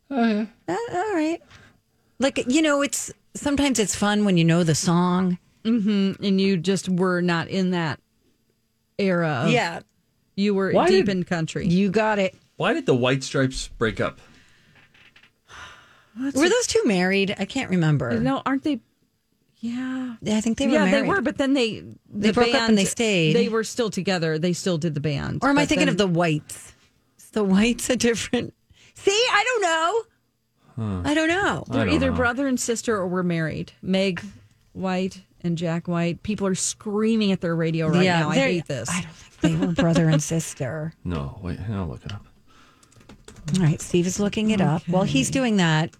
Uh, 0.10 0.46
all 0.68 1.14
right. 1.14 1.40
Like 2.20 2.44
you 2.48 2.62
know, 2.62 2.82
it's 2.82 3.12
sometimes 3.36 3.78
it's 3.80 3.94
fun 3.96 4.26
when 4.26 4.38
you 4.38 4.46
know 4.46 4.64
the 4.64 4.74
song. 4.76 5.38
Mm-hmm. 5.68 6.24
And 6.24 6.40
you 6.42 6.58
just 6.58 6.88
were 6.90 7.22
not 7.22 7.48
in 7.50 7.72
that 7.72 8.00
era. 8.98 9.44
Of, 9.46 9.52
yeah, 9.52 9.82
You 10.36 10.54
were 10.54 10.72
Why 10.72 10.88
deep 10.88 11.06
did- 11.06 11.18
in 11.18 11.24
country. 11.24 11.68
you 11.68 11.90
got 11.90 12.20
it. 12.20 12.36
Why 12.56 12.74
did 12.74 12.86
the 12.88 12.96
White 12.96 13.24
Stripes 13.24 13.68
break 13.68 14.00
up? 14.02 14.20
Were 16.20 16.32
those 16.50 16.68
two 16.68 16.82
married? 16.86 17.36
I 17.38 17.46
can't 17.46 17.70
remember. 17.70 18.20
no, 18.20 18.42
aren't 18.46 18.64
they? 18.64 18.80
Yeah. 19.60 20.16
I 20.28 20.42
think 20.42 20.58
they 20.58 20.66
were 20.68 20.74
yeah, 20.74 20.86
married. 20.86 21.04
they 21.04 21.08
were, 21.08 21.22
but 21.22 21.38
then 21.38 21.54
they 21.54 21.82
They 22.10 22.30
the 22.30 22.34
broke 22.34 22.54
up 22.56 22.70
and 22.70 22.78
they 22.78 22.86
stayed. 22.86 23.36
They 23.36 23.50
were 23.50 23.64
still 23.64 23.90
together. 23.92 24.40
They 24.40 24.54
still 24.54 24.78
did 24.80 24.96
the 24.96 25.00
band. 25.00 25.40
Or 25.44 25.50
am 25.50 25.58
I 25.60 25.66
thinking 25.66 25.86
then- 25.86 25.94
of 25.94 25.98
the 25.98 26.08
Whites? 26.08 26.74
Is 27.20 27.30
the 27.32 27.44
Whites 27.44 27.90
a 27.92 27.96
different? 27.96 28.54
See, 28.96 29.12
I 29.12 29.44
don't 29.46 29.62
know. 29.62 30.04
I 31.10 31.14
don't 31.16 31.28
know. 31.28 31.64
They're 31.70 31.86
don't 31.86 31.94
either 31.94 32.12
know. 32.12 32.18
brother 32.18 32.48
and 32.48 32.60
sister 32.60 32.96
or 32.96 33.08
were 33.08 33.24
married. 33.24 33.72
Meg 33.82 34.24
White 34.74 35.22
and 35.44 35.58
Jack 35.58 35.88
White. 35.88 36.24
People 36.24 36.48
are 36.48 36.56
screaming 36.56 37.32
at 37.32 37.42
their 37.42 37.56
radio 37.56 37.88
right 37.88 38.04
now. 38.04 38.30
I 38.30 38.36
hate 38.36 38.66
this. 38.68 38.90
I 38.90 39.02
don't 39.02 39.12
think 39.12 39.60
they 39.60 39.66
were 39.68 39.74
brother 39.74 40.10
and 40.10 40.22
sister. 40.22 40.94
No, 41.04 41.40
wait, 41.42 41.60
I'll 41.70 41.88
look 41.88 42.04
it 42.06 42.12
up. 42.12 42.26
All 43.56 43.64
right, 43.64 43.80
Steve 43.80 44.08
is 44.08 44.20
looking 44.20 44.52
it 44.52 44.60
up. 44.62 44.88
While 44.90 45.04
he's 45.04 45.30
doing 45.30 45.58
that, 45.58 45.96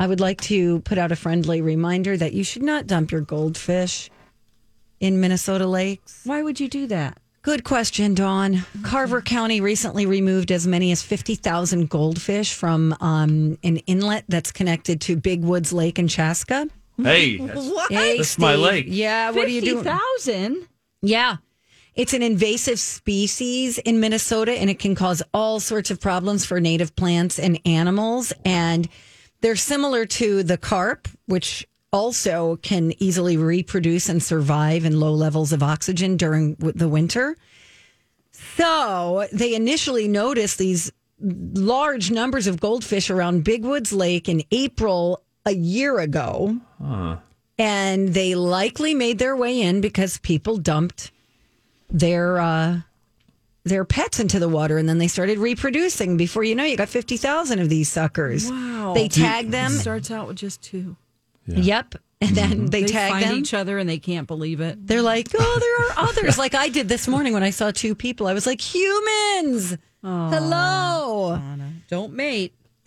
I 0.00 0.06
would 0.06 0.20
like 0.20 0.40
to 0.42 0.80
put 0.80 0.98
out 0.98 1.12
a 1.12 1.16
friendly 1.16 1.60
reminder 1.62 2.16
that 2.16 2.32
you 2.32 2.42
should 2.42 2.62
not 2.62 2.86
dump 2.86 3.12
your 3.12 3.20
goldfish 3.20 4.10
in 4.98 5.20
Minnesota 5.20 5.66
lakes. 5.66 6.22
Why 6.24 6.42
would 6.42 6.58
you 6.58 6.68
do 6.68 6.86
that? 6.88 7.18
Good 7.42 7.62
question, 7.62 8.14
Dawn. 8.14 8.64
Carver 8.82 9.20
County 9.20 9.60
recently 9.60 10.06
removed 10.06 10.50
as 10.50 10.66
many 10.66 10.90
as 10.92 11.02
50,000 11.02 11.90
goldfish 11.90 12.54
from 12.54 12.96
um, 13.00 13.58
an 13.62 13.76
inlet 13.86 14.24
that's 14.28 14.50
connected 14.50 15.00
to 15.02 15.16
Big 15.16 15.44
Woods 15.44 15.70
Lake 15.72 15.98
in 15.98 16.08
Chaska. 16.08 16.66
Hey, 16.96 17.36
that's, 17.46 17.88
Hey, 17.88 18.16
that's 18.18 18.38
my 18.38 18.52
Steve. 18.54 18.64
lake. 18.64 18.84
Yeah, 18.88 19.30
what 19.30 19.44
are 19.44 19.48
you 19.48 19.60
doing? 19.60 19.84
thousand. 19.84 20.68
Yeah. 21.02 21.36
It's 21.94 22.12
an 22.12 22.22
invasive 22.22 22.80
species 22.80 23.78
in 23.78 24.00
Minnesota 24.00 24.52
and 24.52 24.68
it 24.68 24.80
can 24.80 24.94
cause 24.96 25.22
all 25.32 25.60
sorts 25.60 25.90
of 25.92 26.00
problems 26.00 26.44
for 26.44 26.58
native 26.60 26.96
plants 26.96 27.38
and 27.38 27.60
animals. 27.64 28.32
And 28.44 28.88
they're 29.42 29.54
similar 29.54 30.04
to 30.06 30.42
the 30.42 30.56
carp, 30.56 31.06
which 31.26 31.68
also 31.92 32.56
can 32.56 32.92
easily 33.00 33.36
reproduce 33.36 34.08
and 34.08 34.20
survive 34.20 34.84
in 34.84 34.98
low 34.98 35.12
levels 35.12 35.52
of 35.52 35.62
oxygen 35.62 36.16
during 36.16 36.56
the 36.56 36.88
winter. 36.88 37.36
So 38.56 39.28
they 39.32 39.54
initially 39.54 40.08
noticed 40.08 40.58
these 40.58 40.90
large 41.20 42.10
numbers 42.10 42.46
of 42.48 42.60
goldfish 42.60 43.10
around 43.10 43.44
Big 43.44 43.64
Woods 43.64 43.92
Lake 43.92 44.28
in 44.28 44.42
April 44.50 45.22
a 45.46 45.52
year 45.52 45.98
ago. 46.00 46.58
And 47.58 48.08
they 48.14 48.34
likely 48.34 48.94
made 48.94 49.18
their 49.18 49.36
way 49.36 49.60
in 49.60 49.80
because 49.80 50.18
people 50.18 50.56
dumped 50.56 51.12
their 51.88 52.38
uh, 52.40 52.80
their 53.62 53.84
pets 53.84 54.18
into 54.18 54.38
the 54.40 54.48
water, 54.48 54.76
and 54.76 54.88
then 54.88 54.98
they 54.98 55.06
started 55.08 55.38
reproducing. 55.38 56.16
Before 56.16 56.42
you 56.42 56.54
know, 56.56 56.64
you 56.64 56.76
got 56.76 56.88
fifty 56.88 57.16
thousand 57.16 57.60
of 57.60 57.68
these 57.68 57.88
suckers. 57.88 58.50
Wow. 58.50 58.92
They 58.94 59.06
tag 59.08 59.50
them. 59.50 59.72
It 59.72 59.78
Starts 59.78 60.10
out 60.10 60.26
with 60.26 60.36
just 60.36 60.62
two. 60.62 60.96
Yep, 61.46 61.94
and 62.20 62.30
then 62.34 62.66
they, 62.70 62.82
They 62.82 62.88
tag 62.88 63.12
find 63.12 63.24
them. 63.26 63.38
each 63.38 63.52
other 63.54 63.78
and 63.78 63.88
they 63.88 63.98
can't 63.98 64.26
believe 64.26 64.60
it. 64.60 64.84
They're 64.86 65.02
like, 65.02 65.28
oh, 65.38 65.58
there 65.60 66.02
are 66.04 66.08
others. 66.08 66.38
like 66.38 66.54
I 66.54 66.70
did 66.70 66.88
this 66.88 67.06
morning 67.06 67.34
when 67.34 67.42
I 67.42 67.50
saw 67.50 67.70
two 67.70 67.94
people. 67.94 68.26
I 68.26 68.32
was 68.32 68.46
like, 68.46 68.60
humans. 68.62 69.76
Hello. 70.02 71.38
Don't 71.88 72.14
mate. 72.14 72.54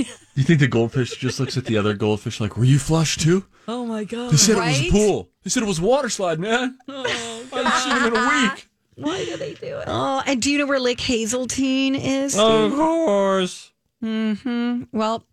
You 0.36 0.44
think 0.44 0.60
the 0.60 0.68
goldfish 0.68 1.16
just 1.16 1.38
looks 1.38 1.58
at 1.58 1.66
the 1.66 1.76
other 1.76 1.92
goldfish 1.92 2.40
like, 2.40 2.56
"Were 2.56 2.64
you 2.64 2.78
flushed 2.78 3.20
too?" 3.20 3.44
Oh 3.68 3.84
my 3.84 4.04
god. 4.04 4.32
They 4.32 4.36
said 4.38 4.56
it 4.56 4.60
was 4.60 4.80
a 4.80 4.90
pool. 4.90 5.28
They 5.42 5.50
said 5.50 5.62
it 5.62 5.66
was 5.66 5.80
a 5.80 5.84
water 5.84 6.08
slide, 6.08 6.40
man. 6.40 6.78
I 6.88 7.46
haven't 7.52 7.72
seen 7.72 7.96
him 7.96 8.14
in 8.14 8.16
a 8.16 8.28
week. 8.52 8.68
Why 8.96 9.24
do 9.24 9.36
they 9.36 9.54
do 9.54 9.78
it? 9.78 9.84
Oh, 9.86 10.22
and 10.24 10.40
do 10.40 10.50
you 10.50 10.58
know 10.58 10.66
where 10.66 10.80
Lake 10.80 11.00
Hazeltine 11.00 11.94
is? 11.94 12.38
Of 12.38 12.72
course. 12.72 13.72
Hmm. 14.00 14.84
Well, 14.92 15.24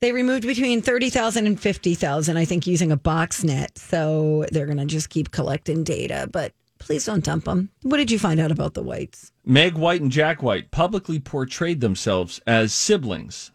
they 0.00 0.12
removed 0.12 0.46
between 0.46 0.82
30,000 0.82 1.46
and 1.46 1.58
50,000, 1.58 2.36
I 2.36 2.44
think, 2.44 2.66
using 2.66 2.92
a 2.92 2.96
box 2.96 3.42
net. 3.42 3.78
So 3.78 4.44
they're 4.52 4.66
going 4.66 4.78
to 4.78 4.84
just 4.84 5.08
keep 5.08 5.30
collecting 5.30 5.82
data, 5.84 6.28
but 6.30 6.52
please 6.78 7.04
don't 7.06 7.24
dump 7.24 7.44
them. 7.44 7.70
What 7.82 7.96
did 7.96 8.10
you 8.10 8.18
find 8.18 8.38
out 8.38 8.50
about 8.50 8.74
the 8.74 8.82
whites? 8.82 9.32
Meg 9.44 9.74
White 9.74 10.02
and 10.02 10.12
Jack 10.12 10.42
White 10.42 10.70
publicly 10.70 11.18
portrayed 11.18 11.80
themselves 11.80 12.40
as 12.46 12.74
siblings. 12.74 13.50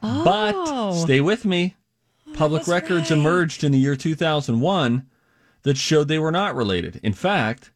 But 0.00 0.54
oh. 0.56 0.94
stay 1.04 1.20
with 1.20 1.44
me. 1.44 1.76
Public 2.34 2.66
records 2.66 3.10
emerged 3.10 3.64
in 3.64 3.72
the 3.72 3.78
year 3.78 3.96
2001 3.96 5.06
that 5.62 5.76
showed 5.76 6.08
they 6.08 6.18
were 6.18 6.30
not 6.30 6.54
related. 6.54 7.00
In 7.02 7.12
fact, 7.12 7.70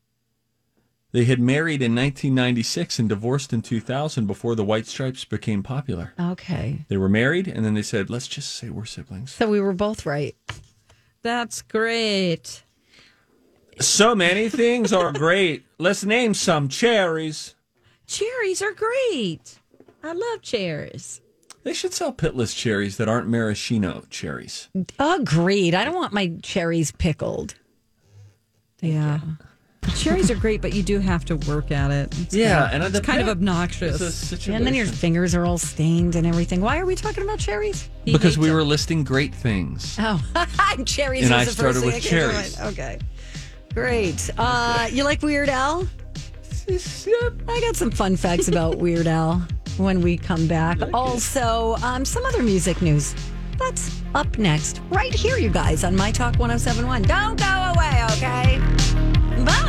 they 1.13 1.25
had 1.27 1.39
married 1.39 1.83
in 1.83 1.95
1996 1.95 2.99
and 2.99 3.09
divorced 3.09 3.53
in 3.53 3.63
2000 3.63 4.27
before 4.27 4.55
the 4.55 4.65
White 4.65 4.87
Stripes 4.87 5.25
became 5.25 5.63
popular. 5.63 6.13
Okay. 6.19 6.87
They 6.89 6.97
were 6.97 7.09
married 7.09 7.47
and 7.47 7.65
then 7.65 7.75
they 7.75 7.83
said, 7.83 8.11
let's 8.11 8.27
just 8.27 8.55
say 8.55 8.71
we're 8.71 8.85
siblings. 8.85 9.33
So 9.33 9.49
we 9.49 9.61
were 9.61 9.75
both 9.75 10.07
right. 10.07 10.37
That's 11.23 11.63
great. 11.63 12.65
So 13.81 14.15
many 14.15 14.49
things 14.49 14.93
are 14.93 15.13
great. 15.13 15.65
Let's 15.79 16.05
name 16.05 16.35
some 16.35 16.69
cherries. 16.69 17.55
Cherries 18.07 18.63
are 18.63 18.73
great. 18.73 19.59
I 20.03 20.13
love 20.13 20.43
cherries. 20.43 21.21
They 21.65 21.73
should 21.73 21.93
sell 21.95 22.13
pitless 22.13 22.55
cherries 22.55 22.99
that 22.99 23.09
aren't 23.09 23.27
maraschino 23.27 24.05
cherries. 24.11 24.69
Agreed. 24.99 25.75
I 25.75 25.85
don't 25.85 25.95
want 25.95 26.13
my 26.13 26.33
cherries 26.43 26.93
pickled. 26.93 27.55
Yeah. 28.81 29.19
Cherries 29.97 30.31
are 30.31 30.35
great, 30.35 30.61
but 30.63 30.73
you 30.75 30.83
do 30.83 30.99
have 30.99 31.25
to 31.27 31.37
work 31.37 31.71
at 31.71 31.91
it. 31.91 32.19
It's 32.21 32.35
Yeah, 32.35 32.69
kind 32.71 32.83
of, 32.83 32.87
and 32.87 32.95
it's 32.97 33.07
kind 33.07 33.21
of 33.23 33.29
obnoxious. 33.29 34.33
And 34.47 34.67
then 34.67 34.75
your 34.75 34.87
fingers 34.87 35.35
are 35.35 35.45
all 35.45 35.59
stained 35.59 36.17
and 36.17 36.27
everything. 36.27 36.61
Why 36.61 36.79
are 36.79 36.87
we 36.87 36.95
talking 36.95 37.23
about 37.23 37.39
cherries? 37.39 37.89
because 38.05 38.37
we 38.39 38.51
were 38.51 38.63
listing 38.63 39.03
great 39.05 39.35
things. 39.35 39.97
Oh, 39.99 40.23
cherries 40.87 41.25
And 41.25 41.33
was 41.35 41.43
I 41.43 41.45
the 41.47 41.51
started 41.51 41.81
first 41.81 41.85
thing 41.85 41.87
with 41.95 42.03
that 42.03 42.09
came 42.09 42.19
cherries. 42.31 42.59
mind. 42.59 42.73
Okay. 42.73 42.99
Great. 43.75 44.31
Uh, 44.39 44.89
you 44.91 45.05
like 45.05 45.23
Weird 45.23 45.49
Al? 45.49 45.87
I 46.69 47.61
got 47.61 47.77
some 47.77 47.91
fun 47.91 48.17
facts 48.17 48.49
about 48.49 48.79
Weird 48.79 49.07
Al 49.07 49.47
when 49.79 50.01
we 50.01 50.17
come 50.17 50.47
back. 50.47 50.79
Also, 50.93 51.77
um, 51.83 52.05
some 52.05 52.25
other 52.27 52.43
music 52.43 52.81
news. 52.83 53.15
That's 53.59 54.03
up 54.15 54.39
next, 54.39 54.81
right 54.91 55.13
here, 55.13 55.37
you 55.39 55.51
guys, 55.51 55.85
on 55.85 55.97
My 55.97 56.11
Talk 56.11 56.39
1071. 56.39 57.03
Don't 57.03 57.39
go 57.39 57.73
away, 57.75 58.05
okay? 58.13 58.94